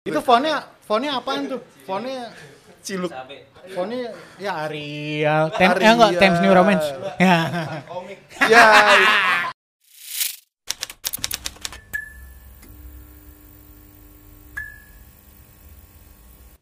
Itu 0.00 0.16
fontnya, 0.24 0.64
fontnya 0.88 1.20
apaan 1.20 1.44
tuh? 1.44 1.60
Fontnya, 1.84 2.32
Ciluk. 2.80 3.12
fontnya 3.76 4.16
ya 4.40 4.64
Arial. 4.64 5.52
Tem, 5.52 5.76
ya 5.76 5.92
enggak, 5.92 6.16
Arial. 6.16 6.22
Times 6.24 6.38
New 6.40 6.54
Romance. 6.56 6.86
Ya. 7.20 7.36
Ya. 8.48 8.64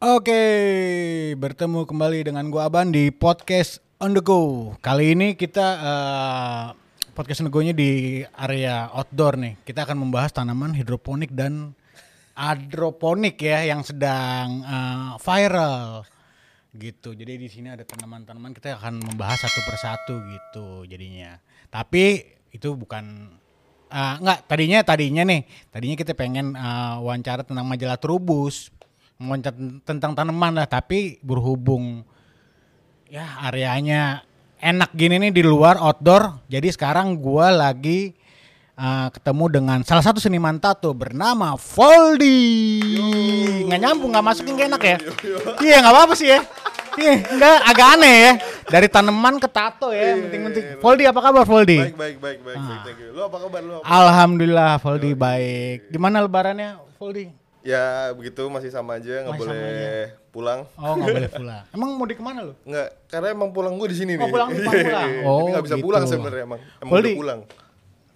Oke, 0.03 0.43
bertemu 1.39 1.87
kembali 1.87 2.27
dengan 2.27 2.51
gua 2.51 2.67
Aban 2.67 2.91
di 2.91 3.07
podcast 3.07 3.79
On 4.03 4.11
The 4.11 4.19
Go. 4.19 4.75
Kali 4.83 5.15
ini 5.15 5.39
kita 5.39 5.67
eh, 5.79 6.65
podcast 7.15 7.39
On 7.39 7.47
The 7.47 7.55
Go-nya 7.55 7.71
di 7.71 8.19
area 8.35 8.91
outdoor 8.91 9.39
nih. 9.39 9.55
Kita 9.63 9.87
akan 9.87 9.95
membahas 10.03 10.35
tanaman 10.35 10.75
hidroponik 10.75 11.31
dan 11.31 11.78
hidroponik 12.39 13.35
ya 13.43 13.67
yang 13.67 13.83
sedang 13.83 14.63
eh, 14.63 15.11
viral 15.19 16.07
gitu. 16.71 17.11
Jadi 17.11 17.35
di 17.35 17.47
sini 17.51 17.67
ada 17.67 17.83
tanaman-tanaman 17.83 18.55
kita 18.55 18.79
akan 18.79 19.03
membahas 19.03 19.43
satu 19.43 19.59
persatu 19.67 20.15
gitu 20.23 20.67
jadinya. 20.87 21.35
Tapi 21.67 22.23
itu 22.55 22.71
bukan 22.79 23.35
eh, 23.91 24.15
enggak 24.23 24.39
tadinya 24.47 24.79
tadinya 24.85 25.23
nih 25.27 25.41
tadinya 25.69 25.95
kita 25.99 26.13
pengen 26.15 26.55
eh, 26.55 26.95
wawancara 27.03 27.43
tentang 27.43 27.67
majalah 27.67 27.99
Trubus 27.99 28.71
wawancara 29.19 29.53
ten- 29.53 29.81
tentang 29.83 30.15
tanaman 30.15 30.55
lah 30.55 30.67
tapi 30.69 31.19
berhubung 31.19 32.07
ya 33.09 33.43
areanya 33.43 34.23
enak 34.61 34.93
gini 34.93 35.17
nih 35.17 35.31
di 35.33 35.43
luar 35.43 35.77
outdoor 35.81 36.45
jadi 36.47 36.69
sekarang 36.71 37.17
gua 37.19 37.49
lagi 37.51 38.13
eh, 38.79 39.07
ketemu 39.11 39.45
dengan 39.51 39.79
salah 39.83 40.01
satu 40.01 40.17
seniman 40.17 40.55
tato 40.57 40.91
bernama 40.93 41.59
Foldi 41.59 42.39
nggak 43.65 43.79
nyambung 43.79 44.09
nggak 44.09 44.25
masukin 44.25 44.55
gak 44.55 44.69
enak 44.69 44.81
ya 44.81 44.97
iya 45.59 45.75
nggak 45.79 45.93
apa-apa 45.93 46.13
sih 46.13 46.27
ya 46.27 46.39
iya 46.95 47.13
nggak 47.21 47.55
agak 47.65 47.87
aneh 47.93 48.15
ya 48.17 48.31
dari 48.67 48.87
tanaman 48.87 49.35
ke 49.37 49.47
tato 49.47 49.89
ya 49.89 50.15
penting-penting 50.17 50.63
Foldi 50.79 51.03
apa 51.03 51.19
kabar 51.19 51.43
Foldi 51.43 51.77
Baik, 51.79 51.95
baik, 51.95 52.17
baik, 52.17 52.39
baik, 52.41 52.57
baik. 52.57 52.79
Thank 52.83 52.99
you. 52.99 53.09
Lu 53.11 53.21
apa 53.23 53.37
kabar 53.39 53.61
lu? 53.61 53.73
apa? 53.75 53.85
Alhamdulillah 53.85 54.71
Foldi 54.77 55.11
baik 55.13 55.89
gimana 55.89 56.19
lebarannya 56.19 56.69
Foldi 56.95 57.35
Ya 57.59 58.15
begitu 58.15 58.47
masih 58.47 58.71
sama 58.71 58.95
aja, 58.95 59.19
nggak 59.21 59.35
boleh 59.35 60.15
pulang. 60.31 60.63
oh 60.79 60.93
nggak 60.95 61.07
boleh 61.11 61.31
pulang 61.39 61.63
emang 61.69 61.89
mau 61.91 62.07
di 62.07 62.15
ke 62.15 62.23
mana 62.23 62.39
lu 62.41 62.53
Nggak, 62.63 62.87
karena 63.05 63.27
emang 63.29 63.49
pulang 63.49 63.75
gue 63.75 63.87
di 63.87 63.97
sini 63.97 64.11
Oh, 64.13 64.17
nih. 64.17 64.31
pulang- 64.31 64.49
pulang- 64.49 64.71
pulang. 64.79 65.09
Iya, 65.11 65.27
Oh, 65.27 65.43
nggak 65.45 65.63
bisa 65.65 65.75
gitu. 65.75 65.85
pulang 65.85 66.03
sebenarnya 66.05 66.43
emang. 66.45 66.59
Emang 66.79 66.91
udah 66.95 67.11
pulang. 67.13 67.39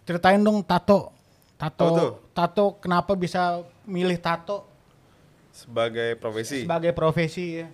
Ceritain 0.03 0.39
dong 0.39 0.63
tato 0.63 1.11
tato 1.55 2.19
tato 2.35 2.65
kenapa 2.79 3.15
bisa 3.15 3.63
milih 3.87 4.19
tato 4.19 4.67
Sebagai 5.53 6.17
profesi. 6.17 6.65
sebagai 6.65 6.97
profesi 6.97 7.61
ya 7.61 7.69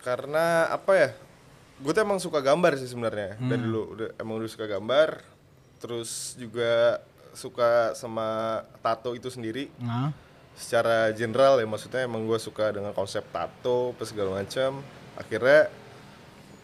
Karena 0.00 0.68
apa 0.72 0.92
ya? 0.96 1.08
Gue 1.80 1.92
tuh 1.92 2.00
emang 2.04 2.16
suka 2.16 2.40
gambar 2.40 2.76
sih 2.76 2.88
sebenarnya. 2.88 3.36
Hmm. 3.36 3.48
Dari 3.48 3.60
dulu 3.60 3.82
udah 3.96 4.08
emang 4.20 4.36
udah 4.40 4.48
suka 4.52 4.64
gambar. 4.68 5.20
Terus 5.80 6.36
juga 6.36 7.00
suka 7.36 7.92
sama 7.96 8.60
tato 8.84 9.12
itu 9.16 9.28
sendiri. 9.28 9.68
nah 9.80 10.12
secara 10.54 11.10
general 11.10 11.58
ya 11.58 11.66
maksudnya 11.66 12.06
emang 12.06 12.22
gue 12.30 12.38
suka 12.38 12.70
dengan 12.70 12.94
konsep 12.94 13.26
tato 13.34 13.90
apa 13.90 14.02
segala 14.06 14.38
macam 14.38 14.80
akhirnya 15.18 15.66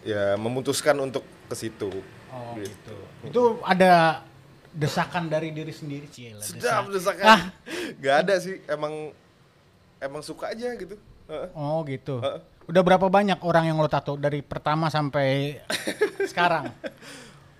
ya 0.01 0.39
memutuskan 0.39 0.95
untuk 1.03 1.27
ke 1.51 1.55
situ 1.59 1.91
oh 2.31 2.55
gitu 2.55 2.95
itu 3.27 3.43
ada 3.67 4.23
desakan 4.71 5.27
dari 5.27 5.51
diri 5.51 5.69
sendiri 5.69 6.07
Cil 6.07 6.39
sedap 6.39 6.87
desakan. 6.87 7.25
Ah. 7.25 7.41
nggak 7.97 8.15
ada 8.23 8.35
sih 8.37 8.63
emang 8.65 9.11
emang 9.97 10.21
suka 10.21 10.49
aja 10.49 10.71
gitu. 10.73 10.95
Oh 11.53 11.83
gitu. 11.83 12.19
Heeh. 12.19 12.41
udah 12.61 12.81
berapa 12.81 13.07
banyak 13.07 13.39
orang 13.41 13.67
yang 13.67 13.77
lo 13.77 13.87
tato 13.87 14.15
dari 14.15 14.39
pertama 14.39 14.87
sampai 14.87 15.59
sekarang? 16.31 16.71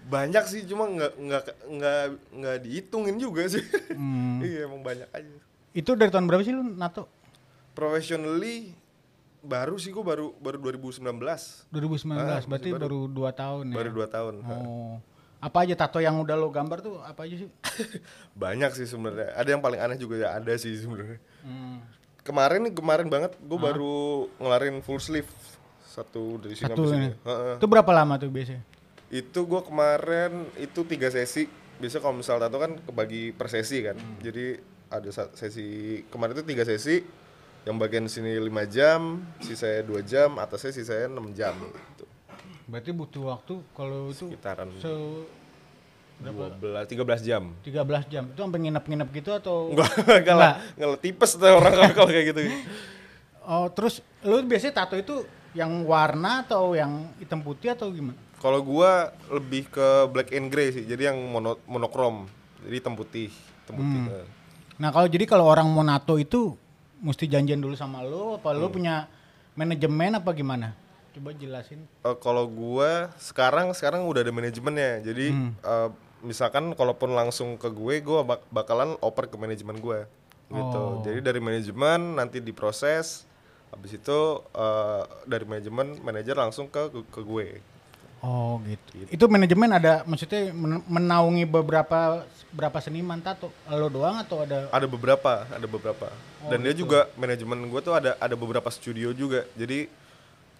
Banyak 0.08 0.44
sih 0.44 0.64
cuma 0.64 0.88
nggak 0.88 1.14
nggak 1.16 1.44
nggak 1.68 2.02
nggak 2.32 2.58
dihitungin 2.64 3.16
juga 3.16 3.48
sih. 3.48 3.64
Hmm. 3.92 4.40
iya 4.48 4.68
emang 4.68 4.80
banyak 4.80 5.08
aja. 5.08 5.36
Itu 5.72 5.96
dari 5.96 6.12
tahun 6.12 6.28
berapa 6.28 6.42
sih 6.42 6.52
lu 6.52 6.64
nato? 6.64 7.08
Professionally 7.72 8.76
baru 9.42 9.74
sih 9.76 9.90
gue 9.90 10.06
baru 10.06 10.38
baru 10.38 10.62
2019 10.62 11.02
2019 11.02 12.14
Ah, 12.14 12.38
berarti 12.46 12.70
baru, 12.70 12.78
baru. 12.78 13.00
dua 13.10 13.32
tahun 13.34 13.74
ya? 13.74 13.76
Baru 13.82 13.90
dua 13.90 14.08
tahun 14.08 14.34
oh 14.46 14.96
apa 15.42 15.58
aja 15.66 15.74
tato 15.74 15.98
yang 15.98 16.22
udah 16.22 16.38
lo 16.38 16.48
gambar 16.48 16.80
tuh 16.80 17.02
apa 17.02 17.26
aja 17.26 17.42
sih 17.42 17.50
banyak 18.46 18.72
sih 18.72 18.86
sebenarnya 18.86 19.34
ada 19.34 19.50
yang 19.50 19.60
paling 19.60 19.82
aneh 19.82 19.98
juga 19.98 20.22
ya 20.22 20.30
ada 20.38 20.54
sih 20.56 20.72
sebenarnya 20.78 21.18
Hmm. 21.42 21.82
kemarin 22.22 22.70
nih 22.70 22.74
kemarin 22.78 23.10
banget 23.10 23.34
gue 23.36 23.58
baru 23.58 24.30
ngelarin 24.38 24.78
full 24.80 25.02
sleeve 25.02 25.26
satu 25.84 26.38
dari 26.38 26.56
sini 26.56 26.72
Satu 26.72 26.88
sampai 26.88 27.12
sini. 27.12 27.58
Itu 27.60 27.66
berapa 27.68 27.92
lama 27.92 28.16
tuh 28.16 28.32
biasanya? 28.32 28.64
Itu 29.12 29.44
gue 29.44 29.60
kemarin 29.60 30.48
itu 30.56 30.88
tiga 30.88 31.12
sesi. 31.12 31.50
Biasa 31.82 32.00
kalau 32.00 32.16
misal 32.16 32.40
tato 32.40 32.56
kan 32.56 32.80
kebagi 32.80 33.36
per 33.36 33.52
sesi 33.52 33.84
kan. 33.84 34.00
Hmm. 34.00 34.22
Jadi 34.24 34.56
ada 34.88 35.10
sesi 35.36 36.00
kemarin 36.08 36.38
itu 36.40 36.46
tiga 36.48 36.64
sesi. 36.64 37.04
Yang 37.62 37.76
bagian 37.78 38.06
sini 38.06 38.38
5 38.38 38.48
jam, 38.66 39.22
sisanya 39.38 39.86
2 39.86 40.02
jam, 40.02 40.30
atasnya 40.38 40.74
sisanya 40.74 41.14
6 41.14 41.30
jam 41.34 41.54
gitu. 41.60 42.06
Berarti 42.72 42.96
butuh 42.96 43.24
waktu 43.36 43.54
kalau 43.76 44.08
itu 44.08 44.32
Sekitaran 44.32 44.72
se 44.80 44.88
12 46.22 46.86
13 46.88 47.28
jam. 47.28 47.44
13 47.66 48.14
jam. 48.14 48.24
Itu 48.30 48.40
sampai 48.40 48.60
nginep-nginep 48.62 49.10
gitu 49.12 49.30
atau 49.34 49.56
Enggak, 49.74 49.90
enggak 50.22 50.38
lah. 50.38 50.54
Enggak 50.78 51.02
tipes 51.02 51.32
tuh 51.36 51.50
orang 51.50 51.92
kalau 51.92 52.08
kayak 52.08 52.26
gitu. 52.32 52.42
Oh, 53.42 53.66
terus 53.74 54.06
lu 54.22 54.40
biasanya 54.46 54.86
tato 54.86 54.96
itu 54.96 55.26
yang 55.52 55.84
warna 55.84 56.46
atau 56.46 56.78
yang 56.78 57.10
hitam 57.18 57.42
putih 57.42 57.74
atau 57.74 57.90
gimana? 57.90 58.16
Kalau 58.38 58.62
gua 58.62 59.12
lebih 59.30 59.68
ke 59.70 59.88
black 60.14 60.30
and 60.32 60.54
gray 60.54 60.70
sih. 60.70 60.86
Jadi 60.86 61.10
yang 61.10 61.18
mono, 61.18 61.58
monokrom. 61.66 62.30
Jadi 62.64 62.76
hitam 62.78 62.94
putih, 62.94 63.34
hitam 63.34 63.76
putih. 63.82 64.00
Hmm. 64.06 64.14
eh. 64.14 64.28
Nah, 64.78 64.90
kalau 64.94 65.10
jadi 65.10 65.26
kalau 65.26 65.46
orang 65.50 65.66
mau 65.70 65.82
nato 65.82 66.18
itu 66.18 66.54
mesti 67.02 67.26
janjian 67.26 67.58
dulu 67.58 67.74
sama 67.74 68.06
lu 68.06 68.38
apa 68.38 68.54
Hmm. 68.54 68.62
lu 68.62 68.70
punya 68.70 69.10
manajemen 69.58 70.22
apa 70.22 70.30
gimana? 70.38 70.78
Coba 71.12 71.30
jelasin. 71.34 71.84
Eh, 71.84 72.18
kalau 72.18 72.48
gua 72.48 73.12
sekarang 73.18 73.72
sekarang 73.72 74.04
udah 74.04 74.22
ada 74.22 74.32
manajemennya. 74.32 75.04
Jadi 75.04 75.26
Hmm. 75.30 75.52
eh, 75.58 75.90
misalkan 76.22 76.72
kalaupun 76.72 77.12
langsung 77.12 77.56
ke 77.56 77.68
gue, 77.68 78.00
gua 78.00 78.22
bak- 78.22 78.48
bakalan 78.48 78.96
oper 79.00 79.26
ke 79.26 79.36
manajemen 79.36 79.76
gua 79.78 80.08
gitu. 80.48 80.80
Oh. 80.80 81.02
Jadi 81.02 81.20
dari 81.20 81.40
manajemen 81.40 82.16
nanti 82.16 82.40
diproses. 82.40 83.28
Habis 83.70 83.96
itu 83.98 84.20
eh, 84.52 85.02
dari 85.26 85.44
manajemen 85.44 86.00
manajer 86.00 86.36
langsung 86.36 86.68
ke 86.68 86.80
ke 87.06 87.22
gue. 87.22 87.48
Oh, 88.22 88.62
gitu. 88.62 89.10
Itu 89.10 89.26
manajemen 89.26 89.66
ada 89.72 90.06
maksudnya 90.06 90.54
men- 90.54 90.86
menaungi 90.86 91.42
beberapa 91.42 92.22
berapa 92.52 92.78
seniman 92.78 93.18
tato? 93.18 93.50
Lo 93.66 93.90
doang 93.90 94.22
atau 94.22 94.46
ada 94.46 94.70
Ada 94.70 94.86
beberapa, 94.86 95.42
ada 95.44 95.66
beberapa. 95.66 96.08
Oh, 96.40 96.52
Dan 96.54 96.62
dia 96.62 96.70
gitu. 96.70 96.86
juga 96.86 97.10
manajemen 97.16 97.66
gue 97.66 97.82
tuh 97.82 97.98
ada 97.98 98.14
ada 98.16 98.36
beberapa 98.38 98.70
studio 98.70 99.10
juga. 99.10 99.48
Jadi 99.56 99.90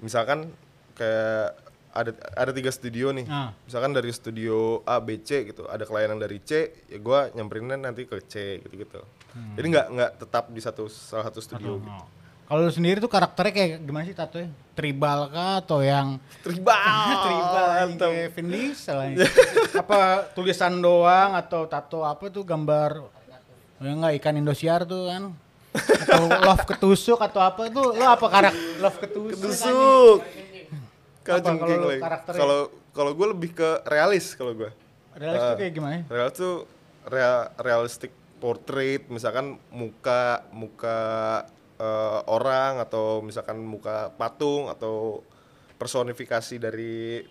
misalkan 0.02 0.52
kayak 0.98 1.56
ada 1.92 2.12
ada 2.36 2.52
tiga 2.56 2.72
studio 2.72 3.12
nih. 3.12 3.28
Ah. 3.28 3.52
Misalkan 3.68 3.92
dari 3.92 4.12
studio 4.16 4.80
A, 4.88 5.00
B, 5.04 5.20
C 5.22 5.52
gitu. 5.52 5.68
Ada 5.68 5.84
klien 5.84 6.08
yang 6.08 6.22
dari 6.24 6.40
C, 6.40 6.72
ya 6.88 6.98
gue 6.98 7.20
nyamperinnya 7.36 7.78
nanti 7.80 8.08
ke 8.08 8.20
C 8.26 8.64
gitu 8.64 8.76
gitu. 8.80 9.02
Jadi 9.56 9.66
nggak 9.72 9.88
nggak 9.96 10.12
tetap 10.20 10.52
di 10.52 10.60
satu 10.64 10.88
salah 10.92 11.28
satu 11.28 11.40
studio. 11.40 11.80
gitu. 11.80 11.88
Oh. 11.88 12.08
Kalau 12.52 12.68
lu 12.68 12.72
sendiri 12.76 13.00
tuh 13.00 13.08
karakternya 13.08 13.54
kayak 13.56 13.72
gimana 13.80 14.04
sih 14.04 14.12
tatonya? 14.12 14.52
Tribal 14.76 15.32
kah 15.32 15.64
atau 15.64 15.80
yang 15.80 16.20
Tribal, 16.44 16.76
tribal 17.24 17.68
kayak 17.96 18.36
Vin 18.36 18.48
Diesel 18.52 19.00
apa 19.88 20.28
tulisan 20.36 20.84
doang 20.84 21.32
atau 21.32 21.64
tato 21.72 22.04
apa 22.04 22.28
tuh 22.28 22.44
gambar 22.44 23.08
ya 23.80 23.96
enggak 23.96 24.14
ikan 24.20 24.36
Indosiar 24.36 24.84
tuh 24.84 25.08
kan? 25.08 25.32
Atau 25.72 26.28
love 26.28 26.64
ketusuk 26.68 27.20
atau 27.20 27.40
apa 27.40 27.72
tuh 27.72 27.96
lo 27.96 28.06
apa 28.06 28.26
karakter 28.28 28.60
love 28.84 28.98
ketusuk? 29.00 29.40
Tusuk. 29.40 30.20
Kalau 31.22 31.40
jengking 31.40 31.80
kalau 31.80 31.90
lagi. 31.90 32.02
Kalau 32.28 32.60
kalau 32.92 33.12
gue 33.16 33.28
lebih 33.32 33.50
ke 33.56 33.70
realis 33.88 34.36
kalau 34.36 34.52
gue. 34.52 34.72
Realis 35.16 35.40
tuh 35.40 35.58
kayak 35.60 35.74
gimana? 35.76 35.96
Real 36.12 36.30
tuh 36.32 36.68
real, 37.08 37.50
realistic 37.62 38.12
portrait, 38.42 39.06
misalkan 39.08 39.62
muka 39.70 40.44
muka 40.52 41.00
eh, 41.78 42.20
orang 42.28 42.82
atau 42.82 43.22
misalkan 43.22 43.62
muka 43.62 44.12
patung 44.18 44.68
atau 44.68 45.22
personifikasi 45.78 46.58
dari 46.58 47.22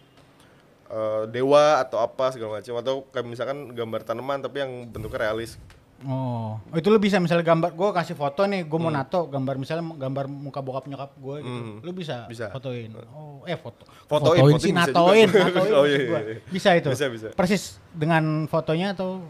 eh, 0.89 1.23
dewa 1.29 1.83
atau 1.83 1.99
apa 2.01 2.31
segala 2.33 2.63
macam 2.63 2.79
atau 2.79 2.95
kayak 3.11 3.27
misalkan 3.27 3.75
gambar 3.75 4.01
tanaman 4.07 4.41
tapi 4.41 4.63
yang 4.63 4.87
bentuknya 4.89 5.29
realis. 5.29 5.59
Oh, 6.00 6.56
oh, 6.56 6.76
itu 6.76 6.88
lu 6.88 6.97
bisa 6.97 7.20
misalnya 7.20 7.44
gambar, 7.44 7.70
gue 7.70 7.88
kasih 7.93 8.17
foto 8.17 8.43
nih, 8.43 8.64
gue 8.64 8.73
Hmm. 8.73 8.88
mau 8.88 8.94
nato 8.94 9.29
gambar 9.29 9.55
misalnya 9.55 9.85
gambar 9.94 10.25
muka 10.26 10.58
bokap 10.58 10.85
nyokap 10.87 11.12
gue 11.12 11.37
gitu, 11.41 11.61
Hmm. 11.61 11.76
lu 11.81 11.93
bisa, 11.93 12.25
Bisa. 12.25 12.49
fotoin. 12.49 12.88
Oh, 13.11 13.44
eh 13.44 13.52
foto, 13.55 13.85
Fotoin, 14.06 14.41
fotoin 14.41 14.41
fotoin 14.50 14.58
sih, 14.58 14.73
natoin, 14.73 15.29
natoin 15.44 15.70
Oh, 15.70 15.85
iya, 15.85 15.99
iya, 15.99 16.19
iya. 16.26 16.37
Bisa 16.47 16.73
itu. 16.73 16.88
Bisa, 16.88 17.05
bisa. 17.06 17.29
Persis 17.31 17.76
dengan 17.91 18.25
fotonya 18.47 18.93
atau 18.93 19.20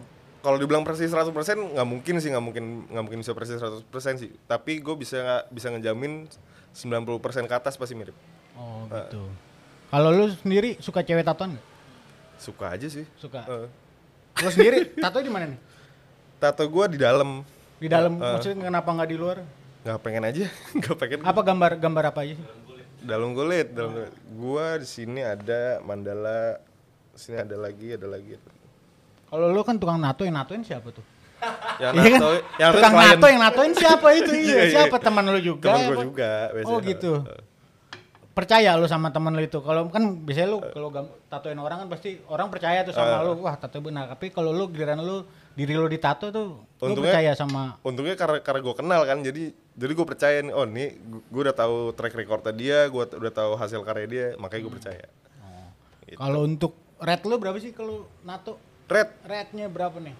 kalau 0.40 0.56
dibilang 0.56 0.80
persis 0.80 1.10
100% 1.10 1.34
nggak 1.74 1.84
mungkin 1.84 2.14
sih 2.16 2.30
nggak 2.30 2.40
mungkin 2.40 2.64
nggak 2.86 3.02
mungkin 3.02 3.20
bisa 3.20 3.34
persis 3.34 3.58
100% 3.58 3.84
sih 4.16 4.30
tapi 4.46 4.78
gue 4.78 4.94
bisa 4.94 5.44
bisa 5.46 5.68
ngejamin 5.68 6.30
90% 6.72 7.44
ke 7.44 7.52
atas 7.52 7.76
pasti 7.76 7.92
mirip 7.92 8.16
Oh 8.54 8.86
gitu. 8.86 9.26
Kalau 9.90 10.08
lu 10.08 10.32
sendiri 10.32 10.78
suka 10.78 11.02
cewek 11.02 11.20
tatoan 11.22 11.52
nggak? 11.52 11.66
suka 12.38 12.72
aja 12.72 12.88
sih 12.88 13.04
Suka. 13.14 13.44
Eh, 13.44 13.68
Lu 14.38 14.48
sendiri 14.48 14.96
tato 14.96 15.20
di 15.20 15.28
mana 15.28 15.44
nih? 15.44 15.60
Tato 16.40 16.64
gue 16.64 16.84
di 16.88 16.98
dalam 16.98 17.44
Di 17.76 17.86
dalam 17.86 18.12
Eh. 18.14 18.32
maksudnya 18.34 18.66
kenapa 18.66 18.88
nggak 18.90 19.08
di 19.08 19.16
luar? 19.16 19.38
nggak 19.80 19.98
pengen 19.98 20.22
aja 20.22 20.44
nggak 20.76 20.96
pengen 20.96 21.18
Apa 21.22 21.40
gambar 21.42 21.70
gambar 21.76 22.04
apa 22.06 22.20
aja 22.22 22.34
sih? 22.34 22.46
dalam 23.00 23.32
kulit 23.32 23.68
dalam 23.70 23.90
kulit 23.94 24.12
gua 24.30 24.76
di 24.76 24.84
sini 24.86 25.20
ada 25.20 25.80
mandala 25.80 26.60
sini 27.14 27.36
ada 27.38 27.56
lagi 27.56 27.92
ada 27.92 28.04
lagi 28.06 28.36
Kalau 29.24 29.46
lu 29.46 29.60
kan 29.60 29.76
tukang 29.76 29.96
nato 29.96 30.20
yang 30.20 30.34
natoin 30.34 30.60
siapa 30.60 30.90
tuh? 30.90 31.04
yang 31.80 31.94
Iya 31.94 32.02
kan? 32.04 32.18
nato 32.18 32.28
yang 32.58 32.70
tukang 32.74 32.92
klien. 32.92 33.08
nato 33.08 33.26
yang 33.26 33.40
natoin 33.40 33.72
siapa 33.72 34.06
itu? 34.12 34.32
iya, 34.36 34.42
Iya, 34.42 34.56
iya. 34.58 34.72
siapa 34.74 34.96
teman 34.98 35.24
lu 35.24 35.40
juga? 35.40 35.70
temen 35.70 35.80
gue 35.82 35.94
apa? 35.94 36.04
juga 36.04 36.30
biasanya. 36.50 36.68
Oh 36.68 36.78
gitu. 36.82 37.12
Percaya 38.40 38.70
lu 38.72 38.86
sama 38.86 39.08
temen 39.08 39.30
lu 39.30 39.42
itu. 39.42 39.58
Kalau 39.58 39.86
kan 39.86 40.02
biasanya 40.18 40.48
lu 40.48 40.58
kalau 40.62 40.88
gam- 40.88 41.12
tatoin 41.26 41.56
orang 41.56 41.78
kan 41.78 41.88
pasti 41.90 42.10
orang 42.26 42.48
percaya 42.48 42.80
tuh 42.80 42.90
sama 42.90 43.20
lu. 43.22 43.36
Wah, 43.38 43.54
tato 43.54 43.78
benar. 43.78 44.08
Tapi 44.08 44.28
kalau 44.28 44.50
lu 44.50 44.66
giliran 44.66 44.98
lu 44.98 45.22
diri 45.52 45.74
lu 45.74 45.86
ditato 45.86 46.28
tuh 46.28 46.56
lu 46.56 46.84
Untungnya- 46.86 47.12
percaya 47.12 47.32
sama 47.34 47.76
untungnya 47.82 48.14
karena 48.14 48.38
karena 48.40 48.60
gue 48.62 48.74
kenal 48.74 49.00
kan 49.02 49.18
jadi 49.20 49.42
jadi 49.74 49.92
gue 49.92 50.06
percaya 50.08 50.38
nih 50.40 50.52
oh 50.52 50.64
nih 50.64 50.88
gue 51.26 51.42
udah 51.42 51.52
tahu 51.52 51.76
track 51.92 52.14
recordnya 52.14 52.54
dia 52.54 52.78
gue 52.86 53.02
udah 53.12 53.34
tahu 53.34 53.52
hasil 53.54 53.82
karya 53.82 54.06
dia 54.06 54.26
makanya 54.36 54.62
gue 54.62 54.72
percaya 54.72 55.04
Gitu. 56.02 56.16
Kalau 56.16 56.42
untuk 56.42 56.72
red 56.98 57.20
lu 57.22 57.36
berapa 57.36 57.54
sih 57.56 57.70
kalau 57.70 58.08
nato? 58.20 58.56
red 58.86 59.10
Rednya 59.22 59.66
berapa 59.66 59.94
nih? 59.96 60.16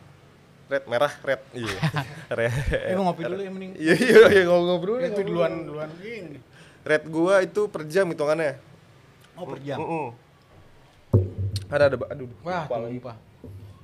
red 0.68 0.84
merah 0.86 1.10
red 1.20 1.40
iya 1.52 1.74
red 2.38 2.54
Eh, 2.84 2.94
ngopi 2.94 3.22
dulu 3.24 3.40
ya 3.40 3.50
mending. 3.50 3.72
iya 3.76 3.94
iya 3.96 4.18
iya 4.30 4.42
ngobrol 4.44 4.98
Itu 5.00 5.22
duluan 5.22 5.64
duluan 5.64 5.88
gini 5.96 6.38
red 6.82 7.04
gua 7.06 7.40
itu 7.40 7.66
per 7.66 7.84
jam 7.84 8.06
hitungannya 8.06 8.56
Oh, 9.34 9.46
per 9.46 9.60
jam. 9.60 9.78
Mm-mm. 9.78 10.06
ada 11.66 11.84
ada 11.86 11.96
aduh 12.06 12.28
Wah, 12.40 12.66
lupa 12.82 13.14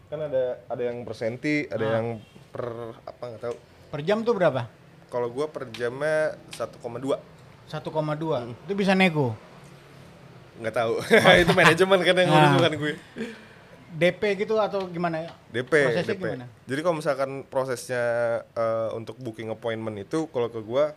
kan 0.06 0.18
ada 0.22 0.62
ada 0.64 0.82
yang 0.82 1.02
per 1.02 1.14
senti 1.14 1.66
ada 1.66 1.82
Ah. 1.82 1.92
yang 1.96 2.06
per 2.48 2.64
apa 3.02 3.22
nggak 3.26 3.42
tahu 3.42 3.56
Per 3.86 4.00
jam 4.02 4.20
tuh 4.20 4.32
berapa? 4.32 4.66
kalau 5.06 5.28
gua 5.28 5.46
per 5.46 5.70
jamnya 5.70 6.34
1,2 6.50 6.78
1,2. 6.82 7.16
Hmm. 7.66 8.52
Itu 8.60 8.74
bisa 8.74 8.92
nego. 8.92 9.34
nggak 10.56 10.72
tahu 10.72 10.92
itu 11.42 11.52
manajemen 11.52 11.98
kan 12.00 12.14
yang 12.14 12.26
Nah. 12.26 12.34
ngurus 12.34 12.52
bukan 12.54 12.72
gue 12.76 12.92
DP 13.88 14.22
gitu 14.38 14.54
atau 14.56 14.84
gimana 14.86 15.20
ya? 15.20 15.30
DP 15.48 15.72
Prosesnya 15.84 16.10
DP 16.10 16.22
gimana? 16.22 16.46
jadi 16.62 16.80
kalau 16.80 16.96
misalkan 16.96 17.30
prosesnya 17.44 18.04
eh, 18.50 18.88
untuk 18.92 19.16
booking 19.16 19.48
appointment 19.48 19.96
itu 19.96 20.26
kalau 20.26 20.46
ke 20.46 20.60
gua 20.60 20.92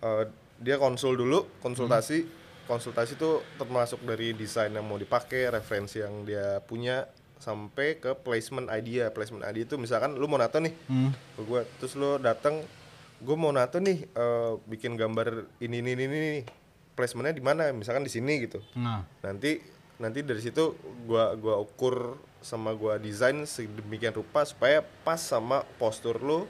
eh, 0.00 0.24
dia 0.58 0.76
konsul 0.76 1.14
dulu 1.14 1.44
konsultasi. 1.60 2.24
Konsultasi 2.66 3.14
itu 3.14 3.38
termasuk 3.56 4.02
dari 4.02 4.34
desain 4.34 4.68
yang 4.68 4.82
mau 4.82 4.98
dipakai 4.98 5.46
referensi 5.48 6.02
yang 6.02 6.26
dia 6.26 6.58
punya 6.60 7.06
sampai 7.36 8.00
ke 8.00 8.16
placement 8.16 8.66
idea 8.68 9.12
placement 9.12 9.44
idea 9.44 9.62
itu 9.62 9.76
misalkan 9.76 10.16
lu 10.16 10.26
mau 10.26 10.34
nato 10.34 10.58
nih 10.58 10.74
Hmm. 10.88 11.14
ke 11.14 11.40
gua. 11.42 11.62
Terus 11.78 11.94
lu 11.94 12.18
datang 12.18 12.66
gue 13.16 13.36
mau 13.38 13.48
nato 13.48 13.78
nih 13.78 14.04
eh, 14.04 14.52
bikin 14.66 14.98
gambar 14.98 15.46
ini 15.58 15.78
ini 15.78 15.90
ini, 15.94 16.04
ini. 16.04 16.22
Placementnya 16.92 17.36
di 17.36 17.44
mana? 17.44 17.68
Misalkan 17.70 18.02
di 18.02 18.10
sini 18.10 18.40
gitu. 18.40 18.58
Nah, 18.74 19.04
nanti 19.20 19.60
nanti 19.96 20.24
dari 20.24 20.40
situ 20.40 20.74
gua 21.04 21.36
gua 21.36 21.60
ukur 21.60 22.16
sama 22.40 22.72
gua 22.72 22.96
desain 22.96 23.44
sedemikian 23.44 24.12
rupa 24.12 24.42
supaya 24.42 24.80
pas 25.04 25.20
sama 25.20 25.60
postur 25.76 26.18
lu 26.18 26.48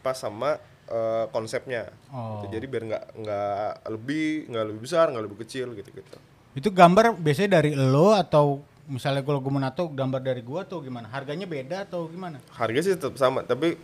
pas 0.00 0.14
sama 0.14 0.56
eh, 0.92 1.24
konsepnya 1.32 1.88
Oh. 2.12 2.44
jadi 2.46 2.68
biar 2.68 2.82
nggak 2.84 3.04
nggak 3.16 3.66
lebih 3.88 4.26
nggak 4.52 4.64
lebih 4.68 4.80
besar 4.84 5.08
nggak 5.08 5.24
lebih 5.24 5.38
kecil 5.42 5.72
gitu 5.72 5.88
gitu 5.88 6.16
itu 6.52 6.68
gambar 6.68 7.16
biasanya 7.16 7.58
dari 7.58 7.72
lo 7.72 8.12
atau 8.12 8.60
misalnya 8.84 9.24
kalau 9.24 9.40
gue 9.40 9.48
mau 9.48 9.62
nato 9.62 9.88
gambar 9.88 10.20
dari 10.20 10.42
gua 10.44 10.66
tuh 10.66 10.84
gimana? 10.84 11.08
Harganya 11.08 11.48
beda 11.48 11.88
atau 11.88 12.10
gimana? 12.12 12.42
harga 12.52 12.78
sih 12.82 12.92
tetap 12.92 13.16
sama 13.16 13.40
tapi 13.40 13.78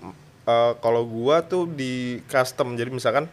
eh, 0.44 0.72
kalau 0.84 1.08
gua 1.08 1.40
tuh 1.40 1.64
di 1.64 2.20
custom 2.28 2.76
jadi 2.76 2.92
misalkan 2.92 3.24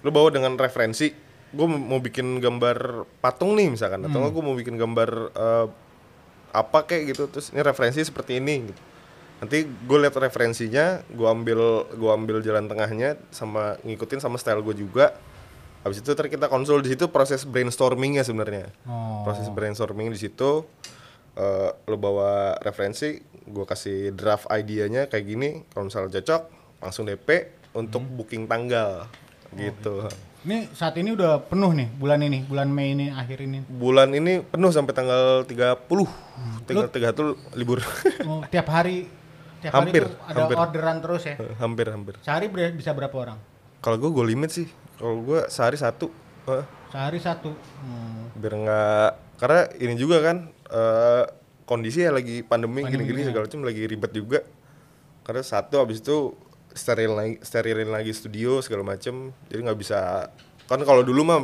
lu 0.00 0.08
bawa 0.08 0.32
dengan 0.32 0.56
referensi 0.56 1.12
gue 1.52 1.66
mau 1.68 2.00
bikin 2.00 2.40
gambar 2.40 3.04
patung 3.20 3.52
nih 3.60 3.76
misalkan 3.76 4.00
atau 4.08 4.24
gue 4.24 4.40
mau 4.42 4.56
bikin 4.56 4.80
gambar 4.80 5.10
eh, 5.36 5.66
apa 6.52 6.78
kayak 6.84 7.12
gitu 7.12 7.28
terus 7.28 7.52
ini 7.52 7.60
referensi 7.60 8.00
seperti 8.00 8.40
ini 8.40 8.72
gitu 8.72 8.80
nanti 9.42 9.66
gue 9.66 9.98
lihat 9.98 10.14
referensinya 10.14 11.02
gue 11.10 11.26
ambil 11.26 11.90
gua 11.98 12.14
ambil 12.14 12.38
jalan 12.46 12.70
tengahnya 12.70 13.18
sama 13.34 13.74
ngikutin 13.82 14.22
sama 14.22 14.38
style 14.38 14.62
gue 14.62 14.86
juga. 14.86 15.18
Habis 15.82 15.98
itu 15.98 16.14
ntar 16.14 16.30
kita 16.30 16.46
konsul 16.46 16.78
di 16.78 16.94
situ 16.94 17.10
proses 17.10 17.42
brainstormingnya 17.42 18.22
sebenarnya. 18.22 18.70
Oh. 18.86 19.26
proses 19.26 19.50
brainstorming 19.50 20.14
di 20.14 20.18
situ 20.22 20.62
eh, 21.34 21.70
lo 21.74 21.96
bawa 21.98 22.54
referensi 22.62 23.18
gue 23.42 23.66
kasih 23.66 24.14
draft 24.14 24.46
idenya 24.46 25.10
kayak 25.10 25.24
gini 25.26 25.66
kalau 25.74 25.90
misalnya 25.90 26.22
cocok 26.22 26.42
langsung 26.78 27.10
DP 27.10 27.28
untuk 27.74 28.06
booking 28.06 28.46
tanggal. 28.46 29.10
Gitu. 29.58 30.06
Ini 30.46 30.70
saat 30.70 30.94
ini 31.02 31.14
udah 31.14 31.42
penuh 31.50 31.74
nih 31.74 31.90
bulan 31.98 32.22
ini, 32.22 32.46
bulan 32.46 32.70
Mei 32.70 32.94
ini 32.94 33.10
akhir 33.10 33.42
ini. 33.42 33.62
bulan 33.66 34.10
ini 34.14 34.38
penuh 34.42 34.70
sampai 34.70 34.94
tanggal 34.94 35.42
30 35.50 35.82
tinggal 36.66 36.86
31 36.90 37.58
libur. 37.58 37.82
Oh, 38.22 38.42
tiap 38.46 38.70
hari 38.70 39.21
tiap 39.62 39.72
Hampir, 39.72 40.02
hari 40.02 40.26
ada 40.26 40.40
hampir. 40.42 40.56
orderan 40.58 40.96
terus 40.98 41.22
ya. 41.24 41.34
hampir 41.56 41.86
hampir 41.86 42.14
Sehari 42.20 42.46
ber- 42.46 42.74
bisa 42.74 42.90
berapa 42.90 43.14
orang? 43.14 43.38
kalau 43.78 43.96
gue 43.96 44.10
gue 44.10 44.24
limit 44.26 44.50
sih 44.50 44.66
kalau 44.94 45.22
gue 45.22 45.46
sehari 45.46 45.74
satu 45.76 46.10
Eh, 46.42 46.64
Sehari 46.88 47.16
satu. 47.16 47.54
Hmm. 47.78 48.34
biar 48.34 48.54
nggak 48.56 49.08
karena 49.36 49.60
ini 49.76 49.94
juga 49.94 50.18
kan 50.20 50.36
eh, 50.68 51.24
kondisi 51.62 51.98
ya 52.00 52.10
lagi 52.10 52.42
pandemi 52.42 52.82
gini-gini 52.84 53.22
segala 53.22 53.46
macam 53.46 53.62
lagi 53.62 53.82
ribet 53.84 54.10
juga 54.10 54.42
karena 55.22 55.40
satu 55.40 55.78
habis 55.78 55.98
itu 55.98 56.34
steril 56.68 57.12
lagi 57.12 57.34
sterilin 57.38 57.88
lagi 57.88 58.10
studio 58.10 58.58
segala 58.58 58.82
macem 58.84 59.30
jadi 59.44 59.62
nggak 59.62 59.78
bisa 59.78 60.26
kan 60.64 60.80
kalau 60.80 61.00
dulu 61.00 61.22
mah 61.22 61.40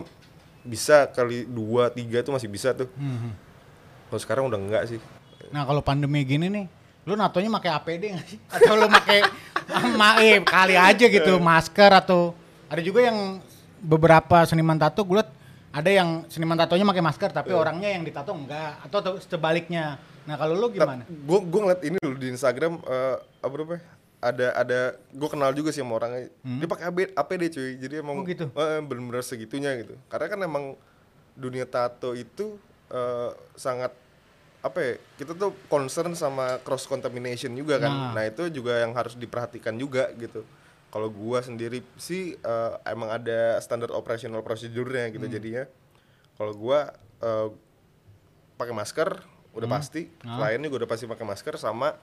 bisa 0.60 1.06
kali 1.08 1.44
dua 1.44 1.88
tiga 1.88 2.20
tuh 2.20 2.32
masih 2.32 2.46
bisa 2.46 2.72
tuh 2.72 2.90
Hmm. 2.92 3.32
kalau 4.06 4.20
sekarang 4.20 4.44
udah 4.46 4.58
enggak 4.58 4.84
sih 4.86 5.00
Nah 5.48 5.62
kalau 5.62 5.80
pandemi 5.80 6.20
gini 6.22 6.46
nih, 6.46 6.66
lu 7.08 7.16
natonya 7.16 7.48
pakai 7.50 7.70
APD 7.72 8.02
nggak 8.12 8.26
sih? 8.28 8.38
Atau 8.52 8.76
lu 8.76 8.84
pakai 8.86 9.24
ma 9.96 10.20
eh, 10.20 10.44
kali 10.44 10.76
aja 10.76 11.04
gitu 11.08 11.40
masker 11.40 11.88
atau 11.96 12.36
ada 12.68 12.84
juga 12.84 13.00
yang 13.00 13.40
beberapa 13.80 14.44
seniman 14.44 14.76
tato 14.76 15.00
gue 15.02 15.16
liat 15.16 15.30
ada 15.72 15.88
yang 15.88 16.28
seniman 16.28 16.56
tatonya 16.56 16.84
pakai 16.84 17.04
masker 17.04 17.30
tapi 17.32 17.52
orangnya 17.56 17.88
yang 17.88 18.04
ditato 18.04 18.36
enggak 18.36 18.76
atau 18.84 19.16
sebaliknya. 19.18 19.96
Nah 20.28 20.36
kalau 20.36 20.52
lu 20.52 20.68
gimana? 20.68 21.08
gue 21.08 21.38
gue 21.40 21.60
ngeliat 21.64 21.80
ini 21.80 21.96
dulu 21.96 22.16
di 22.20 22.28
Instagram 22.28 22.84
eh, 22.84 23.16
apa 23.40 23.54
namanya 23.56 23.82
ada 24.18 24.46
ada 24.52 24.80
gue 25.08 25.28
kenal 25.30 25.54
juga 25.54 25.70
sih 25.70 25.80
sama 25.80 25.94
orangnya 25.96 26.28
dia 26.42 26.68
pakai 26.68 26.84
APD 27.14 27.42
cuy 27.48 27.70
jadi 27.78 27.94
emang 28.02 28.20
Hmm. 28.20 28.24
Oh, 28.24 28.28
gitu? 28.28 28.44
eh, 28.50 28.80
bener-bener 28.82 29.22
segitunya 29.22 29.72
gitu 29.78 29.94
karena 30.10 30.26
kan 30.26 30.38
emang 30.42 30.64
dunia 31.32 31.64
tato 31.64 32.12
itu 32.12 32.58
eh, 32.90 33.30
sangat 33.54 33.94
apa 34.58 34.78
ya 34.80 34.92
kita 35.16 35.32
tuh 35.32 35.54
concern 35.66 36.12
sama 36.12 36.58
cross 36.58 36.84
contamination 36.84 37.52
juga 37.52 37.78
kan 37.78 37.88
Nah. 37.88 38.10
nah 38.12 38.24
itu 38.24 38.50
juga 38.50 38.78
yang 38.78 38.90
harus 38.90 39.14
diperhatikan 39.14 39.74
juga 39.74 40.10
gitu 40.12 40.42
kalau 40.88 41.06
gua 41.08 41.38
sendiri 41.40 41.80
sih 41.94 42.34
eh, 42.34 42.72
emang 42.84 43.08
ada 43.08 43.56
standar 43.58 43.90
operational 43.90 44.40
procedure-nya 44.40 45.06
Hmm. 45.06 45.14
gitu 45.14 45.26
jadinya 45.30 45.64
kalau 46.34 46.52
gua 46.52 46.90
eh, 47.18 47.48
pakai 48.54 48.72
masker 48.72 49.08
udah 49.52 49.64
Hmm. 49.64 49.76
pasti 49.76 50.10
Ah. 50.22 50.38
klien 50.38 50.58
juga 50.60 50.82
udah 50.82 50.88
pasti 50.88 51.04
pakai 51.04 51.22
masker 51.24 51.54
sama 51.54 51.94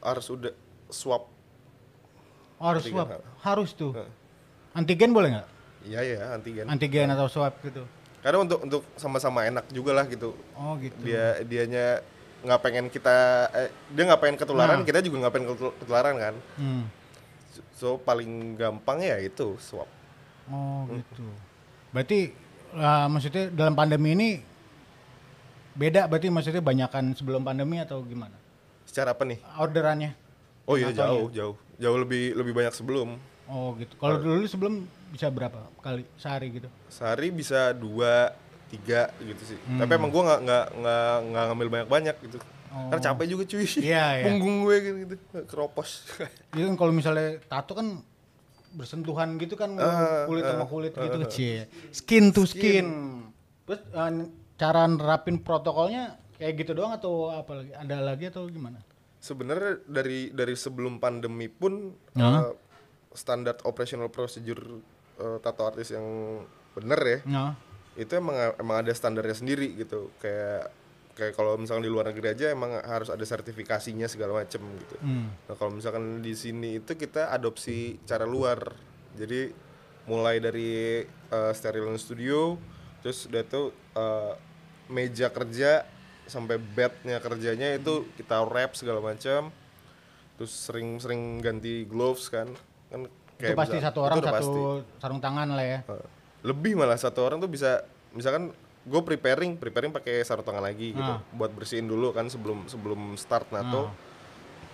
harus 0.00 0.26
udah 0.26 0.50
swab 0.88 1.26
Oh, 2.56 2.68
harus 2.68 2.84
Antigen, 2.84 2.94
swab, 2.94 3.08
ha. 3.08 3.18
harus 3.42 3.70
tuh. 3.72 3.92
Heeh. 3.94 4.10
Antigen 4.72 5.10
boleh 5.10 5.32
nggak? 5.32 5.48
iya 5.80 6.00
ya 6.04 6.24
antigen 6.30 6.68
Antigen 6.68 7.08
atau 7.08 7.24
swab 7.24 7.56
gitu. 7.60 7.88
Karena 8.20 8.38
untuk 8.38 8.58
untuk 8.60 8.82
sama-sama 8.94 9.42
enak 9.42 9.64
juga 9.68 9.92
lah 9.92 10.04
gitu 10.04 10.36
Oh 10.52 10.76
gitu. 10.76 10.96
dia 11.00 11.40
dianya 11.42 12.04
nggak 12.40 12.60
pengen 12.60 12.86
kita 12.86 13.16
eh, 13.50 13.68
dia 13.88 14.02
nggak 14.04 14.18
pengen 14.18 14.36
ketularan 14.36 14.78
Nah. 14.78 14.86
kita 14.86 15.00
juga 15.00 15.16
nggak 15.20 15.34
pengen 15.34 15.48
ketul- 15.50 15.76
ketularan 15.76 16.14
kan 16.16 16.34
Hmm. 16.56 16.84
so 17.70 17.96
paling 17.98 18.28
gampang 18.54 19.00
ya 19.00 19.16
itu 19.18 19.56
swab 19.58 19.88
Oh 20.46 20.82
gitu. 20.88 21.22
Berarti 21.90 22.34
uh, 22.72 23.06
maksudnya 23.06 23.48
dalam 23.48 23.72
pandemi 23.72 24.12
ini 24.12 24.28
beda 25.72 26.04
berarti 26.04 26.26
maksudnya 26.28 26.58
banyakan 26.60 27.14
sebelum 27.14 27.40
pandemi 27.40 27.78
atau 27.78 28.02
gimana? 28.02 28.34
secara 28.82 29.14
apa 29.14 29.22
nih 29.22 29.38
Orderannya? 29.54 30.12
oh 30.64 30.74
iya 30.74 30.90
jauh 30.90 31.30
jauh 31.30 31.54
jauh 31.76 31.96
lebih 31.96 32.34
lebih 32.34 32.52
banyak 32.52 32.74
sebelum 32.74 33.16
Oh 33.46 33.74
gitu. 33.74 33.94
Kalau 33.96 34.14
dulu 34.16 34.46
sebelum 34.46 34.86
bisa 35.10 35.26
berapa 35.28 35.58
kali 35.78 36.06
sehari 36.14 36.48
gitu? 36.52 36.68
sehari 36.86 37.28
bisa 37.28 37.70
dua 37.70 38.30
tiga 38.66 39.10
gitu 39.18 39.42
sih 39.44 39.58
Hmm. 39.60 39.78
tapi 39.78 39.92
emang 39.92 40.08
gua 40.08 40.22
nggak 40.24 40.40
nggak 40.40 40.64
nggak 40.78 41.14
nggak 41.26 41.44
ngambil 41.46 41.68
banyak 41.68 41.88
banyak 41.88 42.16
gitu 42.24 42.38
Karena 42.70 43.02
capek 43.02 43.26
juga 43.26 43.42
cuy. 43.44 43.66
Iya, 43.66 44.06
iya. 44.14 44.24
Punggung 44.30 44.62
gue 44.62 44.76
gitu, 44.78 44.96
gitu. 45.02 45.16
keropos. 45.44 46.06
Jadi 46.54 46.62
kan 46.70 46.74
kalau 46.78 46.94
misalnya 46.94 47.42
tato 47.44 47.74
kan 47.74 47.98
bersentuhan 48.70 49.34
gitu 49.36 49.58
kan 49.58 49.74
Ah, 49.74 50.22
kulit 50.22 50.46
sama 50.46 50.66
kulit 50.66 50.94
gitu 50.94 51.18
cie. 51.26 51.66
Skin 51.90 52.30
to 52.30 52.46
skin. 52.46 52.86
Terus 53.66 53.82
eh, 53.82 54.10
cara 54.54 54.86
nerapin 54.86 55.42
protokolnya 55.42 56.14
kayak 56.38 56.62
gitu 56.62 56.78
doang 56.78 56.94
atau 56.94 57.34
apa 57.34 57.58
lagi? 57.58 57.74
Ada 57.74 57.96
lagi 57.98 58.30
atau 58.30 58.46
gimana? 58.46 58.78
Sebenarnya 59.18 59.82
dari 59.84 60.30
dari 60.30 60.54
sebelum 60.54 60.96
pandemi 60.96 61.50
pun 61.50 61.90
Nah. 62.14 62.46
eh, 62.46 62.54
standar 63.10 63.58
operational 63.66 64.06
procedure 64.06 64.62
eh, 65.20 65.38
tato 65.44 65.62
artis 65.68 65.92
yang 65.92 66.04
bener 66.72 67.00
ya 67.04 67.18
Nah, 67.28 67.52
itu 67.98 68.12
emang 68.16 68.56
emang 68.56 68.80
ada 68.80 68.92
standarnya 68.94 69.36
sendiri 69.36 69.76
gitu. 69.76 70.14
Kayak 70.22 70.72
kayak 71.18 71.34
kalau 71.36 71.58
misalkan 71.60 71.84
di 71.84 71.92
luar 71.92 72.08
negeri 72.08 72.32
aja 72.32 72.48
emang 72.54 72.80
harus 72.80 73.12
ada 73.12 73.20
sertifikasinya 73.20 74.08
segala 74.08 74.40
macem 74.40 74.62
gitu. 74.62 74.96
Hmm. 75.04 75.28
nah 75.44 75.54
kalau 75.58 75.76
misalkan 75.76 76.24
di 76.24 76.32
sini 76.32 76.80
itu 76.80 76.96
kita 76.96 77.28
adopsi 77.34 78.00
cara 78.08 78.24
luar. 78.24 78.72
Jadi 79.18 79.52
mulai 80.08 80.40
dari 80.40 81.04
steril 81.52 81.86
studio 82.00 82.56
terus 83.04 83.28
udah 83.28 83.44
tuh 83.44 83.74
eh, 83.96 84.32
meja 84.90 85.28
kerja 85.30 85.84
sampai 86.30 86.62
bednya 86.62 87.18
kerjanya 87.18 87.74
itu 87.74 88.06
kita 88.14 88.46
wrap 88.46 88.78
segala 88.78 89.02
macam 89.02 89.50
terus 90.38 90.56
sering-sering 90.56 91.44
ganti 91.44 91.84
gloves 91.84 92.32
kan. 92.32 92.48
Kan 92.88 93.12
itu 93.42 93.54
pasti 93.54 93.76
misal- 93.76 93.86
satu 93.86 93.98
orang 94.02 94.16
satu 94.18 94.30
pasti. 94.30 94.60
sarung 94.98 95.20
tangan 95.20 95.48
lah 95.48 95.64
ya. 95.64 95.78
Uh, 95.84 96.04
lebih 96.42 96.72
malah 96.72 96.96
satu 96.96 97.20
orang 97.22 97.36
tuh 97.36 97.48
bisa 97.48 97.80
misalkan 98.10 98.52
gue 98.80 99.00
preparing 99.02 99.54
preparing 99.54 99.90
pakai 99.90 100.20
sarung 100.20 100.42
tangan 100.42 100.62
lagi 100.62 100.90
gitu 100.90 101.04
Ah. 101.06 101.20
buat 101.30 101.48
bersihin 101.48 101.84
dulu 101.84 102.10
kan 102.10 102.26
sebelum 102.26 102.64
sebelum 102.64 103.12
start 103.14 103.48
nato 103.50 103.86
Ah. 103.86 103.92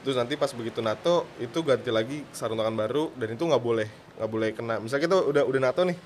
terus 0.00 0.14
nanti 0.14 0.34
pas 0.34 0.48
begitu 0.48 0.78
nato 0.78 1.26
itu 1.36 1.58
ganti 1.60 1.90
lagi 1.90 2.22
sarung 2.30 2.54
tangan 2.54 2.72
baru 2.72 3.10
dan 3.12 3.28
itu 3.28 3.42
nggak 3.42 3.58
boleh 3.58 3.88
nggak 4.16 4.30
boleh 4.30 4.48
kena 4.52 4.78
misalnya 4.78 5.04
kita 5.04 5.16
udah 5.20 5.42
udah 5.44 5.60
nato 5.60 5.82
nih 5.82 5.98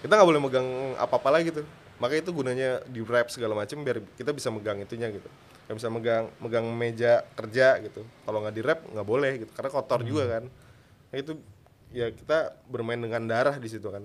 kita 0.00 0.12
nggak 0.12 0.26
boleh 0.26 0.40
megang 0.40 0.68
apa 0.96 1.14
apa 1.14 1.28
lagi 1.30 1.44
gitu 1.46 1.62
makanya 1.98 2.20
itu 2.20 2.32
gunanya 2.32 2.70
di 2.84 3.00
wrap 3.00 3.28
segala 3.28 3.52
macam 3.54 3.78
biar 3.78 4.00
kita 4.12 4.32
bisa 4.32 4.48
megang 4.48 4.80
itunya 4.80 5.12
gitu 5.12 5.28
nggak 5.62 5.76
bisa 5.76 5.88
megang 5.88 6.24
megang 6.38 6.66
meja 6.66 7.12
kerja 7.30 7.78
gitu 7.80 8.00
kalau 8.24 8.40
nggak 8.40 8.54
di 8.56 8.62
wrap 8.62 8.80
nggak 8.82 9.06
boleh 9.06 9.32
gitu 9.38 9.52
karena 9.52 9.70
kotor 9.70 10.00
juga 10.02 10.24
kan 10.32 10.44
nah, 11.06 11.16
itu 11.16 11.36
ya 11.92 12.08
kita 12.08 12.38
bermain 12.66 12.96
dengan 12.96 13.22
darah 13.22 13.54
di 13.54 13.68
situ 13.68 13.86
kan 13.86 14.04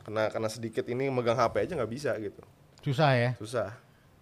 karena 0.00 0.28
karena 0.28 0.48
sedikit 0.48 0.84
ini 0.86 1.08
megang 1.08 1.34
HP 1.34 1.54
aja 1.60 1.72
nggak 1.74 1.92
bisa 1.92 2.14
gitu 2.16 2.40
Susah 2.80 3.10
ya. 3.12 3.30
susah 3.34 3.70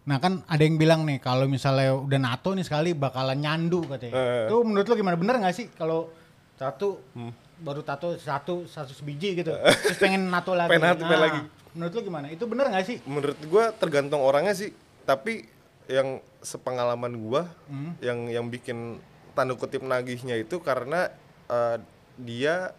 Nah 0.03 0.19
kan 0.19 0.43
ada 0.45 0.59
yang 0.59 0.75
bilang 0.77 1.03
nih 1.03 1.19
kalau 1.19 1.47
misalnya 1.47 1.95
udah 1.95 2.19
NATO 2.19 2.51
nih 2.53 2.67
sekali 2.67 2.91
bakalan 2.91 3.39
nyandu 3.39 3.87
katanya. 3.87 4.11
Eh. 4.13 4.51
Itu 4.51 4.67
menurut 4.67 4.83
lo 4.83 4.95
gimana? 4.97 5.15
Bener 5.15 5.39
nggak 5.39 5.55
sih 5.55 5.71
kalau 5.71 6.11
satu 6.57 6.99
Hmm. 7.15 7.31
baru 7.59 7.87
tato 7.87 8.19
satu 8.19 8.67
satu 8.67 8.91
biji 9.01 9.39
gitu, 9.39 9.55
terus 9.55 9.99
pengen 10.03 10.27
NATO 10.27 10.59
lagi. 10.59 10.75
Pengen 10.75 10.87
NATO, 10.89 11.07
pengen 11.07 11.23
lagi. 11.23 11.41
Menurut 11.73 11.93
lo 11.95 12.01
gimana? 12.03 12.27
Itu 12.29 12.51
bener 12.51 12.67
nggak 12.67 12.83
sih? 12.83 12.99
menurut 13.07 13.39
gua 13.47 13.71
tergantung 13.71 14.19
orangnya 14.19 14.51
sih 14.53 14.75
tapi 15.03 15.47
yang 15.87 16.19
sepengalaman 16.43 17.15
gua 17.17 17.47
Hmm. 17.71 17.95
yang 18.03 18.27
yang 18.27 18.47
bikin 18.47 18.99
tanda 19.33 19.55
kutip 19.55 19.81
nagihnya 19.81 20.35
itu 20.35 20.59
karena 20.59 21.15
eh, 21.47 21.79
dia 22.19 22.75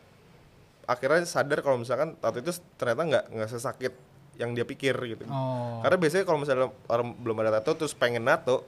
akhirnya 0.84 1.24
sadar 1.24 1.60
kalau 1.60 1.80
misalkan 1.80 2.16
tato 2.20 2.38
itu 2.38 2.52
ternyata 2.76 3.02
nggak 3.04 3.26
nggak 3.32 3.50
sesakit 3.50 3.94
yang 4.34 4.52
dia 4.52 4.66
pikir 4.66 4.98
gitu. 5.06 5.24
Oh. 5.30 5.80
karena 5.86 5.96
biasanya 5.96 6.26
kalau 6.26 6.40
misalnya 6.42 6.68
orang 6.90 7.14
belum 7.22 7.38
ada 7.40 7.62
tato 7.62 7.86
terus 7.86 7.94
pengen 7.94 8.26
nato 8.26 8.66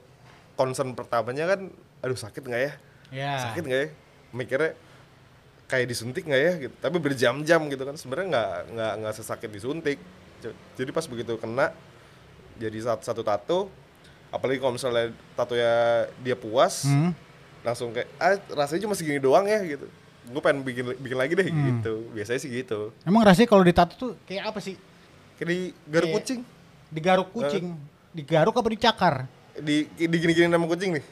concern 0.54 0.94
pertamanya 0.94 1.50
kan 1.52 1.68
aduh 2.00 2.16
sakit 2.16 2.40
nggak 2.40 2.62
ya? 2.62 2.72
Ya. 3.10 3.32
sakit 3.50 3.62
nggak 3.66 3.80
ya? 3.82 3.88
Mikirnya 4.30 4.70
kayak 5.66 5.86
disuntik 5.86 6.24
nggak 6.24 6.42
ya? 6.42 6.52
Gitu. 6.62 6.74
Tapi 6.78 6.96
berjam-jam 6.96 7.60
gitu 7.66 7.82
kan 7.82 7.98
sebenarnya 7.98 8.26
nggak 8.30 8.50
nggak 8.72 8.92
nggak 9.02 9.14
sesakit 9.14 9.50
disuntik. 9.50 9.98
Jadi 10.78 10.90
pas 10.94 11.04
begitu 11.04 11.34
kena 11.36 11.74
jadi 12.56 12.78
satu, 12.80 13.02
satu 13.02 13.22
tato 13.22 13.58
apalagi 14.30 14.58
kalau 14.58 14.74
misalnya 14.74 15.10
tato 15.34 15.52
ya 15.52 16.06
dia 16.22 16.34
puas 16.34 16.86
Hmm. 16.86 17.12
langsung 17.62 17.90
kayak 17.90 18.08
ah 18.16 18.36
rasanya 18.54 18.86
cuma 18.86 18.94
segini 18.94 19.18
doang 19.18 19.44
ya 19.44 19.58
gitu 19.60 19.86
gue 20.26 20.40
pengen 20.40 20.60
bikin 20.60 20.84
bikin 20.96 21.16
lagi 21.16 21.32
deh 21.32 21.46
Hmm. 21.46 21.64
gitu 21.72 21.94
biasanya 22.10 22.38
sih 22.38 22.50
gitu 22.52 22.90
Emang 23.02 23.22
rasanya 23.22 23.46
kalau 23.46 23.62
ditato 23.62 23.94
tuh 23.94 24.12
kayak 24.22 24.44
apa 24.46 24.58
sih? 24.58 24.74
kayak 25.34 25.46
di 25.46 25.58
garuk 25.84 26.08
Kayak- 26.08 26.18
kucing 26.18 26.40
Digaruk 26.86 27.28
kucing, 27.30 27.64
digaruk 28.10 28.54
apa 28.54 28.68
dicakar? 28.68 29.14
di 29.56 29.86
di 29.90 30.16
gini-gini 30.16 30.46
sama 30.46 30.66
kucing 30.66 30.92
nih 30.92 31.04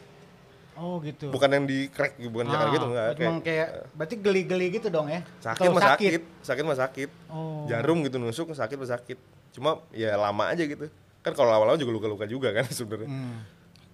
Oh 0.75 0.99
gitu. 0.99 1.31
bukan 1.31 1.47
yang 1.49 1.65
di 1.65 1.87
crack 1.87 2.19
bukan 2.21 2.45
cakar 2.45 2.67
gitu 2.69 2.87
enggak 2.89 3.07
Cuma 3.15 3.33
kayak 3.41 3.69
berarti 3.91 4.15
geli-geli 4.17 4.67
gitu 4.73 4.87
dong 4.89 5.07
ya? 5.07 5.23
sakit 5.39 5.67
mah 5.69 5.83
sakit 5.89 6.21
sakit 6.43 6.63
mah 6.63 6.75
sakit 6.77 7.11
Oh. 7.27 7.63
jarum 7.65 8.03
gitu 8.03 8.19
nusuk 8.19 8.51
sakit 8.51 8.75
mah 8.77 8.91
sakit 8.91 9.19
cuma 9.51 9.71
ya 9.91 10.15
lama 10.15 10.51
aja 10.51 10.63
gitu 10.63 10.91
kan 11.21 11.31
kalau 11.31 11.49
lama-lama 11.49 11.75
juga 11.75 11.93
luka-luka 11.93 12.27
juga 12.27 12.51
kan 12.53 12.67
sebenarnya 12.75 13.07
Hmm. 13.07 13.39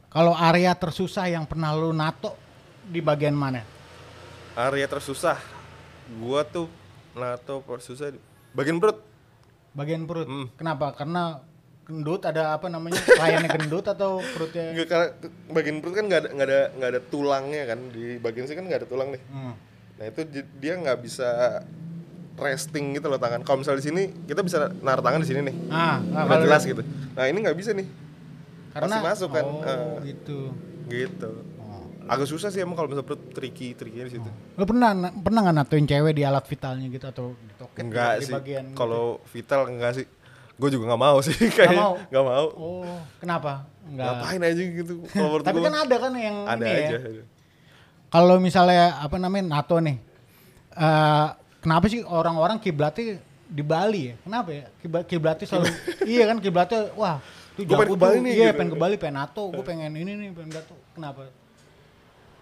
Kalau 0.08 0.32
area 0.32 0.72
tersusah 0.72 1.28
yang 1.28 1.44
pernah 1.44 1.70
lu 1.70 1.90
nato 1.90 2.34
di 2.82 2.98
bagian 2.98 3.30
mana? 3.32 3.62
Area 4.62 4.84
tersusah 4.84 5.38
gua 6.16 6.42
tuh 6.42 6.66
nato 7.12 7.62
susah 7.78 8.12
di 8.12 8.18
bagian 8.52 8.76
perut 8.76 8.98
Bagian 9.70 10.02
perut. 10.02 10.26
Hmm. 10.26 10.50
Kenapa? 10.58 10.90
Karena 10.98 11.38
gendut 11.86 12.26
ada 12.26 12.54
apa 12.54 12.66
namanya? 12.66 12.98
Kliennya 12.98 13.54
gendut 13.54 13.86
atau 13.86 14.18
perutnya? 14.18 14.74
Nggak, 14.74 14.86
karena 14.90 15.06
bagian 15.46 15.76
perut 15.78 15.94
kan 15.94 16.04
nggak 16.10 16.20
ada 16.20 16.28
nggak 16.34 16.46
ada 16.50 16.60
nggak 16.74 16.90
ada 16.90 17.00
tulangnya 17.06 17.62
kan 17.70 17.78
di 17.94 18.18
bagian 18.18 18.50
sini 18.50 18.56
kan 18.58 18.66
nggak 18.66 18.80
ada 18.82 18.88
tulang 18.90 19.08
nih 19.14 19.22
Hmm. 19.30 19.54
nah 19.94 20.04
itu 20.06 20.20
dia 20.58 20.74
nggak 20.74 20.98
bisa 20.98 21.62
resting 22.34 22.96
gitu 22.96 23.06
loh 23.06 23.20
tangan 23.20 23.44
kalau 23.44 23.60
misalnya 23.60 23.78
di 23.78 23.86
sini 23.86 24.02
kita 24.24 24.40
bisa 24.40 24.72
naruh 24.80 25.04
tangan 25.04 25.20
di 25.20 25.28
sini 25.28 25.40
nih 25.44 25.56
Ah, 25.68 26.00
nah, 26.00 26.40
jelas 26.40 26.62
gitu 26.64 26.82
nah 27.12 27.24
ini 27.28 27.38
nggak 27.38 27.54
bisa 27.54 27.70
nih 27.70 27.86
Karena 28.70 28.96
pasti 28.96 29.06
masuk 29.06 29.28
kan 29.30 29.44
Oh, 29.44 29.62
Eh, 29.62 30.14
gitu. 30.14 30.38
gitu. 30.88 31.30
Agak 32.06 32.26
susah 32.26 32.48
sih 32.48 32.58
emang 32.58 32.74
kalau 32.74 32.86
misalnya 32.86 33.06
perut 33.06 33.22
tricky 33.30 33.72
trickynya 33.72 34.06
di 34.06 34.12
situ 34.12 34.30
Lu 34.54 34.64
pernah 34.64 34.90
na- 34.92 35.12
pernah 35.12 35.40
nggak 35.42 35.56
natoin 35.56 35.84
cewek 35.84 36.12
di 36.12 36.22
alat 36.22 36.44
vitalnya 36.44 36.86
gitu 36.86 37.04
atau 37.04 37.24
di 37.34 37.52
toket 37.54 37.80
enggak 37.82 38.12
di 38.14 38.24
sih 38.24 38.32
bagian 38.32 38.64
gitu? 38.64 38.76
kalau 38.76 39.04
vital 39.26 39.60
enggak 39.66 39.92
sih 39.94 40.06
gue 40.54 40.68
juga 40.68 40.84
nggak 40.86 41.02
mau 41.02 41.16
sih 41.18 41.36
kayaknya 41.56 41.78
mau? 41.78 41.94
nggak 42.02 42.24
mau 42.26 42.46
Oh, 42.52 42.98
kenapa? 43.16 43.52
Enggak. 43.82 44.06
ngapain 44.12 44.40
aja 44.44 44.62
gitu 44.62 44.94
kalau 45.12 45.38
Tapi 45.40 45.56
gua. 45.56 45.66
kan 45.66 45.76
ada 45.78 45.96
kan 45.98 46.12
yang 46.14 46.36
ada 46.44 46.62
ini 46.62 46.80
aja 46.80 46.96
ya. 47.00 47.24
Kalau 48.08 48.36
misalnya 48.36 48.98
apa 48.98 49.16
namanya 49.16 49.46
NATO 49.52 49.78
nih, 49.78 49.96
eh 50.72 51.26
kenapa 51.58 51.86
sih 51.86 52.02
orang-orang 52.02 52.58
kiblatnya 52.58 53.18
di 53.44 53.62
Bali 53.62 54.02
ya? 54.04 54.14
Kenapa 54.20 54.50
ya? 54.50 54.64
Kiblat 54.76 55.04
kiblatnya 55.04 55.42
selalu 55.44 55.70
iya 56.12 56.22
kan 56.24 56.36
kiblatnya 56.38 56.90
wah 56.92 57.22
itu 57.52 57.64
Gua 57.64 57.78
pengen 57.78 57.92
ke 57.92 58.00
Bali 58.00 58.18
nih, 58.20 58.32
iya 58.32 58.48
gitu. 58.48 58.56
pengen 58.56 58.70
ke 58.70 58.78
Bali 58.78 58.94
pengen 58.96 59.16
NATO 59.16 59.42
gue 59.48 59.62
pengen 59.62 59.92
ini 59.92 60.12
nih 60.12 60.28
pengen 60.32 60.50
NATO 60.54 60.74
kenapa 60.92 61.20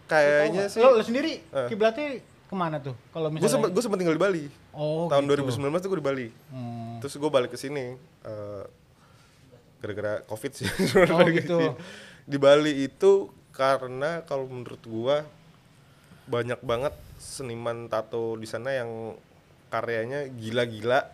kayaknya 0.09 0.65
sih 0.67 0.81
lo, 0.81 0.93
lo 0.93 1.03
sendiri 1.03 1.38
Eh. 1.45 1.69
kiblatnya 1.69 2.19
ke 2.19 2.55
mana 2.55 2.77
tuh 2.79 2.97
kalau 3.11 3.29
gue 3.29 3.37
misalnya 3.37 3.55
sempet 3.55 3.71
gue 3.71 3.83
sempet 3.83 3.99
tinggal 3.99 4.12
di 4.12 4.23
Bali 4.23 4.45
oh 4.73 5.07
tahun 5.07 5.25
gitu. 5.27 5.45
2019 5.53 5.79
tuh 5.79 5.88
gue 5.88 5.99
di 5.99 6.07
Bali 6.07 6.29
Hmm. 6.49 6.97
terus 6.99 7.15
gue 7.15 7.29
balik 7.29 7.50
ke 7.50 7.59
sini 7.59 7.93
eh, 8.25 8.65
gara-gara 9.79 10.25
covid 10.25 10.53
sih 10.55 10.67
Oh, 11.07 11.29
gitu. 11.31 11.59
sini. 11.62 11.77
di 12.25 12.37
Bali 12.37 12.73
itu 12.83 13.29
karena 13.50 14.23
kalau 14.23 14.47
menurut 14.47 14.81
gua 14.83 15.27
banyak 16.25 16.61
banget 16.61 16.93
seniman 17.17 17.87
tato 17.87 18.35
di 18.35 18.45
sana 18.45 18.71
yang 18.73 19.17
karyanya 19.69 20.29
gila-gila 20.31 21.05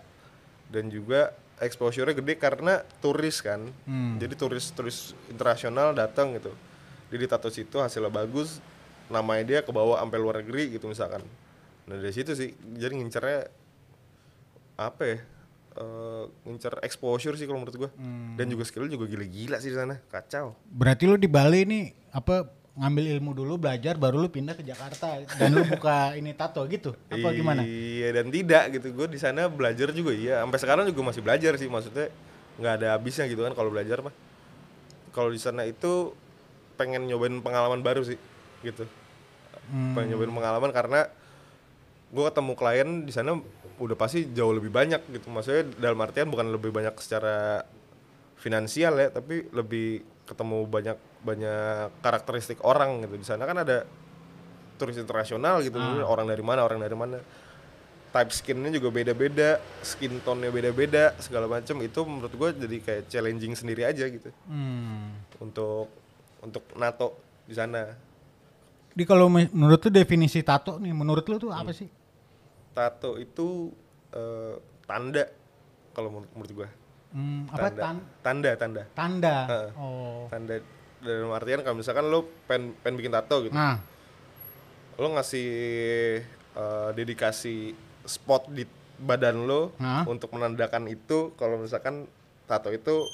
dan 0.67 0.87
juga 0.87 1.33
exposure-nya 1.57 2.15
gede 2.15 2.35
karena 2.35 2.75
turis 2.99 3.41
kan 3.41 3.65
Hmm. 3.85 4.17
jadi 4.17 4.35
turis-turis 4.35 4.99
internasional 5.29 5.91
datang 5.93 6.35
gitu 6.35 6.51
jadi 7.09 7.25
tato 7.29 7.49
situ 7.49 7.77
hasilnya 7.77 8.11
bagus 8.11 8.59
namanya 9.07 9.43
dia 9.45 9.61
kebawa 9.61 9.99
sampai 9.99 10.19
luar 10.19 10.41
negeri 10.41 10.73
gitu 10.73 10.87
misalkan 10.87 11.21
nah 11.85 11.95
dari 11.95 12.11
situ 12.11 12.33
sih 12.33 12.49
jadi 12.73 12.93
ngincernya 12.93 13.41
apa 14.75 15.03
ya 15.05 15.19
eh, 15.75 16.25
ngincer 16.43 16.81
exposure 16.81 17.35
sih 17.35 17.45
kalau 17.45 17.61
menurut 17.61 17.77
gua 17.77 17.91
Hmm. 17.95 18.35
dan 18.35 18.47
juga 18.47 18.65
skill 18.65 18.87
juga 18.87 19.05
gila-gila 19.05 19.59
sih 19.59 19.69
di 19.69 19.77
sana 19.77 20.01
kacau 20.09 20.57
berarti 20.67 21.05
lu 21.05 21.15
di 21.15 21.29
Bali 21.29 21.63
nih 21.63 21.85
apa 22.11 22.49
ngambil 22.75 23.05
ilmu 23.15 23.31
dulu 23.33 23.55
belajar 23.55 23.95
baru 23.95 24.19
lu 24.19 24.27
pindah 24.27 24.59
ke 24.59 24.67
Jakarta 24.67 25.23
dan 25.23 25.51
lu 25.51 25.63
buka 25.63 26.11
ini 26.19 26.35
tato 26.35 26.67
gitu 26.67 26.91
apa 27.07 27.29
gimana 27.31 27.63
Iya 27.63 28.11
dan 28.13 28.27
tidak 28.29 28.65
gitu. 28.75 28.91
Gue 28.91 29.07
di 29.07 29.17
sana 29.17 29.47
belajar 29.47 29.95
juga 29.95 30.11
iya. 30.11 30.43
Sampai 30.43 30.59
sekarang 30.59 30.85
juga 30.85 31.01
masih 31.07 31.23
belajar 31.23 31.55
sih. 31.55 31.71
Maksudnya 31.71 32.11
nggak 32.59 32.75
ada 32.83 32.99
habisnya 32.99 33.31
gitu 33.31 33.47
kan 33.47 33.55
kalau 33.55 33.71
belajar 33.71 34.03
mah. 34.03 34.11
Kalau 35.09 35.31
di 35.31 35.39
sana 35.39 35.63
itu 35.63 36.11
pengen 36.75 37.07
nyobain 37.07 37.39
pengalaman 37.39 37.79
baru 37.79 38.03
sih 38.03 38.19
gitu. 38.65 38.89
Hmm. 39.69 39.93
Pengen 39.93 40.17
nyobain 40.17 40.33
pengalaman 40.33 40.73
karena 40.73 41.01
gue 42.11 42.25
ketemu 42.25 42.53
klien 42.55 42.89
di 43.05 43.13
sana 43.13 43.37
udah 43.75 43.97
pasti 43.99 44.31
jauh 44.33 44.51
lebih 44.51 44.73
banyak 44.73 45.05
gitu. 45.13 45.29
Maksudnya 45.29 45.69
dalam 45.77 46.01
artian 46.01 46.27
bukan 46.27 46.49
lebih 46.49 46.73
banyak 46.73 46.95
secara 46.99 47.63
finansial 48.37 48.97
ya, 48.97 49.09
tapi 49.09 49.47
lebih 49.51 50.01
ketemu 50.25 50.65
banyak 50.65 50.99
banyak 51.21 52.01
karakteristik 52.01 52.61
orang 52.65 53.05
gitu 53.05 53.17
di 53.17 53.25
sana 53.25 53.45
kan 53.45 53.61
ada 53.61 53.85
turis 54.77 54.97
internasional 54.97 55.61
gitu 55.61 55.77
orang 56.05 56.29
dari 56.29 56.41
mana 56.45 56.65
orang 56.65 56.81
dari 56.81 56.97
mana 56.97 57.21
type 58.13 58.33
skinnya 58.33 58.73
juga 58.73 58.89
beda-beda 58.93 59.61
skin 59.81 60.21
tone-nya 60.21 60.49
beda-beda 60.49 61.13
segala 61.21 61.49
macam 61.49 61.77
itu 61.81 62.01
menurut 62.05 62.33
gue 62.33 62.49
jadi 62.65 62.77
kayak 62.81 63.03
challenging 63.09 63.53
sendiri 63.53 63.85
aja 63.85 64.05
gitu 64.09 64.33
Hmm. 64.49 65.25
untuk 65.41 65.89
untuk 66.41 66.65
NATO 66.77 67.17
di 67.45 67.55
sana 67.57 67.93
Jadi 68.95 69.05
kalau 69.05 69.27
me- 69.27 69.51
menurut 69.51 69.83
lu 69.83 69.91
definisi 69.93 70.41
tato 70.41 70.79
nih, 70.79 70.95
menurut 70.95 71.27
lu 71.27 71.37
tuh 71.37 71.51
apa 71.51 71.71
sih? 71.71 71.91
tato 72.71 73.15
itu 73.17 73.71
eh, 74.11 74.55
tanda 74.83 75.31
kalau 75.91 76.11
menurut, 76.11 76.31
menurut 76.33 76.53
gue 76.53 76.69
Hmm, 77.11 77.47
apa 77.47 77.71
tanda 77.71 77.79
tan 77.79 77.97
tanda 78.21 78.51
tanda 78.57 78.83
tanda? 78.91 79.35
Heeh. 79.47 79.71
Oh. 79.75 80.27
tanda 80.27 80.59
dalam 80.99 81.31
artian 81.31 81.63
kalau 81.63 81.79
misalkan 81.79 82.07
lo 82.07 82.27
pen 82.45 82.75
pen 82.77 82.95
bikin 82.95 83.11
tato 83.11 83.39
gitu 83.41 83.55
Nah, 83.55 83.79
lo 84.97 85.07
ngasih 85.11 85.49
eh, 86.53 86.89
dedikasi 86.91 87.71
spot 88.03 88.51
di 88.51 88.67
badan 88.97 89.43
lo 89.43 89.75
Hah? 89.79 90.03
untuk 90.05 90.31
menandakan 90.31 90.87
itu 90.87 91.31
kalau 91.35 91.59
misalkan 91.59 92.11
tato 92.47 92.71
itu 92.71 93.07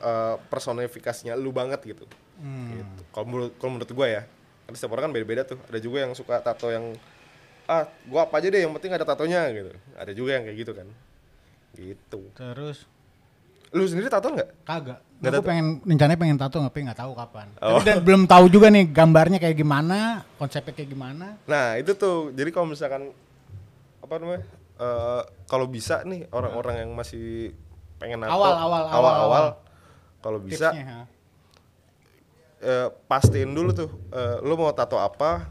eh, 0.00 0.36
personifikasinya 0.48 1.34
lu 1.34 1.52
banget 1.52 1.84
gitu. 1.84 2.04
hmm. 2.38 2.68
Gitu. 2.72 3.00
Kalau 3.10 3.26
menurut 3.26 3.52
kalau 3.56 3.76
menurut 3.76 3.90
gue 3.90 4.08
ya, 4.08 4.22
kan 4.68 4.76
setiap 4.76 4.92
orang 4.92 5.08
kan 5.08 5.12
beda-beda 5.16 5.48
tuh. 5.48 5.56
Ada 5.72 5.80
juga 5.80 6.04
yang 6.04 6.12
suka 6.12 6.44
tato 6.44 6.68
yang 6.68 6.92
ah 7.64 7.88
gua 8.04 8.28
apa 8.28 8.36
aja 8.36 8.52
deh 8.52 8.60
yang 8.60 8.72
penting 8.76 8.92
ada 8.92 9.08
tatonya 9.08 9.48
gitu. 9.48 9.72
Ada 9.96 10.12
juga 10.12 10.36
yang 10.36 10.44
kayak 10.44 10.58
gitu 10.60 10.72
kan. 10.76 10.88
Gitu. 11.72 12.20
terus 12.36 12.84
Lu 13.72 13.84
sendiri 13.84 14.08
tato 14.12 14.28
nggak? 14.28 14.64
kagak. 14.64 15.00
Nggak 15.20 15.32
Aku 15.32 15.40
tato? 15.40 15.48
pengen 15.48 15.66
rencananya 15.84 16.20
pengen 16.20 16.36
tato 16.36 16.56
tapi 16.60 16.78
nggak 16.84 17.00
tahu 17.00 17.12
kapan. 17.16 17.48
Oh. 17.64 17.80
Tapi 17.80 17.84
dan 17.88 17.96
belum 18.04 18.22
tahu 18.28 18.44
juga 18.48 18.68
nih 18.68 18.84
gambarnya 18.92 19.38
kayak 19.40 19.56
gimana, 19.56 20.24
konsepnya 20.36 20.72
kayak 20.76 20.88
gimana. 20.92 21.36
Nah 21.48 21.76
itu 21.76 21.92
tuh, 21.92 22.32
jadi 22.32 22.48
kalau 22.48 22.68
misalkan 22.68 23.12
apa 24.00 24.14
namanya, 24.20 24.44
eh, 24.80 25.22
kalau 25.44 25.64
bisa 25.68 26.00
nih 26.04 26.28
orang-orang 26.32 26.84
yang 26.84 26.90
masih 26.96 27.52
pengen 28.00 28.24
nato, 28.24 28.36
Awal, 28.36 28.52
awal, 28.56 28.82
awal, 28.84 28.84
awal, 28.88 29.14
awal. 29.20 29.46
kalau 30.24 30.38
bisa 30.40 30.72
Tipsnya, 30.72 31.04
eh, 32.60 32.88
pastiin 33.06 33.50
dulu 33.50 33.70
tuh, 33.72 33.90
eh, 34.10 34.36
lu 34.42 34.54
mau 34.58 34.70
tato 34.74 34.98
apa, 34.98 35.46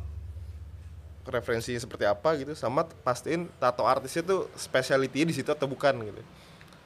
referensinya 1.28 1.80
seperti 1.80 2.08
apa 2.08 2.40
gitu, 2.40 2.56
sama 2.56 2.88
pastiin 3.04 3.52
tato 3.60 3.84
artisnya 3.84 4.24
tuh 4.24 4.48
specialty 4.56 5.28
di 5.28 5.34
situ 5.36 5.52
atau 5.52 5.68
bukan 5.68 5.96
gitu. 6.04 6.22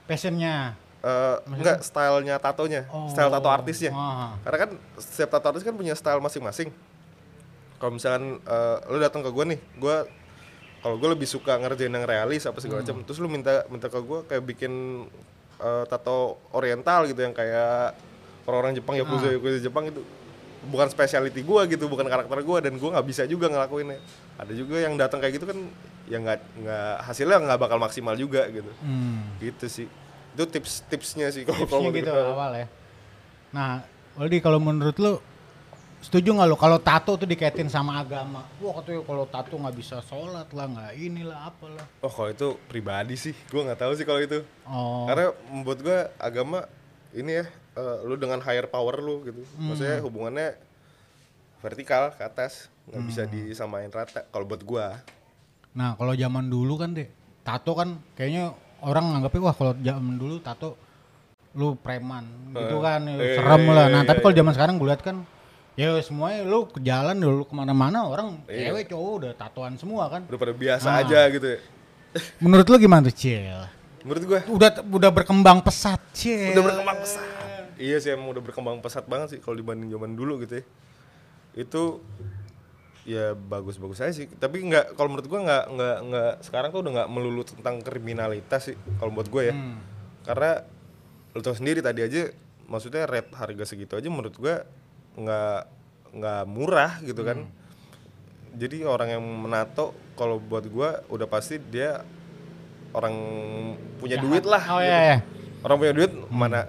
Passionnya. 0.09 0.73
Eh, 1.01 1.37
enggak 1.49 1.81
stylenya 1.81 2.37
tatonya, 2.37 2.85
Oh. 2.93 3.09
style 3.09 3.33
tato 3.33 3.49
artisnya. 3.49 3.89
Ah. 3.93 4.37
Karena 4.45 4.57
kan 4.65 4.71
setiap 5.01 5.33
tato 5.37 5.49
artis 5.49 5.65
kan 5.65 5.73
punya 5.73 5.97
style 5.97 6.21
masing-masing. 6.21 6.69
Kalau 7.81 7.91
misalkan 7.97 8.37
eh, 8.37 8.77
lu 8.89 9.01
datang 9.01 9.25
ke 9.25 9.29
gue 9.33 9.45
nih, 9.57 9.59
gue 9.81 9.95
kalau 10.81 10.97
gue 10.97 11.09
lebih 11.13 11.25
suka 11.29 11.57
ngerjain 11.61 11.93
yang 11.93 12.05
realis 12.05 12.45
apa 12.45 12.57
segala 12.61 12.81
macam, 12.85 13.01
terus 13.05 13.17
lu 13.21 13.29
minta 13.29 13.65
minta 13.69 13.89
ke 13.89 13.97
gue 13.97 14.19
kayak 14.29 14.43
bikin 14.45 14.73
eh, 15.61 15.83
tato 15.89 16.37
oriental 16.53 17.09
gitu 17.09 17.21
yang 17.25 17.33
kayak 17.33 17.97
orang-orang 18.49 18.73
Jepang 18.77 18.95
ya 18.97 19.03
yakuza 19.05 19.27
yakuza 19.33 19.57
Jepang 19.61 19.85
itu 19.89 20.01
bukan 20.61 20.87
specialty 20.93 21.41
gue 21.41 21.61
gitu, 21.73 21.89
bukan 21.89 22.05
karakter 22.05 22.37
gue 22.45 22.57
dan 22.61 22.73
gue 22.77 22.89
nggak 22.93 23.07
bisa 23.09 23.25
juga 23.25 23.49
ngelakuinnya. 23.49 23.97
Ada 24.37 24.53
juga 24.53 24.77
yang 24.77 24.93
datang 24.93 25.17
kayak 25.17 25.41
gitu 25.41 25.45
kan 25.49 25.57
yang 26.05 26.21
nggak 26.21 26.39
nggak 26.61 26.93
hasilnya 27.05 27.37
nggak 27.41 27.59
bakal 27.61 27.77
maksimal 27.81 28.13
juga 28.13 28.45
gitu. 28.53 28.69
Hmm. 28.85 29.25
Gitu 29.41 29.65
sih. 29.65 29.87
Itu 30.37 30.45
tips 30.47 30.85
tipsnya 30.85 31.33
sih 31.33 31.43
kalau 31.43 31.65
Tipsnya 31.65 31.89
gitu 31.91 32.11
awal 32.13 32.53
ya. 32.55 32.67
Nah, 33.51 33.83
Waldi 34.15 34.37
kalau 34.39 34.63
menurut 34.63 34.95
lu 35.01 35.13
setuju 36.01 36.33
nggak 36.33 36.49
lo 36.49 36.57
kalau 36.57 36.81
tato 36.81 37.13
tuh 37.13 37.29
dikaitin 37.29 37.69
sama 37.69 38.01
agama? 38.01 38.41
Wah 38.57 38.73
katanya 38.81 39.05
kalau 39.05 39.25
tato 39.29 39.53
nggak 39.57 39.75
bisa 39.77 40.01
sholat 40.01 40.49
lah, 40.55 40.65
nggak 40.65 40.91
inilah 40.97 41.51
apalah. 41.51 41.85
Oh 42.01 42.09
kalau 42.09 42.29
itu 42.33 42.47
pribadi 42.65 43.13
sih, 43.17 43.33
gue 43.33 43.61
nggak 43.61 43.81
tahu 43.81 43.93
sih 43.97 44.05
kalau 44.05 44.21
itu. 44.21 44.41
Oh. 44.65 45.05
Karena 45.05 45.29
membuat 45.49 45.79
gue 45.83 45.99
agama 46.17 46.65
ini 47.11 47.43
ya, 47.43 47.45
eh, 47.81 47.97
lu 48.05 48.15
dengan 48.15 48.37
higher 48.39 48.65
power 48.65 48.97
lu 48.97 49.21
gitu. 49.23 49.41
Maksudnya 49.57 49.97
hubungannya 49.99 50.53
vertikal 51.57 52.09
ke 52.11 52.21
atas, 52.21 52.69
nggak 52.85 53.03
bisa 53.03 53.21
disamain 53.25 53.89
rata. 53.89 54.25
Kalau 54.25 54.45
buat 54.45 54.61
gue, 54.61 54.87
Nah 55.71 55.95
kalau 55.95 56.11
zaman 56.13 56.45
dulu 56.45 56.75
kan 56.75 56.91
deh, 56.91 57.07
tato 57.41 57.71
kan 57.71 57.95
kayaknya 58.13 58.51
orang 58.81 59.07
nganggapnya 59.09 59.41
wah 59.41 59.55
kalau 59.55 59.73
zaman 59.73 60.15
dulu 60.15 60.35
tato 60.37 60.75
lu 61.51 61.75
preman 61.75 62.23
gitu 62.49 62.77
kan, 62.79 62.99
ya, 63.01 63.15
eh, 63.15 63.35
serem 63.35 63.63
lah. 63.67 63.87
Nah 63.87 64.01
tapi 64.03 64.19
kalau 64.19 64.35
zaman 64.35 64.51
sekarang 64.51 64.75
gue 64.75 64.87
lihat 64.87 64.99
kan, 64.99 65.23
ya 65.73 65.95
semuanya 65.99 66.43
lu 66.43 66.63
ke 66.65 66.79
jalan 66.79 67.15
dulu 67.15 67.43
ke 67.43 67.53
mana-mana 67.53 68.03
orang 68.03 68.39
Iya. 68.45 68.71
cewek 68.71 68.87
cowok 68.87 69.11
udah 69.17 69.31
tatoan 69.33 69.73
semua 69.75 70.07
kan. 70.07 70.21
udah 70.27 70.39
pada 70.39 70.53
biasa 70.53 70.87
Ah. 70.89 70.99
aja 71.01 71.19
gitu. 71.29 71.47
ya. 71.47 71.59
Menurut 72.39 72.67
lu 72.67 72.75
gimana 72.77 73.07
tuh 73.07 73.15
Cil? 73.15 73.47
Menurut 74.03 74.23
gue, 74.25 74.39
Udah 74.49 74.69
udah 74.81 75.11
berkembang 75.13 75.61
pesat 75.61 76.01
Cil. 76.11 76.51
udah 76.51 76.63
berkembang 76.65 76.97
pesat. 76.99 77.23
Iya 77.81 77.97
sih, 77.97 78.13
emang 78.13 78.29
udah 78.29 78.43
berkembang 78.45 78.77
pesat 78.79 79.09
banget 79.09 79.27
sih 79.33 79.39
kalau 79.41 79.57
dibanding 79.57 79.89
zaman 79.89 80.13
dulu 80.13 80.37
gitu 80.45 80.61
ya. 80.61 80.63
Itu 81.57 82.05
ya 83.01 83.33
bagus-bagus 83.33 83.97
aja 83.99 84.13
sih. 84.13 84.29
Tapi 84.29 84.61
nggak, 84.61 84.93
kalau 84.93 85.09
menurut 85.09 85.25
gue 85.25 85.39
nggak 85.41 85.65
nggak 85.73 85.97
nggak 86.05 86.33
sekarang 86.45 86.69
tuh 86.69 86.85
udah 86.85 86.91
nggak 87.01 87.09
melulu 87.09 87.41
tentang 87.41 87.81
kriminalitas 87.81 88.69
sih. 88.69 88.77
Kalau 88.95 89.09
buat 89.09 89.25
gue 89.25 89.49
ya. 89.49 89.55
Hmm. 89.57 89.81
karena 90.21 90.61
lu 91.33 91.41
tau 91.41 91.57
sendiri 91.57 91.81
tadi 91.81 92.05
aja 92.05 92.29
maksudnya 92.69 93.09
rate 93.09 93.33
harga 93.33 93.65
segitu 93.65 93.97
aja 93.97 94.05
menurut 94.05 94.37
gua 94.37 94.69
nggak 95.17 95.61
nggak 96.13 96.41
murah 96.45 97.01
gitu 97.01 97.25
kan 97.25 97.49
jadi 98.53 98.85
orang 98.85 99.17
yang 99.17 99.23
menato 99.25 99.97
kalau 100.13 100.37
buat 100.37 100.69
gua 100.69 101.01
udah 101.09 101.25
pasti 101.25 101.57
dia 101.57 102.05
orang 102.93 103.15
punya 103.97 104.21
Jahat. 104.21 104.25
duit 104.29 104.43
lah 104.45 104.63
Oh 104.69 104.77
gitu. 104.77 104.87
iya, 104.87 104.99
iya. 105.01 105.17
orang 105.65 105.77
punya 105.81 105.93
duit 105.97 106.11
mana 106.29 106.59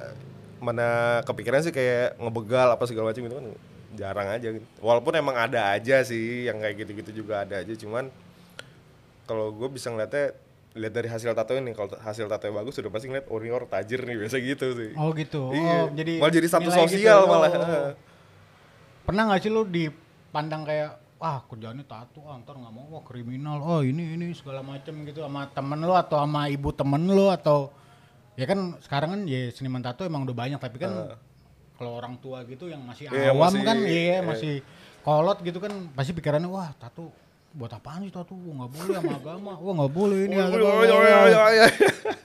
mana 0.63 1.19
kepikiran 1.27 1.61
sih 1.67 1.75
kayak 1.75 2.15
ngebegal 2.23 2.71
apa 2.71 2.85
segala 2.87 3.11
macam 3.11 3.27
gitu 3.27 3.35
kan 3.35 3.47
jarang 3.93 4.29
aja 4.31 4.49
gitu 4.55 4.67
walaupun 4.79 5.13
emang 5.19 5.37
ada 5.37 5.75
aja 5.75 6.01
sih 6.07 6.47
yang 6.47 6.63
kayak 6.63 6.87
gitu-gitu 6.87 7.27
juga 7.27 7.43
ada 7.43 7.61
aja 7.61 7.75
cuman 7.75 8.09
kalau 9.27 9.51
gue 9.53 9.69
bisa 9.69 9.91
ngeliatnya 9.91 10.33
lihat 10.73 10.95
dari 10.97 11.09
hasil 11.11 11.37
tato 11.37 11.53
ini 11.53 11.77
kalau 11.77 11.93
hasil 12.01 12.25
tato 12.33 12.49
bagus 12.49 12.81
udah 12.81 12.89
pasti 12.89 13.13
ngeliat 13.13 13.29
oh 13.29 13.37
orang 13.37 13.69
tajir 13.69 14.01
nih 14.09 14.17
biasa 14.25 14.37
gitu 14.41 14.67
sih 14.73 14.91
Oh 14.97 15.13
gitu. 15.13 15.53
Iya. 15.53 15.77
Oh, 15.85 15.87
jadi 15.93 16.15
Malah 16.17 16.33
jadi 16.33 16.49
nilai 16.49 16.79
sosial 16.89 17.19
gitu. 17.21 17.29
malah. 17.29 17.49
Oh. 17.53 17.93
Pernah 19.05 19.23
nggak 19.29 19.41
sih 19.45 19.51
lu 19.53 19.69
dipandang 19.69 20.65
kayak 20.65 20.97
wah 21.21 21.39
kerjaannya 21.45 21.85
tato 21.85 22.25
ah, 22.25 22.41
ntar 22.41 22.57
nggak 22.57 22.73
mau 22.73 22.89
wah 22.89 23.03
kriminal 23.05 23.63
oh 23.63 23.81
ini 23.85 24.19
ini 24.19 24.35
segala 24.35 24.65
macem 24.65 25.07
gitu 25.07 25.23
sama 25.23 25.47
temen 25.53 25.79
lu 25.79 25.95
atau 25.95 26.19
sama 26.19 26.51
ibu 26.51 26.75
temen 26.75 27.03
lu 27.07 27.31
atau 27.31 27.71
ya 28.35 28.45
kan 28.45 28.59
sekarang 28.79 29.09
kan 29.11 29.21
ya 29.25 29.51
seniman 29.51 29.81
tato 29.81 30.03
emang 30.03 30.23
udah 30.23 30.35
banyak 30.35 30.57
tapi 30.57 30.77
kan 30.77 31.15
kalau 31.75 31.93
orang 31.95 32.17
tua 32.17 32.45
gitu 32.45 32.67
yang 32.67 32.81
masih 32.81 33.07
Iya, 33.07 33.31
awam 33.31 33.51
masih- 33.51 33.63
kan 33.63 33.77
iya 33.83 34.01
iya. 34.01 34.19
masih 34.23 34.55
kolot 35.01 35.39
gitu 35.41 35.59
kan 35.59 35.73
pasti 35.93 36.11
pikirannya 36.11 36.47
wah 36.47 36.73
tato 36.75 37.11
buat 37.53 37.69
apaan 37.71 38.03
sih 38.03 38.11
tato 38.11 38.33
nggak 38.33 38.71
boleh 38.71 38.89
sama 38.95 39.13
agama 39.15 39.53
wah 39.55 39.73
nggak 39.75 39.93
boleh 39.93 40.19
ini 40.25 40.35
Oh, 40.35 40.47
agama. 40.47 40.71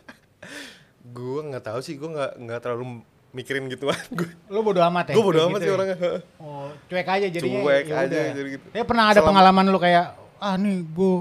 gue 1.09 1.39
nggak 1.45 1.63
tahu 1.65 1.79
sih 1.81 1.95
gue 1.95 2.07
nggak 2.07 2.31
nggak 2.37 2.59
terlalu 2.61 3.01
mikirin 3.29 3.67
gituan 3.67 3.97
gue 4.09 4.27
lu 4.53 4.59
bodo 4.61 4.79
amat 4.83 5.11
ya 5.11 5.13
gue 5.13 5.25
bodo 5.25 5.39
amat 5.45 5.59
gitu 5.59 5.63
sih 5.63 5.69
ya? 5.69 5.75
orangnya 5.75 5.97
Oh, 6.37 6.67
cuek 6.85 7.07
aja 7.09 7.27
jadinya. 7.29 7.59
Cuek 7.61 7.83
ya 7.85 7.95
aja, 8.01 8.19
jadi 8.31 8.49
gitu. 8.53 8.65
Ya 8.71 8.83
pernah 8.83 9.05
ada 9.05 9.15
Selama- 9.15 9.27
pengalaman 9.33 9.65
lu 9.67 9.77
kayak 9.77 10.05
ah 10.37 10.55
nih 10.55 10.85
gue 10.85 11.13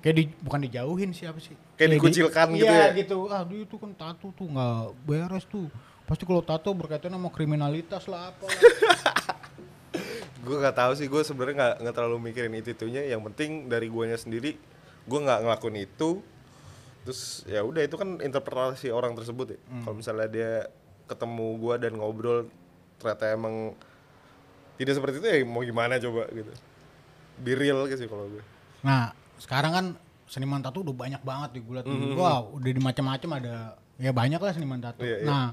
kayak 0.00 0.14
di 0.14 0.24
bukan 0.38 0.60
dijauhin 0.60 1.10
sih 1.10 1.24
apa 1.24 1.38
sih? 1.38 1.56
Kayak 1.74 1.88
di- 1.90 1.96
dikucilkan 1.98 2.46
gitu 2.54 2.66
iya, 2.70 2.90
ya? 2.90 2.94
gitu. 2.94 3.26
Dia 3.26 3.60
itu 3.66 3.76
kan 3.78 3.90
tato 3.98 4.30
tuh 4.34 4.46
nggak 4.46 4.80
beres 5.06 5.44
tuh. 5.50 5.66
Pasti 6.04 6.22
kalau 6.28 6.42
tato 6.44 6.70
berkaitan 6.76 7.16
sama 7.16 7.32
kriminalitas 7.32 8.04
lah 8.06 8.28
apa 8.30 8.44
gue 10.44 10.56
nggak 10.60 10.76
tahu 10.76 10.92
sih 10.92 11.08
gue 11.08 11.22
sebenarnya 11.24 11.56
nggak 11.56 11.74
nggak 11.80 11.94
terlalu 11.96 12.18
mikirin 12.30 12.54
itu 12.54 12.70
itunya. 12.76 13.02
Yang 13.08 13.32
penting 13.32 13.50
dari 13.72 13.88
guanya 13.88 14.18
sendiri 14.20 14.54
gue 15.04 15.18
nggak 15.18 15.40
ngelakuin 15.44 15.82
itu. 15.82 16.20
Terus 17.04 17.44
ya 17.44 17.60
udah 17.64 17.82
itu 17.84 17.96
kan 17.96 18.20
interpretasi 18.20 18.88
orang 18.92 19.16
tersebut 19.16 19.56
ya. 19.56 19.58
Kalau 19.82 19.96
misalnya 19.96 20.28
dia 20.28 20.52
ketemu 21.04 21.48
gue 21.60 21.74
dan 21.80 21.92
ngobrol 21.98 22.48
ternyata 22.96 23.24
emang 23.34 23.76
tidak 24.74 24.94
seperti 24.96 25.20
itu 25.20 25.26
ya 25.28 25.38
mau 25.44 25.60
gimana 25.64 25.98
coba 25.98 26.28
gitu. 26.30 26.52
Be 27.42 27.58
real 27.58 27.82
gitu 27.90 28.06
sih 28.06 28.08
kalau 28.08 28.30
gue 28.30 28.44
Nah, 28.84 29.10
sekarang 29.40 29.72
kan 29.72 29.86
seniman 30.26 30.60
tato 30.60 30.80
udah 30.80 30.94
banyak 30.94 31.22
banget 31.22 31.50
di 31.56 31.60
gue 31.60 31.74
liat. 31.80 31.86
Wah, 32.16 32.40
udah 32.44 32.70
di 32.70 32.82
macam-macam 32.82 33.30
ada 33.40 33.54
ya 34.00 34.10
banyak 34.10 34.40
lah 34.40 34.52
seniman 34.52 34.80
tato. 34.80 35.04
Iya, 35.04 35.22
iya. 35.22 35.26
Nah, 35.26 35.46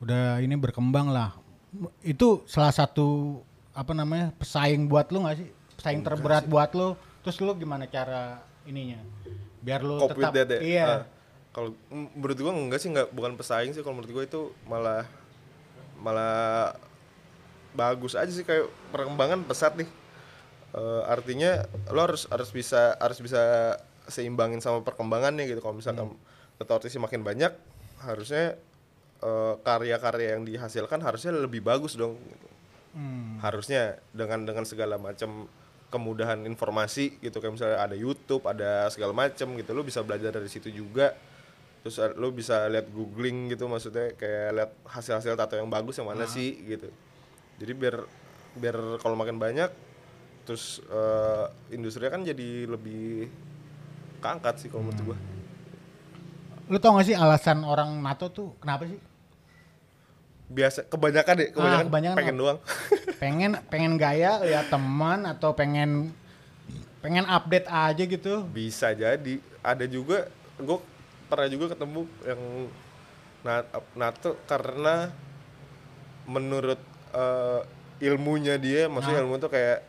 udah 0.00 0.40
ini 0.40 0.54
berkembang 0.56 1.10
lah. 1.10 1.36
Itu 2.00 2.46
salah 2.48 2.72
satu 2.72 3.40
apa 3.76 3.92
namanya 3.92 4.32
pesaing 4.38 4.88
buat 4.88 5.10
lu 5.12 5.26
nggak 5.26 5.36
sih? 5.36 5.48
Pesaing 5.76 6.00
terberat 6.00 6.48
buat 6.48 6.72
lu. 6.72 6.96
Terus 7.26 7.36
lu 7.42 7.52
gimana 7.58 7.84
cara 7.90 8.40
ininya? 8.64 9.02
Biar 9.60 9.82
lu 9.82 9.98
cope 10.00 10.16
tetap 10.22 10.32
that 10.32 10.48
ya. 10.56 10.60
iya. 10.62 10.86
Ah, 10.86 11.02
kalau 11.52 11.70
mm, 11.90 12.08
menurut 12.16 12.38
gua 12.38 12.52
enggak 12.54 12.80
sih 12.80 12.88
enggak 12.92 13.08
bukan 13.12 13.34
pesaing 13.34 13.74
sih 13.74 13.82
kalau 13.82 13.98
menurut 14.00 14.12
gua 14.14 14.24
itu 14.24 14.42
malah 14.64 15.04
malah 15.98 16.76
bagus 17.76 18.16
aja 18.16 18.30
sih 18.30 18.44
kayak 18.46 18.68
perkembangan 18.94 19.44
pesat 19.44 19.76
nih 19.76 19.88
Eh, 20.76 21.02
artinya 21.08 21.64
lo 21.88 22.04
harus 22.04 22.28
harus 22.28 22.52
bisa 22.52 23.00
harus 23.00 23.16
bisa 23.16 23.40
seimbangin 24.06 24.62
sama 24.62 24.82
perkembangannya 24.82 25.46
gitu. 25.46 25.60
Kalau 25.62 25.76
misalkan 25.78 26.14
tato 26.56 26.72
artisnya 26.72 27.04
makin 27.04 27.22
banyak 27.22 27.52
harusnya 28.02 28.56
eh, 29.20 29.54
karya-karya 29.60 30.38
yang 30.38 30.42
dihasilkan 30.46 31.02
harusnya 31.02 31.34
lebih 31.34 31.60
bagus 31.62 31.94
dong 31.98 32.16
gitu. 32.16 32.48
Hmm. 32.96 33.36
harusnya 33.44 34.00
dengan 34.16 34.48
dengan 34.48 34.64
segala 34.64 34.96
macam 34.96 35.44
kemudahan 35.92 36.40
informasi 36.48 37.20
gitu. 37.20 37.44
Kayak 37.44 37.54
misalnya 37.60 37.78
ada 37.84 37.96
YouTube 37.96 38.42
ada 38.48 38.88
segala 38.88 39.12
macam 39.12 39.52
gitu. 39.52 39.70
Lo 39.76 39.84
bisa 39.84 40.00
belajar 40.00 40.32
dari 40.32 40.48
situ 40.48 40.72
juga. 40.72 41.12
Terus 41.84 41.96
eh, 42.00 42.12
lo 42.16 42.32
bisa 42.32 42.64
lihat 42.72 42.88
googling 42.88 43.52
gitu. 43.52 43.68
Maksudnya 43.68 44.16
kayak 44.16 44.48
lihat 44.56 44.70
hasil-hasil 44.88 45.36
tato 45.36 45.60
yang 45.60 45.68
bagus 45.68 46.00
yang 46.00 46.08
mana 46.08 46.24
sih 46.24 46.56
gitu. 46.64 46.88
Jadi 47.60 47.72
biar 47.76 47.96
biar 48.56 48.76
kalau 49.04 49.16
makin 49.16 49.36
banyak 49.36 49.68
terus 50.48 50.80
eh, 50.88 51.44
industrinya 51.74 52.16
kan 52.16 52.22
jadi 52.24 52.70
lebih 52.70 53.28
keangkat 54.26 54.54
sih 54.58 54.66
kalau 54.66 54.82
menurut 54.84 55.02
gua. 55.06 55.18
Lu 56.66 56.76
tau 56.76 56.98
gak 56.98 57.06
sih 57.06 57.14
alasan 57.14 57.62
orang 57.62 57.94
NATO 57.96 58.26
tuh 58.28 58.58
kenapa 58.58 58.84
sih? 58.84 58.98
biasa 60.46 60.86
kebanyakan 60.86 61.34
deh 61.36 61.48
kebanyakan, 61.50 61.82
Ah, 61.82 61.88
kebanyakan 61.90 62.16
pengen 62.16 62.36
doang. 62.36 62.58
Pengen 63.22 63.50
pengen 63.66 63.92
gaya 63.96 64.38
lihat 64.40 64.66
teman 64.68 65.26
atau 65.26 65.50
pengen 65.50 66.14
pengen 67.00 67.26
update 67.26 67.66
aja 67.66 68.02
gitu. 68.04 68.46
bisa 68.46 68.90
jadi. 68.92 69.42
Ada 69.58 69.86
juga 69.86 70.30
gue 70.56 70.78
pernah 71.26 71.48
juga 71.48 71.74
ketemu 71.74 72.06
yang 72.22 72.40
na- 73.42 73.66
NATO 73.96 74.38
karena 74.44 75.10
menurut 76.24 76.78
eh, 77.10 77.60
ilmunya 78.04 78.54
dia 78.54 78.86
maksudnya 78.86 79.22
ilmu 79.22 79.40
tuh 79.40 79.50
kayak 79.50 79.82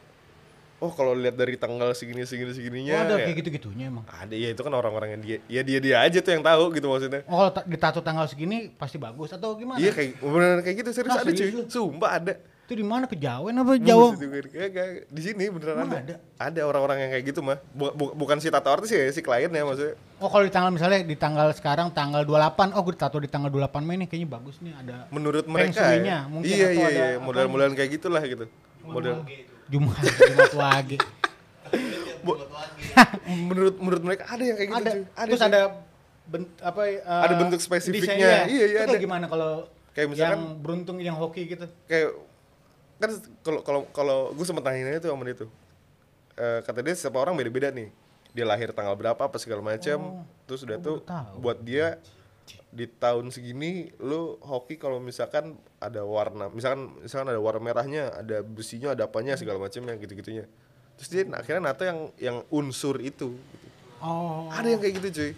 oh 0.77 0.91
kalau 0.91 1.11
lihat 1.11 1.33
dari 1.33 1.55
tanggal 1.55 1.89
segini 1.91 2.21
segini 2.21 2.49
Oh, 2.49 2.55
segininya 2.55 2.93
ada 2.99 3.13
ya, 3.15 3.25
kayak 3.25 3.37
gitu-gitunya 3.39 3.85
emang. 3.87 4.05
ada 4.05 4.31
ya 4.31 4.47
itu 4.47 4.61
kan 4.61 4.69
orang-orang 4.71 5.09
yang 5.11 5.21
dia 5.21 5.37
ya 5.47 5.61
dia 5.61 5.79
dia 5.79 5.95
aja 5.99 6.17
tuh 6.17 6.31
yang 6.31 6.43
tahu 6.43 6.69
gitu 6.71 6.85
maksudnya. 6.85 7.21
Oh, 7.25 7.37
kalau 7.39 7.51
ta- 7.51 7.65
ditato 7.65 7.99
tanggal 7.99 8.25
segini 8.25 8.69
pasti 8.71 8.95
bagus 8.95 9.31
atau 9.31 9.53
gimana? 9.53 9.77
iya 9.77 9.89
kayak 9.89 10.17
beneran 10.19 10.61
kayak 10.61 10.77
gitu 10.79 10.89
serius 10.93 11.11
Ah, 11.11 11.19
ada 11.19 11.27
cuy. 11.27 11.35
serius 11.35 11.55
lu? 11.55 11.63
sumpah 11.67 12.11
ada. 12.15 12.33
Itu 12.67 12.75
di 12.75 12.83
mana? 12.83 13.07
Kejawen 13.07 13.55
apa? 13.55 13.79
Jawa? 13.79 14.11
Kayak 14.51 15.07
di 15.07 15.21
sini 15.23 15.47
beneran 15.47 15.87
ada. 15.87 15.97
ada? 15.97 16.15
ada 16.37 16.61
orang-orang 16.61 16.97
yang 16.99 17.09
kayak 17.09 17.25
gitu 17.25 17.39
mah. 17.39 17.57
Bu- 17.71 17.95
bu- 17.95 18.11
bukan 18.13 18.37
si 18.37 18.51
tato 18.51 18.67
artis 18.67 18.91
ya 18.91 19.07
si 19.07 19.23
kliennya 19.23 19.63
maksudnya. 19.63 19.95
Oh, 20.19 20.27
kalau 20.27 20.43
di 20.43 20.51
tanggal 20.51 20.69
misalnya 20.69 20.99
di 20.99 21.15
tanggal 21.15 21.47
sekarang 21.53 21.89
tanggal 21.89 22.21
28, 22.21 22.75
oh 22.75 22.81
gue 22.83 22.93
ditato 22.93 23.17
di 23.17 23.25
tanggal 23.25 23.47
28 23.49 23.81
Mei 23.81 23.95
nih 23.97 24.07
kayaknya 24.07 24.29
bagus 24.29 24.59
nih 24.59 24.75
ada 24.75 25.07
menurut 25.09 25.47
mereka 25.47 25.79
ya. 25.95 26.27
mungkin 26.27 26.43
iya 26.45 26.67
iya 26.69 26.83
ada 26.83 26.91
iya 26.91 27.05
apa? 27.13 27.23
model-modelan 27.23 27.71
kayak 27.71 27.89
gitulah 27.93 28.21
gitu. 28.21 28.45
Model 28.83 29.23
Jumat 29.67 29.97
Jumat 29.99 30.53
Wage. 30.53 30.97
Bu- 32.19 32.39
menurut 33.47 33.75
menurut 33.77 34.03
mereka 34.03 34.23
ada 34.25 34.41
yang 34.41 34.55
kayak 34.55 34.69
gitu 34.69 34.79
ada. 34.79 34.91
cuy. 34.91 35.03
ada 35.05 35.27
Terus 35.27 35.39
cuy. 35.39 35.47
ada 35.47 35.61
bent, 36.25 36.47
apa 36.59 36.81
eh, 36.83 36.99
Ada 37.03 37.33
bentuk 37.37 37.59
spesifiknya. 37.59 38.07
desainnya. 38.09 38.39
Iya, 38.45 38.45
iya, 38.45 38.65
Itu 38.65 38.75
kayak 38.77 38.89
ada. 38.89 38.99
gimana 38.99 39.25
kalau 39.25 39.51
Kayak 39.91 40.07
misalkan- 40.09 40.31
yang 40.33 40.43
beruntung 40.57 40.97
yang 40.99 41.15
hoki 41.15 41.41
gitu. 41.47 41.65
kayak 41.85 42.13
kan 42.97 43.09
kalau 43.39 43.59
kalau 43.61 43.81
kalau 43.87 44.17
gue 44.31 44.41
sempet 44.41 44.63
nanyain 44.63 44.95
itu 44.95 45.05
sama 45.05 45.23
dia 45.23 45.37
tuh 45.37 45.49
Eh, 46.33 46.59
kata 46.61 46.79
dia 46.79 46.93
setiap 46.93 47.17
orang 47.17 47.33
beda-beda 47.33 47.69
nih 47.69 47.89
dia 48.29 48.45
lahir 48.45 48.69
tanggal 48.69 48.93
berapa 48.93 49.17
apa 49.17 49.37
segala 49.37 49.57
macam 49.59 50.21
terus 50.43 50.61
udah 50.61 50.77
tuh 50.77 50.97
Oh, 50.97 51.01
baru 51.01 51.05
tahu. 51.07 51.33
buat 51.39 51.57
dia 51.59 51.97
di 52.71 52.85
tahun 52.87 53.31
segini 53.33 53.91
lu 54.03 54.37
hoki 54.43 54.77
kalau 54.77 54.99
misalkan 55.01 55.57
ada 55.79 56.03
warna 56.03 56.47
misalkan 56.51 56.93
misalkan 57.01 57.33
ada 57.33 57.41
warna 57.41 57.61
merahnya 57.61 58.13
ada 58.13 58.43
besinya 58.43 58.93
ada 58.93 59.07
apanya 59.07 59.35
segala 59.39 59.57
macamnya 59.57 59.95
gitu-gitunya 59.97 60.45
terus 60.97 61.09
dia 61.13 61.23
akhirnya 61.29 61.61
nato 61.71 61.83
yang 61.85 61.99
yang 62.17 62.37
unsur 62.49 62.97
itu 62.99 63.33
gitu. 63.37 63.67
Oh. 64.01 64.49
ada 64.49 64.67
yang 64.67 64.81
kayak 64.81 64.95
gitu 65.03 65.09
cuy 65.13 65.33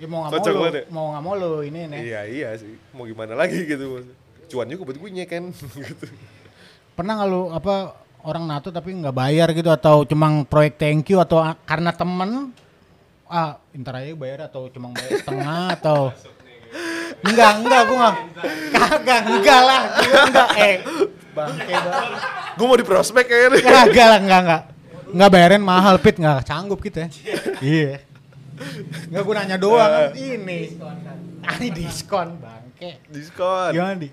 Ya 0.00 0.10
mau 0.10 0.26
nggak 0.26 0.34
mau 0.34 0.54
banget 0.66 0.74
ya? 0.74 0.84
mau 0.90 1.04
nggak 1.14 1.22
mau 1.22 1.34
lu 1.38 1.62
ini 1.62 1.86
nih. 1.86 2.00
iya 2.02 2.20
iya 2.26 2.48
sih 2.58 2.74
mau 2.90 3.06
gimana 3.06 3.38
lagi 3.38 3.62
gitu 3.62 3.86
maksudnya. 3.86 4.16
cuan 4.50 4.66
juga 4.66 4.82
buat 4.90 4.98
gue 4.98 5.24
kan 5.30 5.44
gitu 5.86 6.06
Pernah 6.98 7.12
nggak 7.22 7.28
lu 7.30 7.42
apa 7.54 8.02
orang 8.26 8.44
NATO 8.50 8.74
tapi 8.74 8.98
nggak 8.98 9.14
bayar 9.14 9.48
gitu 9.54 9.70
atau 9.70 10.02
cuma 10.02 10.42
proyek 10.46 10.74
thank 10.74 11.06
you 11.06 11.22
atau 11.22 11.38
karena 11.62 11.94
temen 11.94 12.50
ah 13.30 13.56
ntar 13.72 14.02
aja 14.02 14.12
bayar 14.12 14.50
atau 14.50 14.68
cuma 14.68 14.90
bayar 14.92 15.22
setengah 15.22 15.62
atau 15.78 16.12
enggak 17.22 17.50
enggak 17.62 17.80
gua 17.86 17.96
nggak. 17.98 18.16
Kagak 18.74 19.20
enggak 19.30 19.60
lah 19.62 19.82
enggak 20.26 20.48
eh. 20.58 20.76
Bangke 21.32 21.74
banget 21.74 22.20
gue 22.52 22.66
mau 22.68 22.76
di 22.76 22.84
prospek 22.84 23.24
kayaknya. 23.24 23.58
Kagak 23.64 24.06
lah 24.06 24.18
enggak 24.20 24.40
enggak. 24.44 24.62
Enggak 25.12 25.28
bayarin 25.32 25.62
mahal 25.64 25.96
pit. 26.02 26.20
Enggak 26.20 26.44
sanggup 26.44 26.78
kita 26.82 27.08
iya. 27.64 28.04
Enggak 29.08 29.22
gua 29.24 29.34
nanya 29.40 29.56
doang 29.56 30.12
ini. 30.14 30.76
Ah 31.42 31.56
ini 31.58 31.68
diskon 31.74 32.38
bangke. 32.38 33.02
Diskon. 33.08 33.72
Gimana 33.74 33.96
di? 33.98 34.08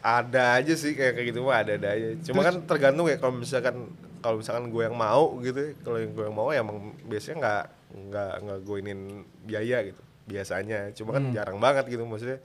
Ada 0.00 0.64
aja 0.64 0.72
sih 0.80 0.96
kayak 0.96 1.12
kayak 1.12 1.26
gitu 1.28 1.44
mah 1.44 1.60
ada 1.60 1.76
ada 1.76 1.88
aja. 1.92 2.16
Cuma 2.24 2.40
kan 2.40 2.56
tergantung 2.64 3.04
ya 3.04 3.20
kalau 3.20 3.36
misalkan 3.36 3.92
kalau 4.20 4.36
misalkan 4.40 4.68
gue 4.68 4.82
yang 4.84 4.96
mau 4.96 5.36
gitu 5.40 5.60
ya, 5.60 5.72
kalau 5.80 5.96
yang 6.00 6.12
gue 6.12 6.24
yang 6.28 6.36
mau 6.36 6.48
ya 6.52 6.60
emang 6.60 6.92
biasanya 7.08 7.36
nggak 7.40 7.64
nggak 7.90 8.32
nggak 8.44 8.58
gue 8.64 8.76
inin 8.84 9.00
biaya 9.44 9.78
gitu 9.88 10.02
biasanya. 10.30 10.94
Cuma 10.94 11.18
kan 11.18 11.34
jarang 11.34 11.58
banget 11.58 11.90
gitu 11.90 12.06
maksudnya 12.06 12.38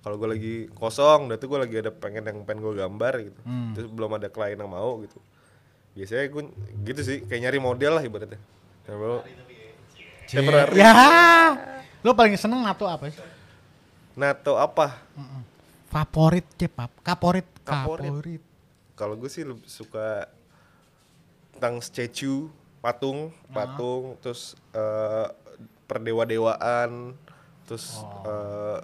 kalau 0.00 0.16
gue 0.16 0.28
lagi 0.28 0.54
kosong 0.72 1.28
udah 1.28 1.36
tuh 1.36 1.48
gue 1.48 1.60
lagi 1.60 1.76
ada 1.80 1.92
pengen 1.92 2.24
yang 2.24 2.38
pengen 2.44 2.60
gue 2.60 2.74
gambar 2.76 3.14
gitu. 3.24 3.40
Terus 3.72 3.88
belum 3.88 4.10
ada 4.14 4.28
klien 4.28 4.56
yang 4.56 4.68
mau 4.68 5.00
gitu. 5.00 5.16
Biasanya 5.96 6.28
gue 6.28 6.42
gitu 6.84 7.00
sih 7.00 7.16
kayak 7.24 7.40
nyari 7.48 7.58
model 7.58 7.92
lah 7.96 8.04
ibaratnya. 8.04 8.40
Ya, 8.84 8.92
bro. 8.92 9.24
Temporary. 10.28 10.76
ya. 10.78 10.92
Lo 12.00 12.12
paling 12.12 12.36
seneng 12.36 12.60
NATO 12.60 12.84
apa 12.84 13.08
sih? 13.08 13.20
Nato 14.14 14.54
apa? 14.54 15.00
Favorit 15.90 16.46
cepap 16.54 16.92
kaporit 17.02 17.46
Kaporit. 17.66 18.06
kaporit 18.06 18.42
kalau 18.94 19.16
gue 19.16 19.26
sih 19.26 19.42
lebih 19.42 19.64
suka 19.64 20.28
tentang 21.50 21.80
statue 21.80 22.46
patung 22.78 23.32
patung 23.48 24.14
terus 24.20 24.54
eh, 24.70 25.26
perdewa-dewaan 25.90 27.16
terus 27.70 28.02
eh, 28.26 28.78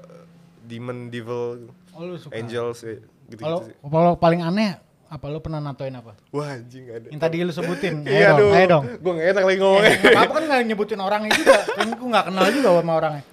demon 0.63 1.11
devil 1.11 1.67
oh 1.91 2.03
lu 2.05 2.15
suka. 2.15 2.33
Angels 2.33 2.79
ya, 2.81 3.03
gitu 3.27 3.41
kalau 3.41 3.59
gitu 3.61 3.69
sih. 3.69 3.75
kalau 3.83 4.13
paling 4.15 4.41
aneh 4.41 4.79
apa 5.07 5.27
lu 5.27 5.39
pernah 5.39 5.59
natoin 5.59 5.91
apa? 5.93 6.15
Wah 6.31 6.55
anjing 6.55 6.87
ada. 6.87 7.07
Yang 7.11 7.21
tadi 7.21 7.37
lu 7.41 7.51
sebutin 7.51 8.03
iya 8.07 8.31
dong 8.33 8.51
ayo 8.53 8.67
dong. 8.69 8.85
Gue 8.99 9.13
gak 9.13 9.27
enak 9.29 9.45
lagi 9.45 9.59
ngomongnya. 9.59 9.91
Eh, 9.97 10.19
apa 10.19 10.33
kan 10.33 10.43
nggak 10.45 10.61
nyebutin 10.67 11.01
orangnya 11.01 11.31
juga. 11.33 11.59
Kan 11.65 11.87
gue 11.89 12.09
nggak 12.09 12.25
kenal 12.27 12.47
juga 12.51 12.69
sama 12.75 12.93
orangnya. 12.95 13.25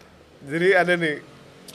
Jadi 0.43 0.67
ada 0.73 0.93
nih 0.95 1.17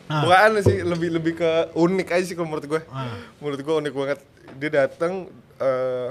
Ah. 0.09 0.25
bukan 0.25 0.39
aneh 0.41 0.63
sih 0.65 0.81
lebih 0.81 1.09
lebih 1.13 1.33
ke 1.37 1.51
unik 1.77 2.09
aja 2.09 2.25
sih 2.25 2.33
kalau 2.33 2.49
menurut 2.49 2.65
gue 2.65 2.81
Ah. 2.89 3.13
menurut 3.39 3.61
gue 3.61 3.75
unik 3.77 3.93
banget. 3.93 4.19
Dia 4.57 4.71
datang 4.73 5.13
eh, 5.59 6.09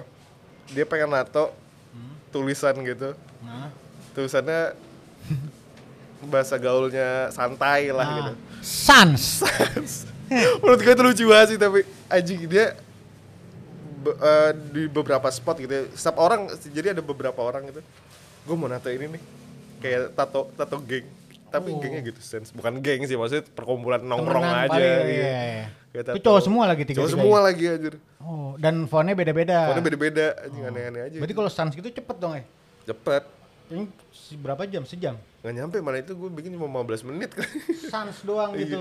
dia 0.70 0.84
pengen 0.84 1.10
nato 1.10 1.50
tulisan 2.30 2.76
gitu. 2.80 3.16
Nah. 3.42 3.72
Tulisannya 4.14 4.76
bahasa 6.24 6.58
gaulnya 6.58 7.30
santai 7.30 7.90
lah 7.90 8.08
gitu. 8.16 8.32
Sans. 8.60 9.46
Menurut 10.60 10.80
gue 10.80 10.92
itu 10.92 11.04
lucu 11.04 11.24
banget 11.26 11.48
sih 11.50 11.60
tapi 11.60 11.80
anjing 12.08 12.42
dia 12.46 12.76
be- 13.98 14.18
eh, 14.18 14.52
di 14.74 14.82
beberapa 14.88 15.28
spot 15.28 15.56
gitu 15.58 15.72
ya. 15.72 15.84
setiap 15.94 16.18
orang 16.18 16.50
jadi 16.68 16.92
ada 16.92 17.02
beberapa 17.02 17.38
orang 17.38 17.70
gitu. 17.70 17.80
Gue 18.44 18.56
mau 18.56 18.66
nato 18.66 18.88
ini 18.88 19.08
nih 19.10 19.22
kayak 19.78 20.00
tato 20.14 20.50
tato 20.54 20.78
geng. 20.82 21.06
Tapi 21.48 21.72
Oh. 21.72 21.80
gengnya 21.80 22.04
gitu 22.04 22.20
sense. 22.20 22.52
Bukan 22.52 22.82
geng 22.82 23.08
sih 23.08 23.16
maksudnya 23.16 23.48
perkumpulan 23.48 24.04
nongkrong 24.04 24.44
Temenan 24.44 24.64
aja 24.64 24.70
paling, 24.70 24.84
iya. 24.84 25.00
iya, 25.08 25.42
iya. 25.48 25.66
Kayak 25.88 26.06
Itu 26.12 26.22
cowok 26.22 26.42
semua 26.44 26.64
lagi 26.68 26.84
tiga 26.84 26.98
cowok 27.00 27.12
semua 27.14 27.38
lagi 27.40 27.64
anjir. 27.66 27.94
Oh 28.20 28.52
dan 28.60 28.84
fontnya 28.84 29.16
beda-beda. 29.16 29.72
Pokoknya 29.72 29.86
beda-beda 29.86 30.26
anjing 30.44 30.64
aneh-aneh 30.66 31.02
aja. 31.08 31.16
Oh. 31.16 31.20
berarti 31.24 31.36
kalau 31.38 31.50
sans 31.50 31.72
gitu 31.72 31.88
cepet 31.88 32.16
dong 32.20 32.34
ya 32.36 32.44
cepet. 32.84 33.24
Ini 33.68 33.84
berapa 34.40 34.64
jam? 34.64 34.84
Sejam 34.84 35.16
nggak 35.48 35.56
nyampe 35.56 35.78
malah 35.80 36.04
itu 36.04 36.12
gue 36.12 36.28
bikin 36.30 36.52
cuma 36.54 36.68
15 36.84 37.08
menit. 37.08 37.32
Kan 37.32 37.48
sans 37.92 38.20
doang 38.22 38.52
Iya. 38.52 38.60
gitu. 38.60 38.80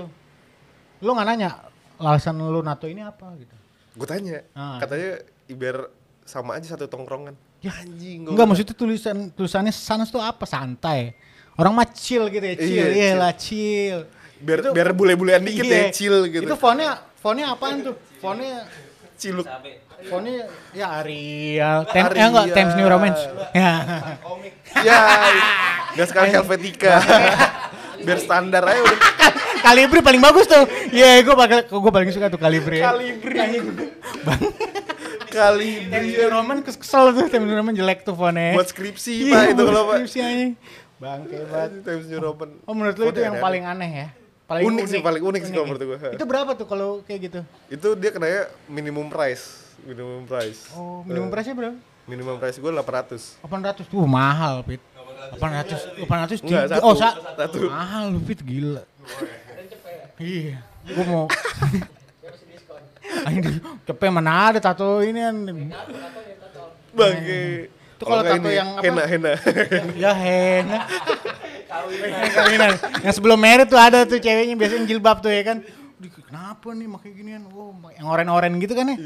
Lu 0.99 1.15
nggak 1.15 1.23
nanya 1.25 1.63
alasan 1.95 2.35
lu 2.35 2.59
nato 2.59 2.83
ini 2.85 2.99
apa? 2.99 3.31
gitu. 3.39 3.55
Gue 3.95 4.03
tanya 4.03 4.43
Ah. 4.51 4.83
katanya 4.83 5.23
biar 5.47 5.87
sama 6.21 6.59
aja 6.59 6.75
satu 6.75 6.85
tongkrongan. 6.85 7.39
Ya. 7.63 7.71
Anjing 7.73 8.27
gua 8.27 8.35
Enggak 8.35 8.45
maksudnya 8.45 8.75
tulisan 8.75 9.17
tulisannya 9.31 9.71
sans 9.71 10.11
tuh 10.11 10.19
apa? 10.19 10.43
Santai. 10.43 11.15
Orang 11.55 11.71
mah 11.71 11.87
chill 11.87 12.27
gitu 12.27 12.43
ya 12.43 12.53
chill. 12.53 12.67
Iya, 12.69 12.85
iya 12.85 12.91
chill. 13.07 13.17
lah 13.17 13.33
chill. 13.33 13.99
Biar 14.37 14.59
biar 14.69 14.89
bule-bulean 14.91 15.41
dikit 15.41 15.63
Iya. 15.63 15.79
ya 15.79 15.95
chill 15.95 16.17
gitu. 16.27 16.43
Itu 16.43 16.53
fontnya 16.53 16.99
fontnya 17.17 17.55
apaan 17.55 17.81
tuh? 17.81 17.95
Fontnya 18.19 18.67
ciluk 19.17 19.47
fontnya 20.05 20.45
ya 20.71 21.01
Arial 21.01 21.83
Tem, 21.85 21.99
eh 21.99 22.05
Arial. 22.07 22.27
enggak 22.29 22.45
Times 22.53 22.73
New 22.73 22.85
Romance 22.85 23.21
ya 23.51 23.71
ya 24.79 24.97
nggak 25.91 26.07
sekali 26.07 26.27
Helvetica 26.29 26.93
biar 27.99 28.19
standar 28.19 28.61
aja 28.63 28.79
udah 28.79 28.99
Kalibri 29.57 29.99
paling 29.99 30.21
bagus 30.21 30.45
tuh. 30.45 30.63
Iya, 30.87 31.19
gue 31.19 31.33
bakal 31.33 31.59
gue 31.59 31.91
paling 31.91 32.07
suka 32.07 32.29
tuh 32.29 32.39
Kalibri. 32.39 32.79
Kalibri. 32.79 33.35
Bang. 34.23 34.39
Kali 35.27 35.71
Times 35.83 36.13
New 36.13 36.29
Roman 36.29 36.57
kes- 36.61 36.77
kesel 36.77 37.11
tuh 37.11 37.27
Times 37.27 37.43
New 37.43 37.57
Roman 37.57 37.73
jelek 37.73 38.01
tuh 38.01 38.13
fontnya. 38.13 38.53
buat 38.53 38.69
skripsi 38.69 39.27
Iya, 39.27 39.33
pak 39.33 39.43
itu 39.49 39.63
kalau 39.65 39.81
pak. 39.83 39.95
skripsi 39.99 40.19
anjing. 40.21 40.51
Bangke 40.97 41.37
banget. 41.43 41.71
Times 41.83 42.05
New 42.07 42.21
Roman. 42.21 42.49
Oh 42.63 42.71
menurut 42.71 42.95
lu 42.95 43.05
itu 43.09 43.19
yang 43.19 43.37
paling 43.37 43.63
aneh 43.65 43.91
ya? 43.91 44.07
Unik 44.47 44.85
sih, 44.87 44.99
paling 45.01 45.19
unik 45.21 45.41
sih 45.43 45.51
kalau 45.51 45.67
menurut 45.67 45.83
gua. 45.83 45.97
Itu 46.09 46.23
berapa 46.23 46.51
tuh 46.55 46.63
kalau 46.65 46.89
kayak 47.03 47.19
gitu? 47.21 47.39
Itu 47.67 47.87
dia 47.93 48.09
kenanya 48.09 48.47
minimum 48.65 49.07
price, 49.07 49.75
minimum 49.83 50.23
price. 50.23 50.71
Oh, 50.71 51.03
minimum 51.03 51.27
Eh, 51.27 51.33
price-nya 51.33 51.51
berapa? 51.53 51.77
Minimum 52.07 52.39
price 52.39 52.55
gue 52.55 52.71
800. 52.71 53.43
800 53.43 53.83
tuh 53.83 54.07
mahal, 54.07 54.63
Pit. 54.63 54.79
800 55.35 55.99
800 55.99 56.39
Enggak, 56.39 56.63
satu. 56.71 56.79
oh, 56.81 56.95
sa- 56.95 57.19
Satu. 57.35 57.67
Mahal 57.67 58.15
lu, 58.15 58.23
Pit, 58.23 58.39
gila. 58.39 58.87
Iya. 60.17 60.63
Gua 60.87 61.03
mau 61.03 61.25
Anjing, 63.27 63.59
cepet 63.83 64.07
mana 64.07 64.31
ada 64.47 64.59
tato 64.59 64.99
ini 64.99 65.19
kan. 65.19 65.35
Bangke. 66.93 67.67
Itu 67.67 68.03
kalau 68.03 68.23
tato 68.23 68.47
yang 68.47 68.69
apa? 68.77 68.83
Henna, 68.83 69.03
henna. 69.03 69.33
Ya 69.99 70.11
hena. 70.15 70.79
Kawinan. 71.67 72.71
Yang 73.03 73.13
sebelum 73.19 73.37
merit 73.39 73.67
tuh 73.67 73.79
ada 73.79 74.07
tuh 74.07 74.17
ceweknya 74.17 74.55
biasanya 74.55 74.85
jilbab 74.87 75.19
tuh 75.19 75.31
ya 75.31 75.43
kan. 75.43 75.57
Kenapa 76.27 76.75
nih 76.75 76.87
pakai 76.91 77.11
ginian? 77.15 77.41
Oh, 77.51 77.71
yang 77.95 78.07
oren-oren 78.07 78.59
gitu 78.59 78.75
kan 78.75 78.91
ya? 78.91 78.97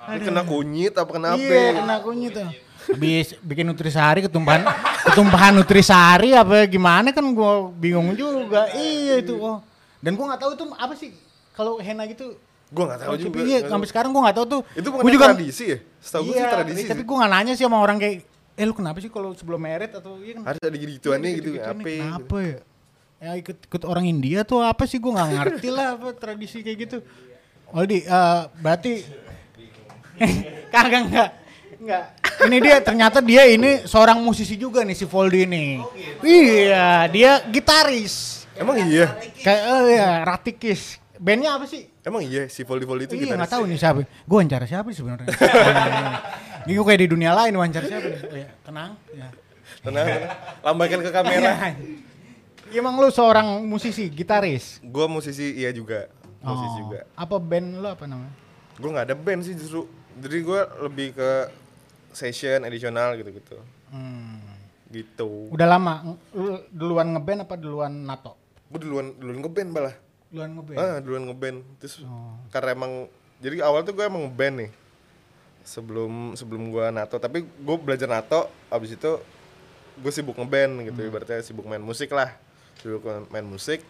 Ini 0.00 0.18
kena 0.24 0.42
kunyit 0.44 0.96
apa 0.96 1.10
kena 1.12 1.36
apa? 1.36 1.40
Iya, 1.40 1.80
kena 1.80 1.94
kunyit 2.00 2.32
tuh. 2.36 2.48
Habis 2.90 3.36
bikin 3.44 3.68
nutrisari 3.68 4.24
ketumpahan 4.24 4.64
ketumpahan 5.12 5.52
nutrisari 5.52 6.32
apa 6.32 6.64
gimana 6.64 7.12
kan 7.12 7.24
gua 7.36 7.68
bingung 7.68 8.16
juga. 8.16 8.68
Iya 8.72 9.20
itu. 9.20 9.36
Oh. 9.36 9.60
Dan 10.00 10.16
gua 10.16 10.32
nggak 10.32 10.40
tahu 10.40 10.52
tuh 10.56 10.66
apa 10.76 10.96
sih 10.96 11.12
kalau 11.52 11.76
henna 11.76 12.08
gitu. 12.08 12.36
Gue 12.70 12.86
gak 12.86 13.02
tahu 13.02 13.06
Kalau 13.10 13.18
juga. 13.18 13.38
Iya, 13.42 13.58
sampai 13.66 13.88
sekarang 13.90 14.10
gua 14.14 14.30
nggak 14.30 14.36
tahu 14.38 14.46
tuh. 14.46 14.60
Itu 14.78 14.88
Gua 14.94 15.02
bukan 15.02 15.10
juga 15.12 15.26
tradisi 15.34 15.64
ya? 15.74 15.78
Setahu 15.98 16.22
gue 16.30 16.34
iya, 16.38 16.46
sih 16.46 16.54
tradisi 16.54 16.82
tapi 16.86 17.02
gua 17.02 17.16
nggak 17.20 17.32
nanya 17.34 17.52
sih 17.58 17.64
sama 17.66 17.78
orang 17.82 17.98
kayak 17.98 18.29
eh 18.60 18.66
lu 18.68 18.76
kenapa 18.76 19.00
sih 19.00 19.08
kalau 19.08 19.32
sebelum 19.32 19.56
merit 19.56 19.88
atau 19.96 20.20
iya 20.20 20.36
kan 20.36 20.52
Harus 20.52 20.60
ada 20.60 20.76
gitu-gituannya 20.76 21.30
gitu, 21.32 21.56
Gitu-gitu 21.56 21.64
apa 21.64 21.80
nih, 21.80 21.96
ya? 21.96 22.04
Kenapa 22.04 22.36
ya? 22.44 22.58
Ya 23.20 23.30
ikut 23.40 23.56
ikut 23.64 23.82
orang 23.88 24.04
India 24.04 24.44
tuh 24.44 24.60
apa 24.60 24.84
sih 24.84 25.00
gue 25.00 25.12
nggak 25.12 25.28
ngerti 25.32 25.68
lah 25.72 25.96
apa 25.96 26.08
tradisi 26.12 26.60
kayak 26.60 26.78
gitu. 26.84 26.98
Aldi, 27.72 27.98
eh, 28.04 28.40
berarti 28.60 28.92
kagak 30.72 31.02
enggak 31.08 31.30
enggak. 31.80 32.04
Ini 32.40 32.56
dia 32.60 32.76
ternyata 32.80 33.18
dia 33.20 33.44
ini 33.48 33.84
seorang 33.84 34.20
musisi 34.20 34.56
juga 34.56 34.84
nih 34.84 34.96
si 34.96 35.04
Voldi 35.04 35.44
ini. 35.44 35.80
Iya, 36.24 37.04
dia 37.12 37.44
gitaris. 37.48 38.44
Emang 38.56 38.76
iya? 38.80 39.12
Kayak 39.40 39.62
oh 39.68 39.84
ya, 39.88 40.10
Ratikis. 40.24 41.00
Bandnya 41.20 41.60
apa 41.60 41.68
sih? 41.68 41.84
Emang 42.00 42.24
iya 42.24 42.48
si 42.48 42.64
Voldy 42.64 42.88
Voldy 42.88 43.04
itu 43.04 43.12
iya 43.20 43.36
nggak 43.36 43.52
tahu 43.52 43.68
nih 43.68 43.76
siapa. 43.76 44.00
Gue 44.24 44.36
wawancara 44.40 44.64
siapa 44.64 44.88
sih 44.88 45.04
sebenarnya? 45.04 45.28
Ini 46.64 46.72
gue 46.72 46.84
kayak 46.84 47.00
di 47.00 47.08
dunia 47.08 47.32
lain 47.32 47.52
wawancara 47.52 47.84
siapa 47.84 48.06
nih? 48.06 48.20
Oh, 48.22 48.36
ya, 48.36 48.48
tenang. 48.60 48.90
Ya. 49.10 49.28
Tenang, 49.80 50.06
tenang. 50.06 50.22
lambaikan 50.62 51.00
ke 51.00 51.10
kamera. 51.10 51.52
Iya, 52.70 52.78
Emang 52.78 53.02
lu 53.02 53.10
seorang 53.10 53.66
musisi, 53.66 54.06
gitaris? 54.06 54.78
gue 54.78 55.06
musisi 55.10 55.58
iya 55.58 55.74
juga, 55.74 56.06
musisi 56.38 56.70
Oh. 56.70 56.78
juga. 56.80 57.02
Apa 57.18 57.36
band 57.36 57.66
lu 57.76 57.88
apa 57.88 58.06
namanya? 58.06 58.30
Gue 58.78 58.90
nggak 58.94 59.06
ada 59.10 59.16
band 59.18 59.42
sih 59.42 59.58
justru. 59.58 59.90
Jadi 60.14 60.38
gue 60.38 60.60
lebih 60.80 61.08
ke 61.12 61.30
session, 62.10 62.62
edisional 62.62 63.18
gitu-gitu. 63.18 63.58
Hmm. 63.90 64.38
Gitu. 64.86 65.50
Udah 65.50 65.66
lama 65.66 66.14
lu 66.30 66.62
duluan 66.70 67.10
ngeband 67.10 67.42
apa 67.42 67.54
duluan 67.54 67.90
nato? 68.06 68.38
Gue 68.70 68.78
duluan 68.80 69.18
duluan 69.18 69.42
ngeband 69.42 69.68
malah. 69.68 69.94
Duluan 70.30 70.50
ngeband. 70.54 70.78
Ah, 70.78 70.98
duluan 71.02 71.22
ngeband. 71.26 71.58
Terus 71.82 72.06
Oh. 72.06 72.38
karena 72.54 72.70
emang 72.70 72.92
jadi 73.42 73.66
awal 73.66 73.82
tuh 73.82 73.98
gue 73.98 74.06
emang 74.06 74.30
ngeband 74.30 74.54
nih. 74.62 74.70
Sebelum 75.60 76.34
sebelum 76.34 76.72
gue 76.72 76.86
nato, 76.90 77.20
tapi 77.20 77.44
gue 77.44 77.76
belajar 77.78 78.08
nato 78.08 78.48
abis 78.68 78.96
itu 78.96 79.20
gue 80.00 80.12
sibuk 80.12 80.34
ngeband 80.34 80.88
gitu, 80.88 81.00
Hmm. 81.04 81.10
ibaratnya 81.12 81.44
sibuk 81.44 81.68
main 81.68 81.82
musik 81.82 82.08
lah. 82.10 82.32
Sibuk 82.80 83.04
main 83.28 83.44
musik, 83.44 83.84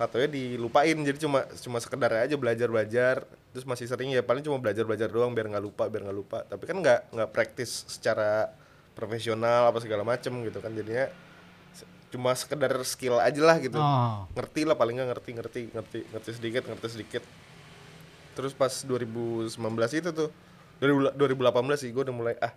tatonya 0.00 0.32
dilupain. 0.32 0.96
Jadi 0.96 1.18
cuma 1.20 1.44
cuma 1.60 1.78
sekedar 1.78 2.24
aja 2.24 2.34
belajar 2.40 2.68
belajar 2.72 3.16
terus 3.50 3.66
masih 3.66 3.90
sering 3.90 4.14
ya 4.14 4.22
paling 4.22 4.46
cuma 4.46 4.62
belajar 4.62 4.86
belajar 4.86 5.10
doang 5.10 5.34
biar 5.34 5.50
nggak 5.50 5.64
lupa 5.64 5.84
biar 5.92 6.08
nggak 6.08 6.18
lupa. 6.18 6.38
Tapi 6.48 6.64
kan 6.64 6.76
nggak 6.80 7.00
nggak 7.12 7.28
praktis 7.34 7.84
secara 7.84 8.48
profesional 8.96 9.68
apa 9.68 9.78
segala 9.84 10.02
macem 10.02 10.32
gitu 10.46 10.58
kan. 10.58 10.72
Jadinya 10.72 11.12
cuma 12.10 12.34
sekedar 12.34 12.74
skill 12.82 13.22
aja 13.22 13.38
lah 13.38 13.60
gitu. 13.62 13.78
Oh. 13.78 14.26
ngerti 14.34 14.66
lah 14.66 14.74
paling 14.74 14.98
nggak 14.98 15.10
ngerti 15.14 15.30
ngerti 15.36 15.60
ngerti 15.70 15.98
ngerti 16.10 16.30
sedikit 16.34 16.62
ngerti 16.66 16.86
sedikit. 16.90 17.22
Terus 18.34 18.50
pas 18.50 18.72
2019 18.82 19.54
itu 19.94 20.10
tuh 20.10 20.30
2000 20.32 20.49
2018 20.80 21.36
sih 21.78 21.90
gue 21.90 22.02
udah 22.02 22.12
mulai 22.12 22.34
ah 22.38 22.52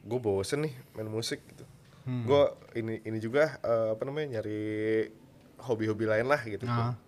gue 0.00 0.18
bosen 0.18 0.62
nih 0.62 0.74
main 0.94 1.06
musik 1.06 1.42
gitu 1.44 1.64
Hmm. 2.02 2.26
gue 2.26 2.42
ini 2.74 2.98
ini 3.00 3.22
juga 3.22 3.62
eh, 3.62 3.94
apa 3.94 4.02
namanya 4.02 4.34
nyari 4.34 5.06
hobi-hobi 5.60 6.02
lain 6.02 6.26
lah 6.26 6.42
gitu 6.42 6.66
Ah. 6.66 6.98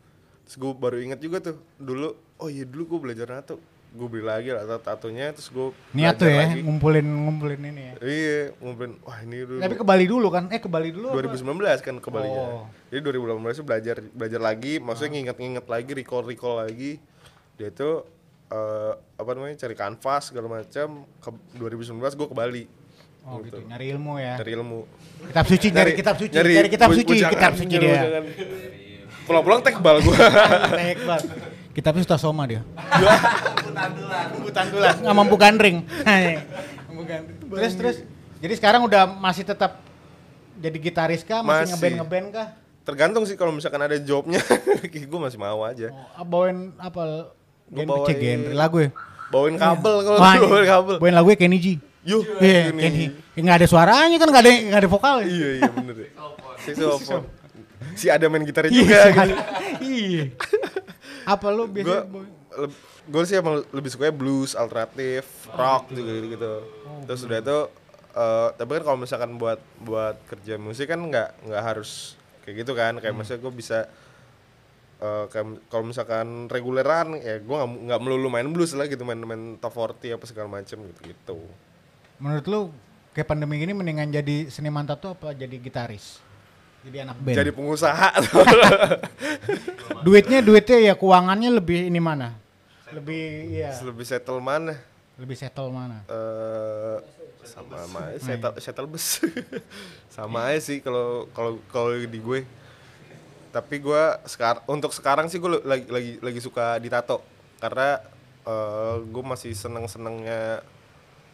terus 0.42 0.54
gue 0.54 0.70
baru 0.70 1.02
inget 1.02 1.18
juga 1.18 1.42
tuh 1.42 1.58
dulu 1.74 2.14
oh 2.38 2.46
iya 2.46 2.62
dulu 2.62 2.86
gue 2.86 3.00
belajar 3.02 3.26
nato 3.26 3.58
gue 3.90 4.06
beli 4.06 4.22
lagi 4.22 4.50
lah 4.50 4.62
tato 4.62 4.78
tatonya 4.84 5.30
terus 5.30 5.50
gue 5.50 5.74
Niat 5.94 6.14
tuh 6.14 6.26
ya, 6.26 6.46
lagi. 6.46 6.62
ngumpulin 6.62 7.02
ngumpulin 7.02 7.58
ini 7.64 7.82
ya. 7.84 7.94
iya 8.02 8.38
ngumpulin 8.54 8.94
wah 9.02 9.18
ini 9.18 9.36
dulu 9.42 9.58
Tapi 9.58 9.74
ke 9.74 9.82
Bali 9.82 10.06
dulu 10.06 10.26
kan? 10.30 10.44
Eh 10.50 10.58
ke 10.58 10.66
Bali 10.66 10.90
dulu 10.90 11.06
apa? 11.10 11.18
2019 11.26 11.42
kan 11.80 11.94
kembalinya. 11.98 12.42
Oh. 12.54 12.66
Jadi 12.90 13.00
2018 13.04 13.50
itu 13.50 13.64
belajar 13.64 13.96
belajar 14.10 14.40
lagi, 14.40 14.72
maksudnya 14.78 15.10
nginget-nginget 15.12 15.66
lagi, 15.66 15.90
recall-recall 15.92 16.54
lagi. 16.60 16.98
Dia 17.54 17.70
itu 17.70 17.90
eh, 18.54 18.92
apa 19.18 19.30
namanya 19.34 19.58
cari 19.58 19.74
kanvas 19.74 20.30
segala 20.30 20.46
macam. 20.48 21.02
Ke 21.18 21.28
2019 21.58 21.98
gue 22.14 22.26
ke 22.30 22.36
Bali. 22.36 22.64
Oh 23.24 23.40
gitu, 23.40 23.56
nyari 23.64 23.88
ilmu 23.90 24.20
ya. 24.20 24.36
Cari 24.36 24.52
ilmu. 24.52 24.84
Kitab 25.32 25.44
suci, 25.48 25.66
nyari, 25.72 25.92
kitab 25.96 26.14
suci, 26.20 26.36
nyari, 26.36 26.68
kitab 26.68 26.88
bu- 26.92 26.96
suci, 27.00 27.08
bujangan, 27.08 27.32
kitab 27.32 27.52
suci 27.56 27.72
nyari 27.72 27.86
dia. 27.88 28.20
Pulang-pulang 29.24 29.60
tekbal 29.64 29.96
gue. 30.04 30.16
Tekbal. 30.92 31.20
Kitabnya 31.72 32.02
sudah 32.04 32.20
soma 32.20 32.44
dia. 32.44 32.60
Butan 34.38 34.64
tulang. 34.68 34.96
Nggak 35.00 35.16
mampu 35.16 35.36
gandring. 35.40 35.76
Mampu 36.88 37.02
gandring. 37.08 37.38
terus 37.48 37.72
terus. 37.74 37.96
Jadi 38.44 38.54
sekarang 38.60 38.84
udah 38.84 39.08
masih 39.08 39.42
tetap 39.42 39.80
jadi 40.60 40.76
gitaris 40.76 41.24
kah? 41.24 41.40
Masih 41.40 41.48
Masih. 41.64 41.70
ngeband 41.72 41.94
ngeband 41.98 42.26
kah? 42.30 42.48
Tergantung 42.84 43.24
sih 43.24 43.32
kalau 43.34 43.56
misalkan 43.56 43.80
ada 43.80 43.96
jobnya, 43.96 44.44
gue 44.84 45.20
masih 45.20 45.40
mau 45.40 45.64
aja. 45.64 45.88
Oh, 46.20 46.24
bawain 46.28 46.76
apa? 46.76 47.32
Gua 47.66 47.76
Gen, 47.76 47.86
bawain- 47.86 48.06
cek 48.06 48.16
genre 48.18 48.52
lagu 48.52 48.76
ya? 48.78 48.90
Bawain 49.26 49.56
kabel 49.56 49.94
kalau 50.00 50.18
bawain 50.18 50.40
kabel. 50.64 50.96
Bawain 50.98 51.14
lagu 51.14 51.28
ya 51.28 51.38
Kenny 51.38 51.58
G. 51.58 51.66
Yuh, 52.04 52.20
Iya, 52.36 52.68
ini. 52.68 52.80
Kenny. 52.80 53.04
Ya, 53.32 53.40
nggak 53.40 53.56
ada 53.58 53.66
suaranya 53.66 54.16
kan, 54.16 54.28
nggak 54.28 54.42
ada 54.42 54.52
nggak 54.52 54.80
ada 54.80 54.90
vokal. 54.90 55.16
ya? 55.18 55.26
Iya 55.26 55.48
iya 55.54 55.70
bener 55.70 55.96
ya. 55.98 56.08
Si 56.64 56.70
Sofon. 56.74 57.22
Si 57.94 58.06
ada 58.08 58.24
main 58.26 58.40
gitarnya 58.42 58.70
Iya, 58.70 58.80
juga 58.80 58.98
gitu. 59.06 59.34
Iya. 60.00 60.24
Apa 61.24 61.46
lu 61.48 61.64
gue 61.66 61.80
biasanya? 61.80 62.04
bawain? 62.06 62.32
gue 63.04 63.22
sih 63.26 63.34
emang 63.34 63.66
lebih 63.68 63.90
suka 63.90 64.08
blues 64.08 64.54
alternatif 64.54 65.26
rock 65.50 65.90
gitu 65.90 66.00
gitu, 66.00 66.26
gitu. 66.30 66.52
terus 67.04 67.20
udah 67.20 67.38
itu 67.38 67.58
eh, 68.14 68.48
tapi 68.54 68.70
kan 68.72 68.82
kalau 68.82 68.96
misalkan 68.96 69.34
buat 69.34 69.58
buat 69.78 70.16
kerja 70.24 70.54
musik 70.56 70.86
kan 70.86 71.02
nggak 71.02 71.42
nggak 71.42 71.62
harus 71.62 72.14
kayak 72.40 72.62
gitu 72.62 72.72
kan 72.72 72.96
kayak 72.96 73.12
maksudnya 73.12 73.42
gue 73.42 73.52
bisa 73.52 73.90
kayak 75.28 75.68
kalau 75.68 75.84
misalkan 75.86 76.46
reguleran 76.48 77.18
ya 77.18 77.40
gue 77.40 77.58
nggak 77.88 78.00
melulu 78.00 78.28
main 78.32 78.48
blues 78.48 78.72
lah 78.76 78.86
gitu 78.88 79.02
main 79.02 79.18
main 79.20 79.56
top 79.58 79.74
40 79.76 80.16
apa 80.16 80.24
segala 80.28 80.48
macem 80.48 80.78
gitu 80.80 81.00
gitu 81.08 81.38
Menurut 82.18 82.46
lu 82.46 82.60
kayak 83.12 83.26
pandemi 83.26 83.58
gini 83.58 83.74
mendingan 83.74 84.10
jadi 84.10 84.48
seniman 84.48 84.86
tato 84.86 85.12
apa 85.12 85.34
jadi 85.34 85.58
gitaris? 85.58 86.22
Jadi 86.84 87.00
anak 87.00 87.16
band. 87.16 87.36
jadi 87.40 87.48
pengusaha 87.48 88.08
duitnya 90.04 90.44
duitnya 90.44 90.92
ya 90.92 90.94
keuangannya 90.94 91.50
lebih 91.56 91.88
ini 91.88 91.96
mana? 91.96 92.36
Lebih 92.92 93.24
iya, 93.56 93.72
lebih 93.80 94.04
settle 94.04 94.38
mana 94.38 94.76
lebih 95.14 95.36
settle 95.38 95.70
mana? 95.70 96.04
eh 96.10 96.98
sama 97.44 97.76
sama 97.84 97.98
aja, 98.08 98.18
settle 98.20 98.52
settle 98.60 98.88
bus 98.88 99.06
sama 100.16 100.38
aja 100.48 100.60
sih 100.64 100.80
kalau 100.80 101.28
kalau 101.36 101.60
kalau 101.68 101.92
di 101.92 102.18
gue 102.18 102.40
tapi 103.54 103.78
gue 103.78 104.04
sekarang 104.26 104.66
untuk 104.66 104.90
sekarang 104.90 105.30
sih 105.30 105.38
gue 105.38 105.62
lagi 105.62 105.86
lagi 105.86 106.12
lagi 106.18 106.40
suka 106.42 106.82
ditato. 106.82 107.22
Karena 107.62 108.02
eh 108.42 108.96
gue 109.06 109.22
masih 109.22 109.54
seneng 109.54 109.86
senengnya 109.86 110.66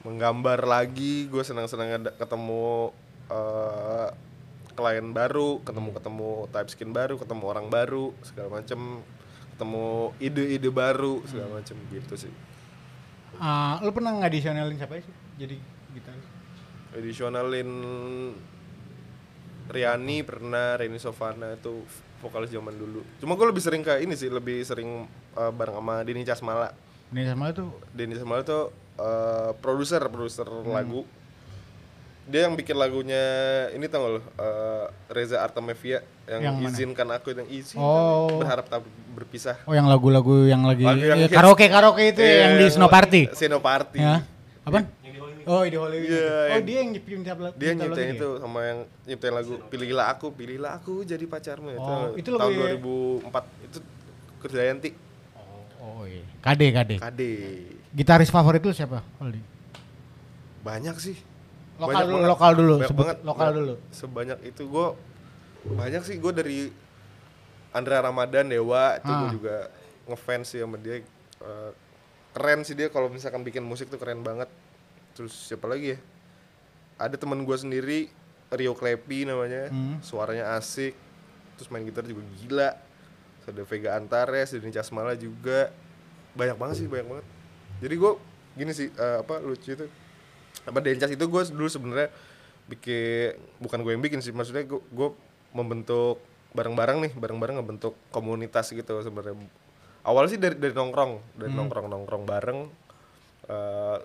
menggambar 0.04 0.68
lagi 0.68 1.32
gue 1.32 1.40
seneng 1.40 1.64
senengnya 1.64 2.12
ketemu 2.20 2.92
eh 3.32 4.08
klien 4.76 5.08
baru 5.16 5.64
ketemu 5.64 5.90
ketemu 5.96 6.30
type 6.52 6.68
skin 6.68 6.90
baru 6.92 7.16
ketemu 7.16 7.44
orang 7.48 7.66
baru 7.72 8.12
segala 8.20 8.60
macem. 8.60 9.00
Ketemu 9.56 10.12
ide-ide 10.20 10.68
baru 10.68 11.24
segala 11.24 11.60
macem 11.60 11.76
gitu 11.88 12.14
sih. 12.20 12.32
Ah, 13.40 13.80
lu 13.80 13.96
pernah 13.96 14.12
ngadisionalin 14.20 14.76
siapa 14.76 15.00
sih? 15.00 15.14
Jadi 15.40 15.56
gitaris? 15.96 16.40
edisionalin 16.96 17.70
Riani 19.70 20.20
pernah 20.20 20.74
Reni 20.74 20.96
Sofana 20.96 21.54
itu 21.54 21.86
vokalis 22.18 22.48
zaman 22.48 22.72
dulu. 22.72 23.00
Cuma 23.16 23.32
gue 23.32 23.46
lebih 23.46 23.60
sering 23.60 23.80
ke 23.80 23.98
ini 23.98 24.12
sih, 24.12 24.26
lebih 24.26 24.60
sering 24.60 25.06
eh, 25.32 25.50
bareng 25.50 25.76
sama 25.76 26.02
Denny 26.02 26.22
Casmala. 26.22 26.74
Ini 27.08 27.26
sama 27.28 27.48
itu 27.48 27.64
Denny 27.90 28.14
Casmala 28.14 28.42
tuh 28.42 28.68
eh, 28.96 29.50
produser, 29.56 30.02
produser 30.04 30.44
Hmm. 30.44 30.70
lagu. 30.70 31.02
Dia 32.24 32.46
yang 32.46 32.54
bikin 32.54 32.76
lagunya 32.76 33.22
ini 33.70 33.86
tau 33.86 34.06
lo? 34.08 34.20
eh, 34.20 34.84
Reza 35.08 35.40
Artamevia 35.40 35.98
yang, 36.24 36.40
Yang 36.44 36.54
mana? 36.56 36.68
izinkan 36.68 37.08
aku 37.10 37.32
yang 37.32 37.48
izin 37.48 37.74
Oh. 37.74 38.38
berharap 38.38 38.66
tak 38.66 38.82
berpisah. 39.10 39.58
Oh 39.64 39.72
yang 39.72 39.86
lagu-lagu 39.86 40.44
yang 40.44 40.62
lagi 40.62 40.84
Lagu 40.84 41.00
yang 41.00 41.18
eh, 41.18 41.26
karaoke 41.26 41.66
karaoke 41.66 42.04
itu 42.08 42.22
Iya, 42.22 42.36
yang 42.40 42.52
di 42.56 42.66
Snow 42.68 42.86
Party. 42.86 43.22
Snow 43.32 43.58
Party. 43.58 43.98
Ya. 43.98 44.22
Apaan? 44.60 44.86
Oh, 45.50 45.66
di 45.66 45.74
Hollywood. 45.74 46.06
Iya, 46.06 46.30
oh, 46.48 46.60
dia 46.62 46.76
yang 46.78 46.90
nyiptain 46.94 47.20
tiap 47.20 47.38
lagu. 47.40 47.54
Dia 47.58 47.70
nyiptain 47.74 48.08
dia? 48.08 48.16
itu 48.16 48.28
sama 48.38 48.60
yang 48.62 48.78
nyiptain 49.04 49.34
lagu 49.34 49.52
Pilihlah 49.66 50.06
Aku, 50.08 50.26
Pilihlah 50.30 50.72
Aku 50.78 51.02
jadi 51.02 51.24
pacarmu 51.24 51.74
Oh, 51.74 52.14
itu, 52.14 52.22
itu 52.22 52.28
lagu 52.30 52.54
tahun 52.54 52.54
ya? 52.54 52.78
2004 52.78 53.66
itu 53.66 53.78
Krisdayanti 54.38 54.90
Oh, 55.80 56.04
iya. 56.04 56.22
KD 56.38 56.60
KD. 56.70 56.90
KD. 56.98 57.20
Gitaris 57.90 58.28
favorit 58.28 58.60
lu 58.60 58.70
siapa? 58.70 59.00
Aldi? 59.16 59.40
Banyak 60.60 60.96
sih. 60.96 61.16
Lokal 61.74 61.88
Banyak 61.88 62.04
dulu, 62.04 62.14
banget. 62.14 62.30
lokal 62.30 62.52
dulu, 62.52 62.74
Banyak 62.76 62.86
sebut 62.86 63.02
banget. 63.02 63.18
lokal 63.24 63.48
dulu. 63.50 63.74
Sebanyak 63.90 64.38
itu 64.44 64.62
gue 64.62 64.86
banyak 65.72 66.02
sih 66.02 66.16
gue 66.16 66.32
dari 66.32 66.58
Andra 67.70 67.98
Ramadan 67.98 68.46
Dewa 68.46 68.96
itu 68.96 69.08
gue 69.08 69.18
Ah. 69.24 69.32
juga 69.32 69.56
ngefans 70.06 70.46
sih 70.46 70.60
sama 70.60 70.76
dia. 70.76 71.00
Eh, 71.00 71.70
keren 72.30 72.60
sih 72.60 72.76
dia 72.76 72.86
kalau 72.86 73.08
misalkan 73.08 73.40
bikin 73.40 73.64
musik 73.64 73.88
tuh 73.88 73.96
keren 73.96 74.20
banget. 74.20 74.46
Terus 75.20 75.36
siapa 75.36 75.68
lagi 75.68 75.92
ya? 75.92 75.98
Ada 76.96 77.20
teman 77.20 77.44
gue 77.44 77.52
sendiri 77.52 78.08
Rio 78.48 78.72
Klepi 78.72 79.28
namanya, 79.28 79.68
Hmm. 79.68 80.00
suaranya 80.00 80.56
asik, 80.56 80.96
terus 81.60 81.68
main 81.68 81.84
gitar 81.84 82.08
juga 82.08 82.24
gila. 82.40 82.72
Terus 83.44 83.46
ada 83.52 83.62
Vega 83.68 83.90
Antares, 84.00 84.56
Denny 84.56 84.72
Casmala 84.72 85.12
juga, 85.12 85.68
banyak 86.32 86.56
banget 86.56 86.76
sih, 86.80 86.88
banyak 86.88 87.04
banget. 87.04 87.26
Jadi 87.84 87.94
gue 88.00 88.12
gini 88.56 88.72
sih, 88.72 88.88
eh, 88.88 89.16
apa 89.20 89.44
lucu 89.44 89.76
itu, 89.76 89.84
apa 90.64 90.78
Dencas 90.80 91.12
itu 91.12 91.20
gue 91.20 91.42
dulu 91.52 91.68
sebenarnya 91.68 92.08
bikin, 92.64 93.36
bukan 93.60 93.84
gue 93.84 93.92
yang 93.92 94.00
bikin 94.00 94.24
sih, 94.24 94.32
maksudnya 94.32 94.64
gue, 94.64 94.80
gue 94.80 95.08
membentuk 95.52 96.16
bareng-bareng 96.56 97.04
nih, 97.04 97.12
bareng-bareng 97.12 97.60
ngebentuk 97.60 97.92
komunitas 98.08 98.72
gitu 98.72 99.04
sebenarnya. 99.04 99.36
Awalnya 100.00 100.30
sih 100.32 100.40
dari 100.40 100.56
dari 100.56 100.72
nongkrong, 100.72 101.36
dari 101.36 101.52
nongkrong 101.52 101.86
nongkrong 101.92 102.24
bareng. 102.24 102.60
eh, 103.50 103.98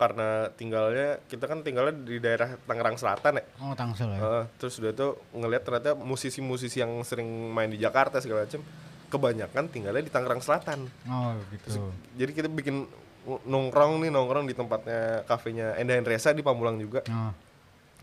karena 0.00 0.48
tinggalnya 0.56 1.20
kita 1.28 1.44
kan 1.44 1.60
tinggalnya 1.60 1.92
di 1.92 2.16
daerah 2.16 2.56
Tangerang 2.64 2.96
Selatan 2.96 3.36
ya. 3.36 3.44
Oh, 3.60 3.76
Tangsel 3.76 4.08
ya. 4.16 4.18
Heeh, 4.18 4.44
terus 4.56 4.80
udah 4.80 4.96
tuh 4.96 5.20
ngelihat 5.36 5.60
ternyata 5.60 5.92
musisi-musisi 5.92 6.80
yang 6.80 7.04
sering 7.04 7.28
main 7.28 7.68
di 7.68 7.76
Jakarta 7.76 8.16
segala 8.16 8.48
macam 8.48 8.64
kebanyakan 9.12 9.68
tinggalnya 9.68 10.00
di 10.00 10.08
Tangerang 10.08 10.40
Selatan. 10.40 10.88
Oh, 11.04 11.36
gitu. 11.52 11.92
Jadi 12.16 12.32
kita 12.32 12.48
bikin 12.48 12.88
nongkrong 13.44 14.00
nih 14.00 14.08
nongkrong 14.08 14.48
di 14.48 14.56
tempatnya 14.56 15.20
kafenya 15.28 15.76
Enda 15.76 16.00
Endresa 16.00 16.32
di 16.32 16.40
Pamulang 16.40 16.80
juga. 16.80 17.04
Oh. 17.12 17.36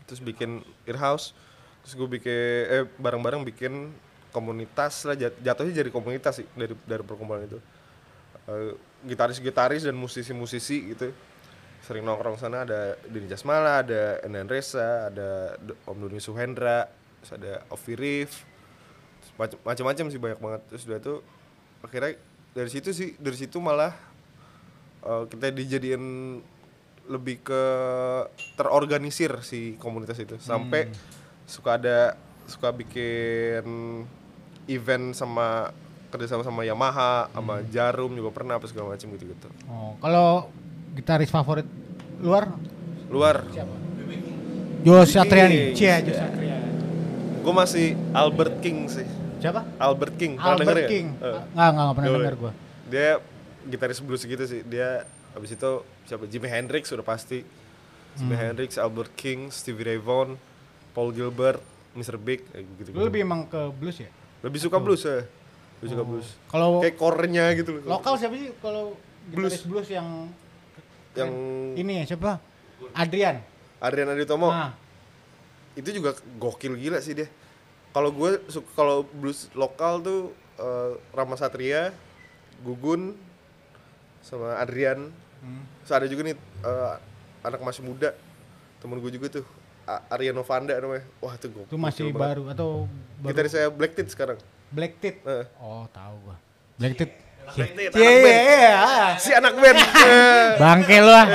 Terus 0.06 0.22
bikin 0.22 0.62
earhouse. 0.86 1.34
Terus 1.82 1.98
gue 1.98 2.08
bikin 2.14 2.62
eh 2.70 2.86
bareng-bareng 2.94 3.42
bikin 3.42 3.90
komunitas 4.30 5.02
lah 5.02 5.18
jat- 5.18 5.34
jatuhnya 5.42 5.82
jadi 5.82 5.90
komunitas 5.90 6.38
sih 6.38 6.46
dari 6.54 6.78
dari 6.86 7.02
perkumpulan 7.02 7.42
itu. 7.42 7.58
Eh, 8.46 8.78
gitaris-gitaris 9.02 9.82
dan 9.82 9.98
musisi-musisi 9.98 10.94
gitu 10.94 11.10
sering 11.84 12.04
nongkrong 12.04 12.36
sana 12.36 12.62
ada 12.62 12.94
Denny 13.06 13.26
Jasmala, 13.26 13.82
ada 13.82 14.20
Enda 14.22 14.44
Endresa, 14.44 15.08
ada 15.08 15.56
Om 15.88 15.96
Doni 16.04 16.20
Suhendra, 16.20 16.84
terus 17.20 17.32
ada 17.38 17.62
Ovi 17.70 17.94
Rif, 17.96 18.44
macem-macem 19.64 20.10
sih 20.10 20.20
banyak 20.20 20.38
banget. 20.38 20.62
Terus 20.68 20.82
udah 20.86 20.98
tuh 21.00 21.18
akhirnya 21.80 22.18
dari 22.52 22.70
situ 22.70 22.90
sih 22.90 23.14
dari 23.16 23.36
situ 23.38 23.62
malah 23.62 23.94
eh, 25.06 25.24
kita 25.30 25.54
dijadiin 25.54 26.04
lebih 27.08 27.40
ke 27.40 27.62
terorganisir 28.58 29.40
si 29.40 29.80
komunitas 29.80 30.18
itu. 30.20 30.36
Sampai 30.36 30.92
suka 31.48 31.80
ada 31.80 31.98
suka 32.44 32.68
bikin 32.72 33.64
event 34.68 35.16
sama 35.16 35.72
kerjasama 36.08 36.40
sama 36.44 36.64
Yamaha 36.64 37.28
sama 37.32 37.60
Jarum 37.68 38.12
juga 38.16 38.32
pernah 38.32 38.56
apa 38.56 38.64
segala 38.64 38.96
macam 38.96 39.12
gitu 39.12 39.28
gitu 39.28 39.48
Oh, 39.68 39.92
kalau 40.00 40.48
gitaris 40.98 41.30
favorit 41.30 41.64
luar 42.18 42.50
luar 43.08 43.46
siapa? 43.48 43.70
Jos 44.78 45.10
Satriani. 45.10 45.70
King. 45.70 45.76
Cia, 45.76 45.96
Jos 46.00 46.16
Satriani. 46.16 46.70
gue 47.38 47.54
masih 47.54 47.86
Albert 48.12 48.58
King 48.58 48.78
sih 48.86 49.06
Siapa? 49.38 49.62
Albert 49.76 50.14
King 50.14 50.34
pernah 50.34 50.50
Albert 50.52 50.66
denger 50.66 50.78
ya? 50.78 50.88
King. 50.88 51.06
Eh. 51.14 51.22
Enggak, 51.22 51.42
enggak, 51.46 51.68
enggak 51.70 51.94
pernah 51.94 52.08
denger 52.12 52.34
gua. 52.36 52.52
dia 52.84 53.08
gitaris 53.64 54.00
blues 54.00 54.22
gitu 54.22 54.42
sih 54.42 54.60
dia 54.62 54.88
habis 55.30 55.50
itu 55.50 55.70
siapa 56.04 56.24
Jimi 56.24 56.48
Hendrix 56.48 56.88
sudah 56.88 57.02
pasti 57.02 57.46
Jimi 58.12 58.34
Hmm. 58.34 58.42
Hendrix 58.50 58.74
Albert 58.76 59.14
King 59.14 59.46
Stevie 59.48 59.86
Ray 59.86 59.98
Vaughan 59.98 60.34
Paul 60.90 61.12
Gilbert 61.12 61.62
Mr. 61.92 62.16
Big 62.16 62.42
gitu, 62.50 62.90
Lu 62.90 63.04
lebih 63.04 63.22
emang 63.22 63.46
ke 63.46 63.70
blues 63.72 63.98
ya? 63.98 64.10
lebih 64.38 64.58
suka 64.58 64.78
blues 64.78 65.02
ya 65.02 65.22
lebih 65.78 65.88
suka 65.88 66.02
blues 66.02 66.26
Kalau 66.46 66.78
kayak 66.78 66.94
core-nya 66.94 67.54
gitu 67.54 67.78
loh 67.78 67.82
lokal 67.92 68.14
siapa 68.14 68.34
sih 68.34 68.50
kalau 68.58 68.98
gitaris 69.28 69.62
blues 69.62 69.86
yang 69.88 70.30
yang 71.14 71.30
ini 71.74 71.92
ya 71.98 72.04
siapa? 72.06 72.40
Adrian. 72.92 73.40
Adrian 73.78 74.08
Aditomo 74.08 74.48
Nah, 74.48 74.74
itu 75.72 75.88
juga 75.92 76.10
gokil 76.36 76.74
gila 76.74 76.98
sih 76.98 77.14
dia 77.14 77.30
kalau 77.88 78.10
gue 78.10 78.42
kalau 78.74 79.06
blues 79.08 79.46
lokal 79.52 79.98
tuh 79.98 80.20
eh, 80.56 80.92
Rama 81.10 81.34
Satria 81.34 81.94
Gugun 82.60 83.14
sama 84.20 84.58
Adrian 84.58 85.10
Hmm. 85.38 85.62
Terus 85.80 85.94
ada 85.94 86.06
juga 86.08 86.22
nih 86.24 86.34
eh, 86.34 86.94
anak 87.40 87.62
masih 87.62 87.86
muda 87.86 88.10
temen 88.76 88.98
gue 88.98 89.06
juga 89.08 89.30
tuh 89.32 89.46
A- 89.86 90.02
Arya 90.10 90.34
Novanda 90.34 90.74
namanya 90.74 91.06
wah 91.16 91.38
tuh 91.38 91.46
gokil 91.48 91.70
itu 91.70 91.78
masih 91.78 92.10
banget. 92.10 92.18
baru 92.18 92.42
atau 92.50 92.68
baru 93.22 93.30
gitaris 93.30 93.52
saya 93.54 93.70
Black 93.70 93.94
Teeth 93.94 94.10
sekarang 94.10 94.34
Black 94.68 94.98
Teeth. 94.98 95.22
Eh. 95.22 95.46
Oh, 95.56 95.86
tahu 95.88 96.14
gua. 96.26 96.36
Black 96.74 96.98
Teeth, 96.98 97.14
Iya, 97.54 97.64
anak 97.88 97.94
band. 97.94 98.36
iya, 98.36 98.40
iya. 98.44 99.06
si 99.16 99.30
anak 99.32 99.54
band 99.54 99.78
Eh. 100.04 100.48
Bangke 100.56 100.96
lu 100.98 101.12
ah. 101.12 101.26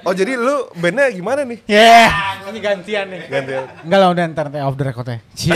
oh 0.00 0.12
jadi 0.12 0.32
lu 0.34 0.70
bandnya 0.76 1.10
gimana 1.10 1.44
nih 1.44 1.58
Ya, 1.64 2.08
ini 2.46 2.58
gantian 2.58 3.06
nih. 3.08 3.20
ganti 3.26 3.52
Enggak 3.84 3.98
lah 3.98 4.08
udah 4.10 4.24
ntar 4.30 4.46
teh 4.48 4.60
off 4.60 4.74
the 4.74 4.84
record 4.84 5.06
ya. 5.06 5.18
Cie. 5.34 5.54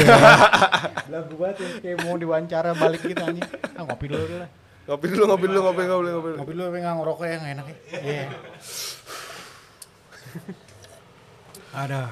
Lagu 1.08 1.34
banget 1.34 1.56
ya, 1.58 1.68
kayak 1.80 1.96
mau 2.02 2.14
diwawancara 2.14 2.70
balik 2.74 3.00
gitu 3.02 3.20
anjing. 3.20 3.44
Ah 3.72 3.82
ngopi 3.82 4.06
dulu 4.06 4.24
dulu 4.24 4.38
lah. 4.40 4.50
ngopi 4.84 5.04
dulu 5.08 5.24
ngopi 5.26 5.46
dulu 5.48 5.60
ngopi 5.64 5.82
ngopi 5.82 6.08
ngopi 6.12 6.28
dulu. 6.28 6.36
Ngopi 6.36 6.52
dulu 6.52 6.62
tapi 6.66 6.78
nggak 6.78 6.94
ngerokok 6.98 7.24
ya 7.24 7.36
nggak 7.38 7.52
enak 7.56 7.66
ya. 7.66 7.76
Iya. 7.98 8.24
Ada. 11.74 12.02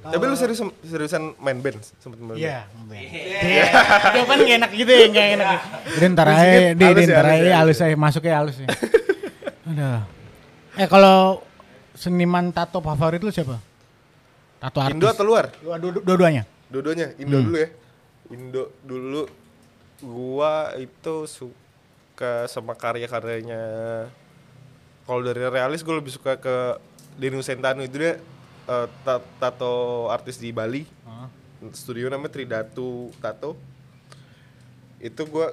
Tapi 0.00 0.22
lu 0.22 0.34
serius 0.34 0.58
seriusan 0.80 1.34
main 1.36 1.58
band 1.58 1.78
sempet 1.96 2.16
main 2.16 2.28
band 2.30 2.38
Iya, 2.38 2.58
Iya. 3.38 3.64
Itu 4.12 4.24
kan 4.24 4.38
nggak 4.38 4.56
enak 4.58 4.70
gitu 4.72 4.90
ya, 4.90 5.06
nggak 5.08 5.26
enak. 5.34 5.58
Udah 5.90 6.08
ntar 6.08 6.26
aja, 6.28 6.42
di, 6.70 6.84
ya, 6.84 6.90
ntar 7.04 7.24
halus 7.24 7.34
aja 7.34 7.44
ya, 7.44 7.56
halus 7.56 7.78
aja, 7.80 7.96
masuknya 7.96 8.34
halus 8.36 8.56
ya. 8.56 8.68
Udah. 9.70 9.96
Eh 10.74 10.86
kalau 10.86 11.42
seniman 11.92 12.48
tato 12.48 12.78
favorit 12.78 13.18
lu 13.18 13.28
siapa? 13.28 13.58
Tato 14.58 14.78
artis. 14.78 14.94
Indo 14.94 15.06
atau 15.06 15.22
luar 15.22 15.50
Lu 15.58 15.70
dua- 15.74 16.02
dua-duanya. 16.02 16.42
dua-duanya 16.66 17.14
Indo 17.16 17.38
dulu 17.40 17.56
ya 17.56 17.68
Indo 18.28 18.62
dulu 18.80 19.22
gua 19.98 20.74
itu 20.74 21.14
suka 21.24 22.44
sama 22.44 22.74
karya-karyanya 22.74 23.62
kalau 25.02 25.22
dari 25.22 25.40
realis 25.40 25.80
gue 25.80 25.90
lebih 25.90 26.12
suka 26.12 26.36
ke 26.36 26.76
Denu 27.16 27.40
Sentano 27.40 27.80
itu 27.80 27.96
dia 27.96 28.20
eh, 28.68 28.86
ta- 29.02 29.24
tato 29.40 29.72
artis 30.08 30.36
di 30.36 30.52
Bali. 30.52 30.84
Studio 31.74 32.06
namanya 32.06 32.30
Tridatu 32.30 33.10
Tato. 33.18 33.58
Itu 34.98 35.26
gua 35.26 35.50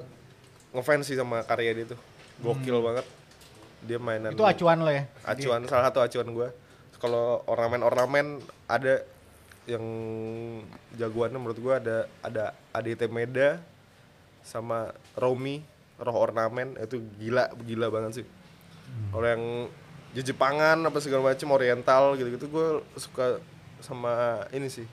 ngefans 0.69 1.09
sih 1.09 1.17
sama 1.17 1.41
karya 1.41 1.73
dia 1.73 1.85
tuh. 1.87 1.99
Gokil 2.37 2.77
banget. 2.77 3.05
Dia 3.81 3.97
mainan 3.97 4.33
Itu 4.33 4.45
acuan 4.45 4.81
lo 4.81 4.89
ya? 4.89 5.05
acuan 5.23 5.65
salah 5.65 5.89
satu 5.89 6.01
acuan 6.01 6.29
gua. 6.29 6.49
Kalau 6.95 7.41
ornamen-ornamen 7.45 8.37
ada 8.65 9.01
yang 9.65 9.81
jagoannya 10.93 11.37
menurut 11.37 11.57
gua 11.57 11.81
ada 11.81 12.05
ada 12.21 12.43
ADT 12.69 13.09
Meda 13.09 13.57
sama 14.41 14.93
Romi 15.17 15.65
roh 15.97 16.17
ornamen. 16.21 16.77
Itu 16.77 17.01
gila 17.17 17.49
gila 17.59 17.89
banget 17.89 18.21
sih. 18.21 18.25
Kalau 19.09 19.25
yang 19.25 19.43
Jepangan 20.15 20.77
apa 20.79 20.97
segala 21.03 21.33
macam 21.33 21.47
oriental 21.51 22.15
gitu-gitu 22.15 22.47
gue 22.47 22.67
suka 22.95 23.43
sama 23.83 24.45
ini 24.49 24.71
sih 24.71 24.87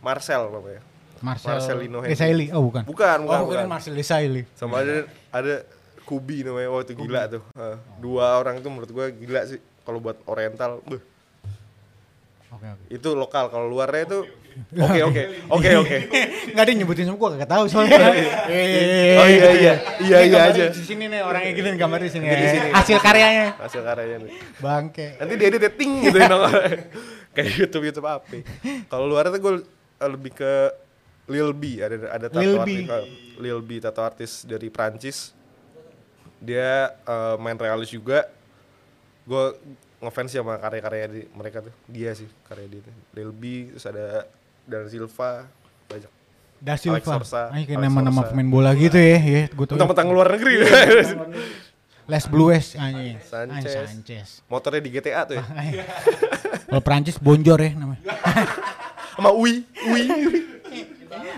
Marcel 0.00 0.48
namanya 0.48 0.82
Marcel 1.20 1.52
Marcelino. 1.56 2.00
Desailly. 2.00 2.48
Oh 2.52 2.64
bukan. 2.64 2.84
bukan 2.84 3.18
bukan, 3.24 3.38
oh 3.40 3.46
bukan. 3.48 3.64
Marcel 3.68 3.92
Desailly. 3.92 4.44
sama 4.56 4.80
ada 4.80 5.04
ada 5.30 5.54
Kubi 6.04 6.42
namanya 6.42 6.68
wah 6.68 6.82
itu 6.82 6.92
gila 6.92 7.28
tuh 7.28 7.42
Hah, 7.54 7.76
dua 8.00 8.40
orang 8.40 8.58
itu 8.58 8.66
menurut 8.66 8.90
gua 8.90 9.06
gila 9.08 9.46
sih 9.46 9.60
kalau 9.84 10.00
buat 10.00 10.16
oriental 10.26 10.82
beuh, 10.82 10.98
Oke 12.50 12.66
oke. 12.66 12.84
itu 12.90 13.08
lokal 13.14 13.46
kalau 13.46 13.68
luarnya 13.68 14.10
itu 14.10 14.18
Oke 14.86 15.00
oke 15.02 15.22
oke 15.50 15.70
oke. 15.82 15.96
Enggak 16.54 16.64
ada 16.66 16.72
nyebutin 16.74 17.04
semua 17.06 17.18
gua 17.18 17.30
kagak 17.34 17.50
tahu 17.50 17.64
soalnya. 17.66 17.98
Oh 19.20 19.26
iya 19.26 19.50
iya 19.54 19.74
iya 20.02 20.18
iya 20.26 20.38
aja. 20.50 20.64
Di 20.70 20.84
sini 20.84 21.10
nih 21.10 21.20
orangnya 21.22 21.52
gini 21.54 21.68
gambar 21.74 21.98
di 22.02 22.10
sini. 22.10 22.26
Di 22.26 22.48
sini. 22.48 22.68
Hasil 22.70 22.98
karyanya. 23.02 23.58
Hasil 23.58 23.80
karyanya 23.82 24.16
nih. 24.26 24.32
Bangke. 24.62 25.18
Nanti 25.18 25.34
dia 25.38 25.46
edit 25.50 25.74
ting 25.74 25.92
gitu 26.06 26.18
ya. 26.18 26.28
Kayak 27.34 27.50
YouTube 27.58 27.84
YouTube 27.90 28.06
apa. 28.06 28.26
Kalau 28.90 29.06
luar 29.06 29.30
itu 29.30 29.38
gue 29.38 29.54
lebih 30.00 30.32
ke 30.34 30.52
Lil 31.30 31.54
B 31.54 31.78
ada 31.78 31.96
ada 32.10 32.26
tato 32.26 32.42
Lil 32.42 32.54
B. 32.66 32.70
artis 32.82 32.90
uh, 32.90 33.04
Lil 33.38 33.60
B 33.62 33.70
tato 33.78 34.00
artis 34.02 34.32
dari 34.42 34.66
Prancis. 34.66 35.30
Dia 36.42 36.94
uh, 37.06 37.38
main 37.38 37.54
realis 37.54 37.92
juga. 37.92 38.26
Gue 39.26 39.44
ngefans 40.00 40.32
sama 40.32 40.56
karya-karya 40.56 41.04
di 41.08 41.20
mereka 41.36 41.60
tuh. 41.60 41.74
Dia 41.88 42.16
sih 42.16 42.28
karya 42.48 42.66
dia 42.68 42.80
tuh. 42.84 42.94
Lil 43.16 43.30
B 43.34 43.72
terus 43.74 43.84
ada 43.88 44.28
Dan 44.64 44.86
Silva 44.88 45.48
banyak. 45.88 46.12
Da 46.60 46.74
Silva. 46.76 47.00
Alex 47.00 47.06
Sorsa. 47.08 47.42
Ay, 47.52 47.64
kayak 47.64 47.80
nama-nama 47.80 48.28
pemain 48.28 48.48
bola 48.48 48.70
gitu 48.76 48.96
ya, 48.96 49.18
ya. 49.20 49.42
Gue 49.52 49.64
tuh. 49.64 49.74
Mentang-mentang 49.76 50.08
luar 50.12 50.28
negeri. 50.36 50.60
Les 52.10 52.24
Blues 52.26 52.74
anjing. 52.74 53.16
Sanchez. 53.22 53.70
Ay, 53.70 53.86
Sanchez. 53.86 54.28
Motornya 54.50 54.82
di 54.82 54.90
GTA 54.90 55.30
tuh 55.30 55.38
ya. 55.38 55.44
Ay. 55.54 55.78
Kalau 56.66 56.82
Prancis 56.82 57.16
Bonjor 57.22 57.60
ya 57.62 57.70
namanya. 57.78 58.02
Sama 59.14 59.30
Ui, 59.36 59.62
Ui. 59.62 60.04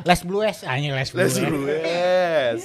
Les 0.02 0.20
Blues 0.24 0.58
anjing 0.64 0.92
Les 0.96 1.08
Blues. 1.12 1.34
Let's 1.34 1.38
Blues. 1.44 2.62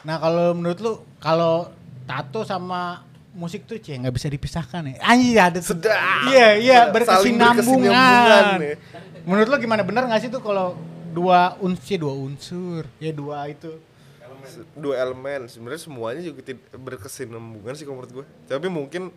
Nah, 0.00 0.16
kalau 0.16 0.56
menurut 0.56 0.78
lu 0.80 0.92
kalau 1.20 1.68
tato 2.08 2.42
sama 2.42 3.04
musik 3.40 3.64
tuh 3.64 3.80
cie 3.80 3.96
nggak 3.96 4.12
bisa 4.12 4.28
dipisahkan 4.28 4.84
ya. 4.84 4.94
Anjing 5.00 5.40
ada 5.40 5.58
tuh. 5.64 5.72
Sedap. 5.72 5.96
Iya, 6.28 6.48
iya 6.60 6.78
berkesinambungan. 6.92 8.60
ya. 8.60 8.76
Menurut 9.24 9.48
lu 9.48 9.56
gimana 9.56 9.80
bener 9.80 10.04
nggak 10.04 10.20
sih 10.20 10.28
tuh 10.28 10.44
kalau 10.44 10.76
dua 11.16 11.56
unsur, 11.64 11.96
dua 11.96 12.14
unsur, 12.14 12.82
ya 13.00 13.10
dua 13.16 13.48
itu. 13.48 13.72
dua 14.74 14.98
elemen 14.98 15.46
sebenarnya 15.46 15.78
semuanya 15.86 16.26
juga 16.26 16.42
berkesinambungan 16.74 17.70
sih 17.76 17.86
menurut 17.86 18.10
gue 18.10 18.26
tapi 18.50 18.66
mungkin 18.66 19.14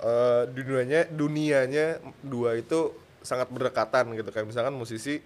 eh, 0.00 0.42
dunianya 0.48 1.10
dunianya 1.12 2.00
dua 2.24 2.56
itu 2.56 2.96
sangat 3.20 3.52
berdekatan 3.52 4.16
gitu 4.16 4.30
kayak 4.32 4.48
misalkan 4.48 4.72
musisi 4.72 5.20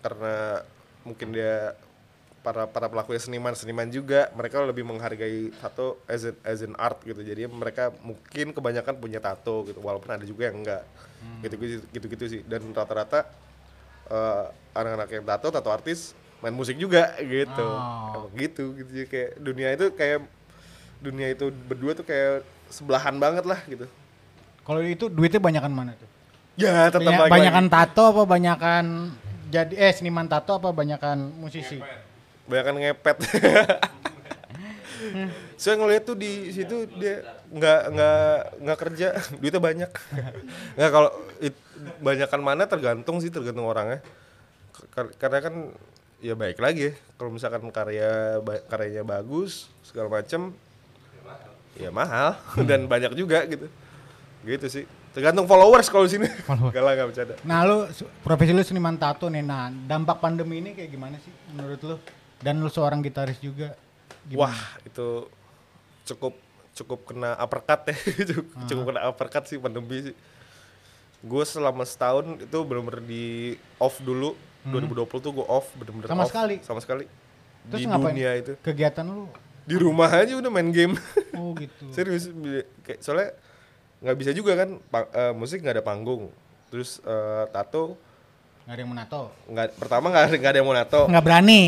karena 0.00 0.64
mungkin 1.04 1.36
dia 1.36 1.76
para 2.40 2.64
para 2.64 2.88
pelaku 2.88 3.12
seniman 3.14 3.52
seniman 3.52 3.84
juga 3.86 4.32
mereka 4.32 4.64
lebih 4.64 4.80
menghargai 4.80 5.52
tato 5.54 6.00
as 6.04 6.24
an, 6.24 6.34
as 6.40 6.60
an 6.60 6.72
art 6.74 6.96
gitu 7.02 7.20
jadi 7.20 7.44
mereka 7.46 7.92
mungkin 8.00 8.50
kebanyakan 8.50 8.96
punya 8.96 9.20
tato 9.20 9.64
gitu 9.64 9.76
walaupun 9.78 10.08
ada 10.10 10.24
juga 10.24 10.48
yang 10.48 10.58
enggak 10.58 10.82
gitu 11.42 11.54
gitu 11.90 12.06
gitu 12.08 12.24
sih 12.26 12.40
dan 12.42 12.64
rata-rata 12.70 13.28
eh, 14.08 14.44
anak-anak 14.72 15.08
yang 15.10 15.24
tato 15.26 15.48
tato 15.48 15.68
artis 15.68 16.16
main 16.40 16.52
musik 16.52 16.74
juga 16.74 17.12
gitu 17.20 17.60
Oh. 17.60 18.24
Emang 18.24 18.32
gitu 18.34 18.72
gitu 18.74 18.88
Jadi 18.90 19.06
kayak 19.06 19.30
dunia 19.36 19.68
itu 19.70 19.86
kayak 19.92 20.18
dunia 20.98 21.26
itu 21.28 21.44
berdua 21.52 21.92
tuh 21.92 22.02
kayak 22.02 22.40
sebelahan 22.66 23.16
banget 23.16 23.44
lah 23.44 23.60
gitu 23.64 23.84
Kalau 24.60 24.80
itu 24.80 25.08
duitnya 25.08 25.38
banyakan 25.38 25.72
mana 25.72 25.92
tuh? 25.92 26.08
ya 26.56 26.88
tetap 26.88 27.04
Banyak, 27.04 27.28
banyakan 27.28 27.64
lagi. 27.66 27.74
tato 27.74 28.02
apa 28.06 28.22
banyakan 28.24 28.84
jadi 29.48 29.74
eh 29.76 29.92
seniman 29.92 30.24
tato 30.24 30.54
apa 30.54 30.70
banyakan 30.70 31.36
musisi? 31.36 31.80
Banyakan 32.50 32.74
ngepet. 32.82 33.16
Saya 35.56 35.76
ngeliat 35.76 36.04
tuh 36.04 36.16
di 36.16 36.52
situ 36.52 36.84
dia 36.96 37.24
nggak 37.48 37.80
nggak 37.92 38.34
nggak 38.64 38.78
kerja. 38.78 39.08
Duitnya 39.36 39.60
banyak. 39.60 39.90
Nggak 40.76 40.90
kalau 40.92 41.10
it- 41.40 41.64
banyakan 42.00 42.40
mana 42.40 42.64
tergantung 42.68 43.16
sih 43.20 43.32
tergantung 43.32 43.64
orangnya. 43.64 44.04
Kar- 44.92 45.12
karena 45.16 45.38
kan 45.40 45.54
ya 46.20 46.36
baik 46.36 46.60
lagi 46.60 46.92
ya. 46.92 46.94
Kalau 47.16 47.30
misalkan 47.32 47.64
karya 47.72 48.40
karyanya 48.68 49.04
bagus 49.04 49.72
segala 49.80 50.20
macem 50.20 50.52
ya 51.76 51.88
mahal. 51.88 52.36
Dan 52.68 52.84
banyak 52.84 53.16
juga 53.16 53.44
gitu. 53.48 53.68
Gitu 54.44 54.66
sih. 54.68 54.84
Tergantung 55.10 55.48
followers 55.48 55.88
kalau 55.88 56.04
di 56.06 56.16
sini. 56.20 56.28
Gak 56.46 56.80
lah 56.80 56.92
nggak 56.92 57.08
bercanda. 57.08 57.34
Nah 57.42 57.64
lu 57.64 57.88
profesi 58.22 58.52
lu 58.52 58.62
seniman 58.62 58.94
tato 58.94 59.26
nih, 59.26 59.42
nah 59.42 59.66
dampak 59.68 60.22
pandemi 60.22 60.60
ini 60.62 60.70
kayak 60.72 60.88
gimana 60.92 61.16
sih 61.18 61.32
menurut 61.50 61.80
lu? 61.82 61.96
Dan 62.40 62.58
lu 62.58 62.68
seorang 62.68 63.00
gitaris 63.00 63.36
juga. 63.38 63.76
Gimana? 64.24 64.48
Wah, 64.48 64.58
itu 64.82 65.28
cukup 66.04 66.34
cukup 66.72 67.00
kena 67.04 67.36
uppercut 67.36 67.80
ya. 67.86 67.96
cukup, 68.30 68.46
Ah. 68.50 68.66
cukup 68.66 68.84
kena 68.86 69.00
uppercut 69.06 69.44
sih 69.44 69.56
pandemi 69.56 69.98
sih. 70.02 70.16
Gue 71.20 71.44
selama 71.44 71.84
setahun 71.84 72.40
itu 72.40 72.58
bener-bener 72.64 73.00
di 73.00 73.24
off 73.76 74.00
dulu. 74.00 74.32
2020 74.62 74.92
tuh 75.20 75.32
gue 75.34 75.46
off 75.46 75.68
bener-bener 75.74 76.04
Hmm. 76.04 76.12
Sama 76.12 76.24
off. 76.24 76.30
sekali? 76.30 76.56
Sama 76.60 76.80
sekali. 76.80 77.04
Terus 77.66 77.78
di 77.78 77.86
ngapain? 77.86 78.12
dunia 78.12 78.30
itu. 78.34 78.52
Kegiatan 78.58 79.04
lu? 79.04 79.28
Di 79.64 79.76
rumah 79.76 80.08
aja 80.10 80.32
udah 80.32 80.48
main 80.48 80.68
game. 80.68 80.96
Oh 81.34 81.52
gitu. 81.60 81.84
Serius 81.90 82.28
kayak 82.82 83.00
soalnya 83.00 83.36
nggak 84.00 84.16
bisa 84.16 84.30
juga 84.32 84.56
kan 84.56 84.80
eh, 85.12 85.32
musik 85.32 85.60
nggak 85.60 85.76
ada 85.76 85.84
panggung. 85.84 86.32
Terus 86.68 87.00
eh, 87.00 87.44
tato 87.50 88.00
Gak 88.62 88.72
ada 88.72 88.80
yang 88.80 88.90
menato. 88.90 89.22
nggak 89.46 89.66
pertama 89.74 90.06
nggak 90.08 90.24
ada 90.24 90.36
nggak 90.36 90.50
ada 90.50 90.58
yang 90.58 90.68
mau 90.68 90.76
nato. 90.76 91.02
Nggak 91.06 91.24
berani. 91.24 91.62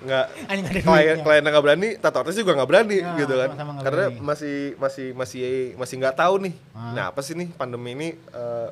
nggak. 0.00 0.26
Anjing 0.48 0.64
nggak 0.64 0.74
ada 0.74 0.82
klien 0.82 1.16
klien 1.20 1.42
nggak 1.44 1.60
berani 1.62 1.88
tato 1.94 2.16
artis 2.18 2.32
juga 2.34 2.52
nggak 2.54 2.66
berani 2.66 2.98
Ya, 2.98 3.20
gitu 3.20 3.34
kan. 3.36 3.48
sama-sama 3.50 3.70
nggak 3.70 3.84
karena 3.84 4.04
berani. 4.08 4.20
masih 4.22 4.56
masih 4.74 5.06
masih 5.12 5.40
masih 5.76 5.94
nggak 5.98 6.16
tahu 6.16 6.34
nih. 6.40 6.54
Ah. 6.72 6.92
nah 6.92 7.04
apa 7.08 7.20
sih 7.20 7.34
nih 7.34 7.48
pandemi 7.52 7.92
ini 7.92 8.08
eh, 8.16 8.68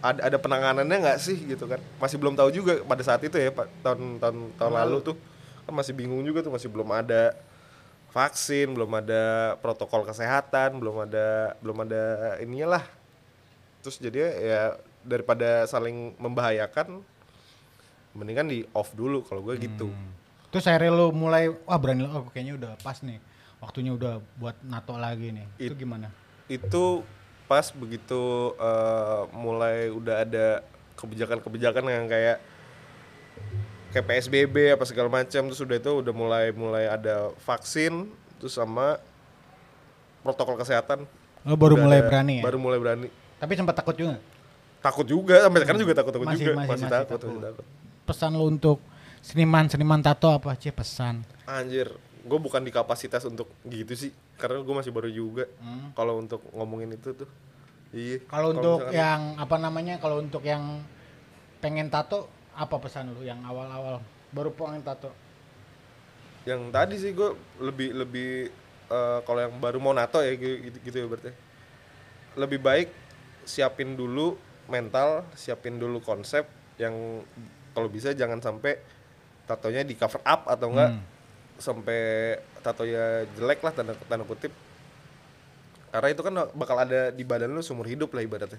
ada 0.00 0.20
ada 0.22 0.36
penanganannya 0.36 0.96
nggak 1.00 1.18
sih 1.18 1.38
gitu 1.46 1.64
kan. 1.64 1.80
Masih 1.96 2.20
belum 2.20 2.36
tahu 2.36 2.52
juga 2.52 2.76
pada 2.82 3.00
saat 3.00 3.24
itu 3.24 3.32
ya 3.34 3.48
Pak 3.48 3.66
tahun 3.80 4.20
tahun 4.20 4.36
tahun 4.54 4.72
lalu. 4.74 4.96
tuh. 5.02 5.16
Kan 5.64 5.72
masih 5.72 5.92
bingung 5.92 6.20
juga 6.20 6.44
tuh 6.44 6.52
masih 6.52 6.68
belum 6.68 6.92
ada 6.92 7.32
vaksin 8.10 8.70
belum 8.70 8.94
ada 8.94 9.22
protokol 9.58 10.04
kesehatan 10.04 10.76
belum 10.76 11.02
ada 11.02 11.56
belum 11.58 11.82
ada 11.82 12.02
ininya 12.38 12.76
lah. 12.76 12.84
Terus 13.80 13.96
jadi 13.96 14.18
ya 14.36 14.62
daripada 15.04 15.62
saling 15.64 16.16
membahayakan 16.16 17.04
mendingan 18.10 18.46
di 18.46 18.64
off 18.70 18.90
dulu 18.92 19.22
kalau 19.22 19.42
gue 19.42 19.60
gitu 19.60 19.92
Terus 20.48 20.64
akhirnya 20.64 20.94
lu 20.94 21.10
mulai, 21.10 21.50
wah 21.50 21.74
berani 21.74 22.06
oh 22.06 22.30
kayaknya 22.30 22.54
udah 22.54 22.72
pas 22.78 23.02
nih. 23.02 23.18
Waktunya 23.58 23.90
udah 23.90 24.22
buat 24.38 24.54
nato 24.62 24.94
lagi 24.94 25.34
nih. 25.34 25.46
Itu 25.58 25.74
It- 25.74 25.80
gimana? 25.80 26.08
itu 26.46 27.02
pas 27.44 27.66
begitu 27.68 28.22
eh, 28.54 29.22
mulai 29.32 29.88
udah 29.88 30.22
ada 30.22 30.46
kebijakan-kebijakan 30.94 31.84
yang 31.84 32.06
kayak 32.06 32.38
kayak 33.90 34.06
PSBB 34.06 34.56
apa 34.72 34.84
segala 34.84 35.08
macam 35.08 35.42
terus 35.44 35.58
udah 35.58 35.74
itu 35.74 35.92
udah 35.98 36.12
mulai 36.12 36.44
mulai 36.50 36.84
ada 36.86 37.34
vaksin 37.40 38.06
terus 38.36 38.54
sama 38.54 39.02
protokol 40.20 40.54
kesehatan 40.54 41.02
Lu 41.42 41.54
baru 41.54 41.74
Udah 41.74 41.82
mulai 41.82 41.98
ada- 41.98 42.08
berani 42.08 42.34
ya? 42.38 42.42
baru 42.42 42.58
mulai 42.58 42.78
berani 42.78 43.08
Tapi 43.36 43.52
sempat 43.54 43.74
takut 43.74 43.94
juga. 43.94 44.16
Takut 44.84 45.06
juga 45.06 45.40
sampai 45.40 45.58
sekarang 45.58 45.80
juga 45.80 45.94
takut 45.96 46.12
takut 46.12 46.28
Masih- 46.28 46.44
juga 46.44 46.52
masih- 46.54 46.68
masih, 46.68 46.84
masih 46.84 46.92
takut, 46.92 47.08
takut. 47.16 47.28
masih 47.30 47.44
takut 47.48 47.66
Pesan 48.04 48.30
lu 48.30 48.44
untuk 48.46 48.78
seniman-seniman 49.18 49.96
tato 49.98 50.28
apa 50.28 50.52
sih 50.54 50.68
pesan? 50.70 51.24
anjir 51.44 51.88
gue 52.20 52.38
bukan 52.38 52.60
di 52.60 52.68
kapasitas 52.68 53.24
untuk 53.24 53.48
gitu 53.64 53.92
sih 53.94 54.08
karena 54.34 54.60
gue 54.60 54.74
masih 54.74 54.88
baru 54.90 55.08
juga 55.08 55.44
Hmm. 55.58 55.92
kalau 55.92 56.16
untuk 56.18 56.44
ngomongin 56.50 56.92
itu 56.92 57.12
tuh 57.14 57.28
iya 57.90 58.20
Kalau 58.24 58.52
untuk 58.52 58.80
misalkan- 58.82 58.92
yang 58.94 59.20
apa 59.38 59.56
namanya? 59.56 59.94
Kalau 59.96 60.18
untuk 60.18 60.40
yang 60.42 60.84
pengen 61.58 61.88
tato 61.88 62.28
apa 62.52 62.76
pesan 62.76 63.08
lu 63.10 63.22
yang 63.22 63.40
awal-awal 63.40 64.04
baru 64.30 64.52
pengen 64.52 64.80
tato? 64.82 65.08
yang 66.44 66.68
tadi 66.68 66.96
sih 66.98 67.10
gue 67.10 67.32
lebih 67.58 67.88
lebih 67.94 68.30
eh, 68.86 69.18
kalau 69.22 69.40
yang 69.40 69.56
baru 69.56 69.78
mau 69.78 69.92
nato 69.92 70.20
ya 70.20 70.32
gitu, 70.32 70.76
gitu 70.78 70.96
ya 70.98 71.06
berarti 71.06 71.32
lebih 72.36 72.58
baik 72.58 72.88
siapin 73.42 73.94
dulu 73.94 74.36
mental 74.66 75.22
siapin 75.32 75.76
dulu 75.76 76.00
konsep 76.00 76.46
yang 76.76 77.20
kalau 77.70 77.86
bisa 77.86 78.12
jangan 78.12 78.38
sampai 78.38 78.78
tatonya 79.44 79.82
di 79.82 79.94
cover 79.94 80.22
up 80.22 80.46
atau 80.46 80.70
enggak 80.70 80.90
Hmm. 80.90 81.02
sampai 81.54 82.00
tatonya 82.60 83.28
jelek 83.32 83.60
lah 83.60 83.70
tanda 83.70 83.92
tanda 84.00 84.24
kutip 84.24 84.50
karena 85.90 86.08
itu 86.10 86.20
kan 86.20 86.34
bakal 86.50 86.76
ada 86.76 87.08
di 87.08 87.22
badan 87.22 87.54
lu 87.54 87.62
seumur 87.62 87.86
hidup 87.86 88.10
lah 88.10 88.20
ibaratnya 88.20 88.58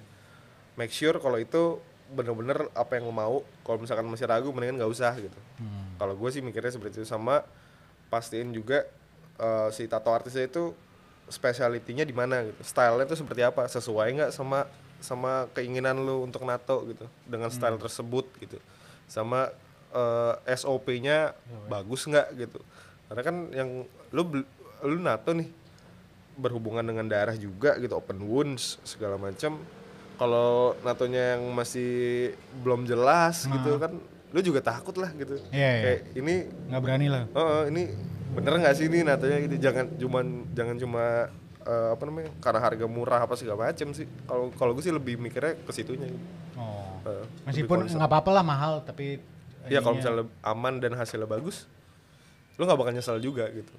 make 0.75 0.91
sure 0.91 1.17
kalau 1.17 1.35
itu 1.35 1.79
bener-bener 2.07 2.69
apa 2.71 2.95
yang 2.95 3.09
lu 3.09 3.11
mau 3.11 3.41
kalau 3.61 3.81
misalkan 3.81 4.05
masih 4.05 4.23
ragu 4.23 4.47
mendingan 4.49 4.79
nggak 4.79 4.91
usah 4.91 5.11
gitu 5.15 5.39
Hmm. 5.57 5.95
kalau 5.97 6.13
gue 6.13 6.29
sih 6.29 6.39
mikirnya 6.39 6.69
seperti 6.69 7.01
itu 7.01 7.07
sama 7.07 7.43
pastiin 8.07 8.51
juga 8.51 8.87
eh, 9.35 9.67
si 9.71 9.87
tato 9.87 10.11
artisnya 10.11 10.45
itu 10.45 10.71
speciality-nya 11.25 12.05
di 12.05 12.13
mana 12.13 12.45
gitu 12.45 12.61
stylenya 12.61 13.03
itu 13.03 13.17
seperti 13.17 13.41
apa 13.41 13.65
sesuai 13.65 14.07
nggak 14.13 14.31
sama 14.31 14.69
sama 15.05 15.45
keinginan 15.53 16.01
lu 16.01 16.25
untuk 16.25 16.41
nato 16.41 16.81
gitu 16.89 17.05
dengan 17.29 17.53
style 17.53 17.77
tersebut 17.77 18.25
gitu. 18.41 18.57
Sama 19.05 19.53
eh, 19.93 20.33
SOP-nya 20.57 21.37
bagus 21.69 22.09
nggak 22.09 22.27
gitu. 22.41 22.59
Karena 23.05 23.21
kan 23.21 23.35
yang 23.53 23.69
lu 24.09 24.41
lu 24.81 24.97
nato 24.97 25.37
nih 25.37 25.45
berhubungan 26.35 26.83
dengan 26.83 27.05
darah 27.07 27.37
juga 27.37 27.77
gitu 27.77 27.93
open 27.93 28.25
wounds 28.25 28.81
segala 28.81 29.21
macam. 29.21 29.61
Kalau 30.15 30.73
natonya 30.81 31.37
yang 31.37 31.53
masih 31.53 32.31
belum 32.63 32.87
jelas 32.89 33.45
gitu 33.45 33.77
kan 33.77 33.93
lu 34.35 34.39
juga 34.43 34.59
takut 34.59 34.95
lah 34.99 35.13
gitu. 35.15 35.39
Nah. 35.39 35.53
Iya, 35.55 35.69
iya. 35.71 35.83
kayak 35.83 36.01
ini 36.19 36.33
nggak 36.71 36.81
berani 36.81 37.07
lah. 37.07 37.23
Oh 37.31 37.39
oh, 37.39 37.63
ini 37.71 37.93
bener 38.35 38.53
nggak 38.59 38.75
sih 38.75 38.91
ini 38.91 39.07
natonya 39.07 39.37
gitu? 39.47 39.55
Jangan 39.63 39.85
cuman 39.95 40.25
jangan 40.51 40.75
cuma 40.75 41.03
eh, 41.65 41.89
apa 41.91 42.03
namanya 42.03 42.29
karena 42.37 42.59
harga 42.61 42.85
murah 42.85 43.19
apa 43.19 43.33
segala 43.33 43.65
macem 43.65 43.89
sih. 43.91 44.05
Kalau 44.23 44.53
kalau 44.53 44.71
gue 44.71 44.81
sih 44.81 44.91
lebih 44.91 45.17
mikirnya 45.17 45.57
ke 45.57 45.71
situnya 45.71 46.05
gitu. 46.05 46.25
oh. 46.55 47.01
Lebih 47.01 47.43
meskipun 47.43 47.77
nggak 47.91 48.07
apa-apa 48.07 48.29
lah 48.31 48.43
mahal 48.43 48.73
tapi 48.81 49.17
ya 49.65 49.79
kalau 49.79 49.97
ininya- 49.97 50.21
misalnya 50.21 50.25
aman 50.41 50.73
dan 50.77 50.93
hasilnya 50.93 51.25
bagus 51.25 51.65
lu 52.55 52.63
nggak 52.63 52.77
bakal 52.77 52.91
nyesal 52.91 53.17
juga 53.19 53.49
gitu. 53.49 53.73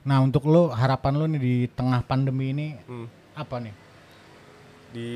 Nah 0.00 0.18
untuk 0.18 0.42
lo 0.44 0.68
harapan 0.70 1.14
lo 1.14 1.24
nih 1.26 1.38
di 1.38 1.54
tengah 1.68 2.00
pandemi 2.02 2.50
ini 2.50 2.68
Hmm. 2.82 3.06
apa 3.32 3.56
nih? 3.58 3.74
Di 4.88 5.10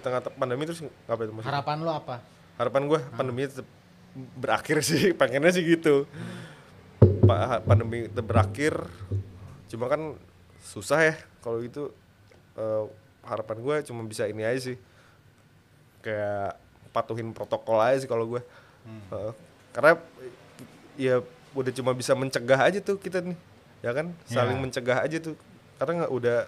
tengah 0.00 0.20
te- 0.20 0.34
pandemi 0.34 0.62
terus 0.64 0.82
ngapain 0.82 1.24
itu 1.24 1.32
maksudnya? 1.32 1.50
harapan 1.50 1.76
lo 1.80 1.92
apa? 1.92 2.16
Harapan 2.54 2.82
gue 2.84 3.00
pandemi 3.10 3.40
tetap 3.44 3.66
berakhir 4.34 4.82
sih 4.86 5.10
pengennya 5.12 5.50
sih 5.50 5.62
gitu. 5.64 6.04
Pa- 7.22 7.58
pandemi 7.60 8.04
berakhir 8.10 8.74
cuma 9.64 9.86
kan 9.86 10.14
susah 10.64 11.00
ya 11.02 11.14
kalau 11.38 11.60
gitu 11.60 11.92
eh, 12.54 12.84
harapan 13.22 13.56
gue 13.58 13.76
cuma 13.84 14.00
bisa 14.02 14.24
ini 14.24 14.42
aja 14.42 14.60
sih 14.64 14.76
kayak 16.00 16.56
patuhin 16.90 17.30
protokol 17.30 17.78
aja 17.78 17.98
sih 17.98 18.06
kalau 18.06 18.26
gue 18.26 18.42
Eh, 18.84 19.32
karena 19.70 19.96
ya 20.94 21.24
udah 21.52 21.72
cuma 21.72 21.92
bisa 21.92 22.12
mencegah 22.12 22.60
aja 22.60 22.78
tuh 22.78 22.96
kita 22.96 23.20
nih 23.20 23.32
ya 23.80 23.92
kan 23.92 24.12
saling 24.24 24.56
Ya. 24.56 24.62
mencegah 24.62 24.98
aja 25.00 25.16
tuh 25.18 25.40
karena 25.74 26.04
nggak 26.04 26.12
udah 26.12 26.38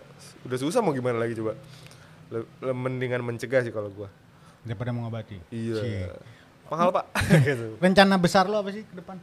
udah 0.42 0.58
susah 0.58 0.78
mau 0.78 0.92
gimana 0.92 1.16
lagi 1.16 1.32
coba 1.34 1.56
Le- 2.28 2.44
le- 2.60 2.76
mendingan 2.76 3.22
mencegah 3.22 3.62
sih 3.62 3.70
kalau 3.70 3.88
gue 3.88 4.04
daripada 4.62 4.92
mengobati 4.92 5.40
Iya. 5.48 5.76
Cie. 5.78 6.04
Mahal 6.66 6.92
pak. 6.92 7.04
gitu. 7.46 7.78
rencana 7.78 8.14
besar 8.16 8.44
lo 8.44 8.58
apa 8.58 8.68
sih 8.70 8.82
ke 8.82 8.94
depan 8.94 9.16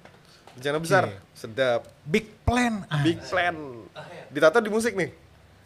Rencana 0.54 0.78
besar, 0.78 1.04
Cie. 1.10 1.18
sedap, 1.34 1.82
big 2.06 2.30
plan 2.46 2.86
ah, 2.86 3.02
big 3.02 3.18
plan. 3.26 3.58
Ditato 4.30 4.62
di 4.62 4.70
musik 4.70 4.94
nih, 4.94 5.10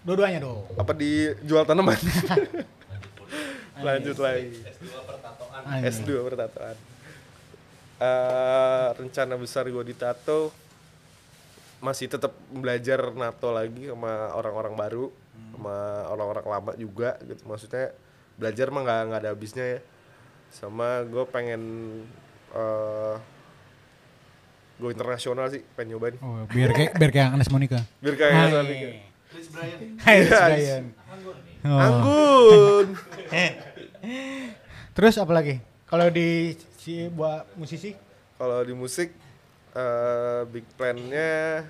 dua-duanya 0.07 0.39
dong 0.43 0.63
apa 0.79 0.91
dijual 0.95 1.67
tanaman? 1.67 1.99
Lanjut 3.85 4.17
lagi. 4.17 4.57
Anjing. 5.67 5.91
S2 5.91 6.09
pertatoan. 6.25 6.75
Eh, 7.97 8.88
rencana 8.93 9.33
besar 9.38 9.65
gue 9.69 9.83
di 9.85 9.95
tato 9.97 10.53
masih 11.77 12.09
tetap 12.09 12.33
belajar 12.49 13.13
nato 13.13 13.53
lagi 13.53 13.89
sama 13.89 14.33
orang-orang 14.33 14.73
baru, 14.73 15.05
sama 15.53 15.77
orang-orang 16.09 16.45
lama 16.45 16.71
juga 16.73 17.17
gitu. 17.25 17.45
Maksudnya 17.45 17.93
belajar 18.38 18.69
mah 18.73 18.81
nggak 18.85 19.01
nggak 19.13 19.21
ada 19.21 19.29
habisnya 19.33 19.65
ya. 19.77 19.79
Sama 20.49 21.05
gue 21.05 21.25
pengen 21.29 21.61
eh 22.55 23.15
gue 24.78 24.89
internasional 24.89 25.49
sih, 25.49 25.65
pengen 25.73 25.95
nyobain. 25.95 26.15
oh, 26.19 26.45
biar 26.47 26.69
kayak 26.69 26.91
biar 26.95 27.09
kayak 27.09 27.28
Agnes 27.32 27.49
Monica 27.49 27.82
Biar 27.97 28.13
kayak 28.13 28.32
Hai. 28.32 28.51
Sonic. 28.51 28.78
Hai, 29.99 30.15
Yes. 30.19 30.30
Brian. 30.30 30.86
Oh. 31.63 31.78
Anggun. 31.78 32.88
Terus 34.95 35.15
apa 35.17 35.30
lagi? 35.32 35.57
Kalau 35.84 36.07
di 36.07 36.53
si 36.75 37.05
buat 37.07 37.49
musisi? 37.53 37.93
Kalau 38.36 38.61
di 38.61 38.73
musik 38.73 39.09
eh 39.73 40.41
big 40.47 40.65
plan-nya 40.73 41.65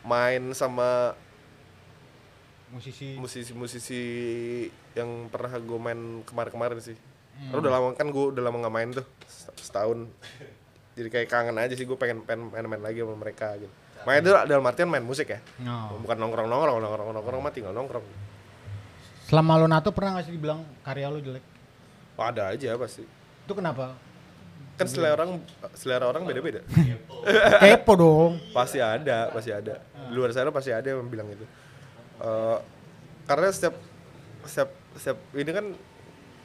main 0.00 0.42
sama 0.52 1.14
Musisi. 2.68 3.16
musisi-musisi 3.16 4.02
yang 4.92 5.08
pernah 5.26 5.56
gue 5.56 5.78
main 5.80 6.00
kemarin-kemarin 6.22 6.78
sih. 6.78 6.96
Hmm. 7.34 7.56
Udah 7.56 7.70
lama 7.72 7.94
kan 7.94 8.06
gue 8.06 8.24
udah 8.28 8.42
lama 8.42 8.60
nggak 8.60 8.74
main 8.74 8.90
tuh 8.92 9.06
set- 9.24 9.56
setahun. 9.58 10.04
Jadi 10.98 11.08
kayak 11.14 11.28
kangen 11.30 11.54
aja 11.54 11.74
sih 11.78 11.86
gue 11.86 11.94
pengen 11.94 12.26
pengen 12.26 12.50
main-main 12.50 12.82
lagi 12.82 12.98
sama 13.06 13.14
mereka 13.14 13.54
gitu. 13.54 13.70
Main 14.02 14.18
itu 14.22 14.30
dalam 14.34 14.64
artian 14.66 14.90
main 14.90 15.04
musik 15.06 15.30
ya. 15.30 15.38
No. 15.62 15.94
Bukan 16.02 16.18
nongkrong-nongkrong, 16.18 16.78
nongkrong-nongkrong 16.82 17.40
mah 17.40 17.52
tinggal 17.54 17.70
nongkrong. 17.70 18.02
Selama 19.30 19.60
lo 19.60 19.66
nato 19.70 19.94
pernah 19.94 20.18
gak 20.18 20.26
sih 20.26 20.34
dibilang 20.34 20.66
karya 20.82 21.06
lo 21.06 21.22
jelek? 21.22 21.44
Oh, 22.18 22.24
ada 22.26 22.50
aja 22.50 22.74
pasti. 22.74 23.06
Itu 23.46 23.54
kenapa? 23.54 23.94
Kan 24.74 24.86
selera 24.90 25.14
orang 25.22 25.42
selera 25.78 26.06
orang 26.10 26.26
beda-beda. 26.26 26.62
Kepo 27.62 27.92
dong. 27.98 28.32
pasti 28.54 28.78
ada 28.82 29.30
pasti 29.30 29.50
ada 29.54 29.82
di 30.08 30.12
luar 30.14 30.30
sana 30.34 30.50
pasti 30.50 30.70
ada 30.74 30.86
yang 30.86 31.06
bilang 31.06 31.28
itu 31.30 31.46
Eh, 32.18 32.58
karena 33.30 33.46
setiap 33.54 33.78
setiap 34.42 34.70
setiap 34.98 35.18
ini 35.38 35.50
kan 35.54 35.66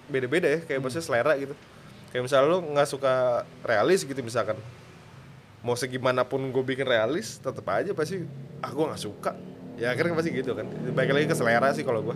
beda-beda 0.06 0.48
ya 0.54 0.60
kayak 0.62 0.86
maksudnya 0.86 1.06
selera 1.06 1.34
gitu 1.34 1.58
kayak 2.14 2.24
misalnya 2.24 2.46
lu 2.48 2.62
nggak 2.70 2.86
suka 2.86 3.14
realis 3.62 4.02
gitu 4.02 4.22
misalkan 4.22 4.54
mau 5.60 5.74
segimanapun 5.74 6.46
gue 6.46 6.64
bikin 6.64 6.86
realis 6.86 7.36
tetap 7.38 7.66
aja 7.68 7.90
pasti 7.92 8.22
ah 8.60 8.70
gue 8.70 8.86
nggak 8.86 9.02
suka 9.02 9.32
ya 9.74 9.90
akhirnya 9.90 10.14
pasti 10.14 10.30
gitu 10.32 10.54
kan 10.54 10.64
baik 10.94 11.10
lagi 11.10 11.26
ke 11.26 11.34
selera 11.34 11.72
sih 11.72 11.82
kalau 11.82 12.04
gue 12.04 12.16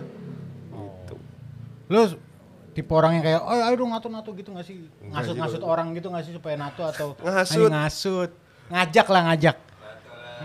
gitu 0.70 1.14
Lo 1.88 2.04
tipe 2.70 2.92
orang 2.92 3.18
yang 3.18 3.24
kayak, 3.24 3.40
oh 3.40 3.58
ayo 3.58 3.74
dong 3.74 3.90
nato-nato 3.90 4.30
gitu 4.32 4.52
gak 4.52 4.62
sih? 4.62 4.78
Enggak 5.02 5.26
sih 5.26 5.34
Ngasut-ngasut 5.34 5.58
kalau- 5.58 5.72
orang 5.72 5.86
gitu 5.92 6.06
gak 6.08 6.22
sih 6.22 6.30
supaya 6.30 6.54
nato 6.54 6.84
atau 6.84 7.16
Ngasut. 7.18 7.66
Ngasut. 7.66 8.30
Ngajak 8.68 9.06
lah 9.08 9.22
ngajak. 9.26 9.56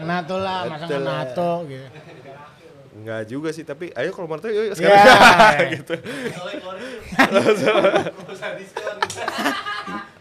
Nato 0.01 0.36
lah, 0.36 0.60
masa 0.66 0.84
Nato 0.84 0.95
nggak 0.95 1.04
nato 1.06 1.51
gitu. 1.70 1.88
nggak 2.95 3.22
juga 3.28 3.49
sih 3.49 3.62
tapi 3.62 3.89
ayo 3.91 4.10
kalau 4.10 4.26
mau 4.26 4.38
tuh 4.39 4.49
yuk 4.49 4.66
Ya. 4.66 4.74
sekarang 4.74 5.70
gitu 5.76 5.93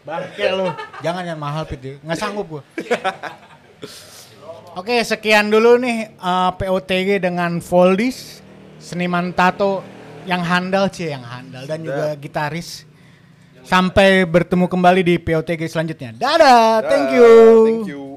Bangke 0.03 0.47
lu. 0.51 0.67
Jangan 1.01 1.23
yang 1.23 1.39
mahal 1.39 1.63
Pit. 1.65 2.03
Nggak 2.03 2.19
sanggup 2.19 2.47
gua. 2.49 2.63
Oke, 4.73 4.97
sekian 5.05 5.53
dulu 5.53 5.77
nih 5.77 6.17
eh, 6.17 6.51
POTG 6.57 7.21
dengan 7.21 7.61
Foldis, 7.61 8.41
seniman 8.81 9.37
tato 9.37 9.85
yang 10.25 10.41
handal 10.41 10.89
cie 10.89 11.13
yang 11.13 11.23
handal 11.27 11.69
dan 11.69 11.85
juga 11.85 12.17
gitaris. 12.17 12.89
Sampai 13.63 14.27
bertemu 14.27 14.67
kembali 14.67 15.07
di 15.07 15.15
POTG 15.23 15.71
selanjutnya. 15.71 16.11
Dadah, 16.19 16.83
thank 16.83 17.15
you. 17.15 17.31
Thank 17.63 17.87
you 17.87 18.12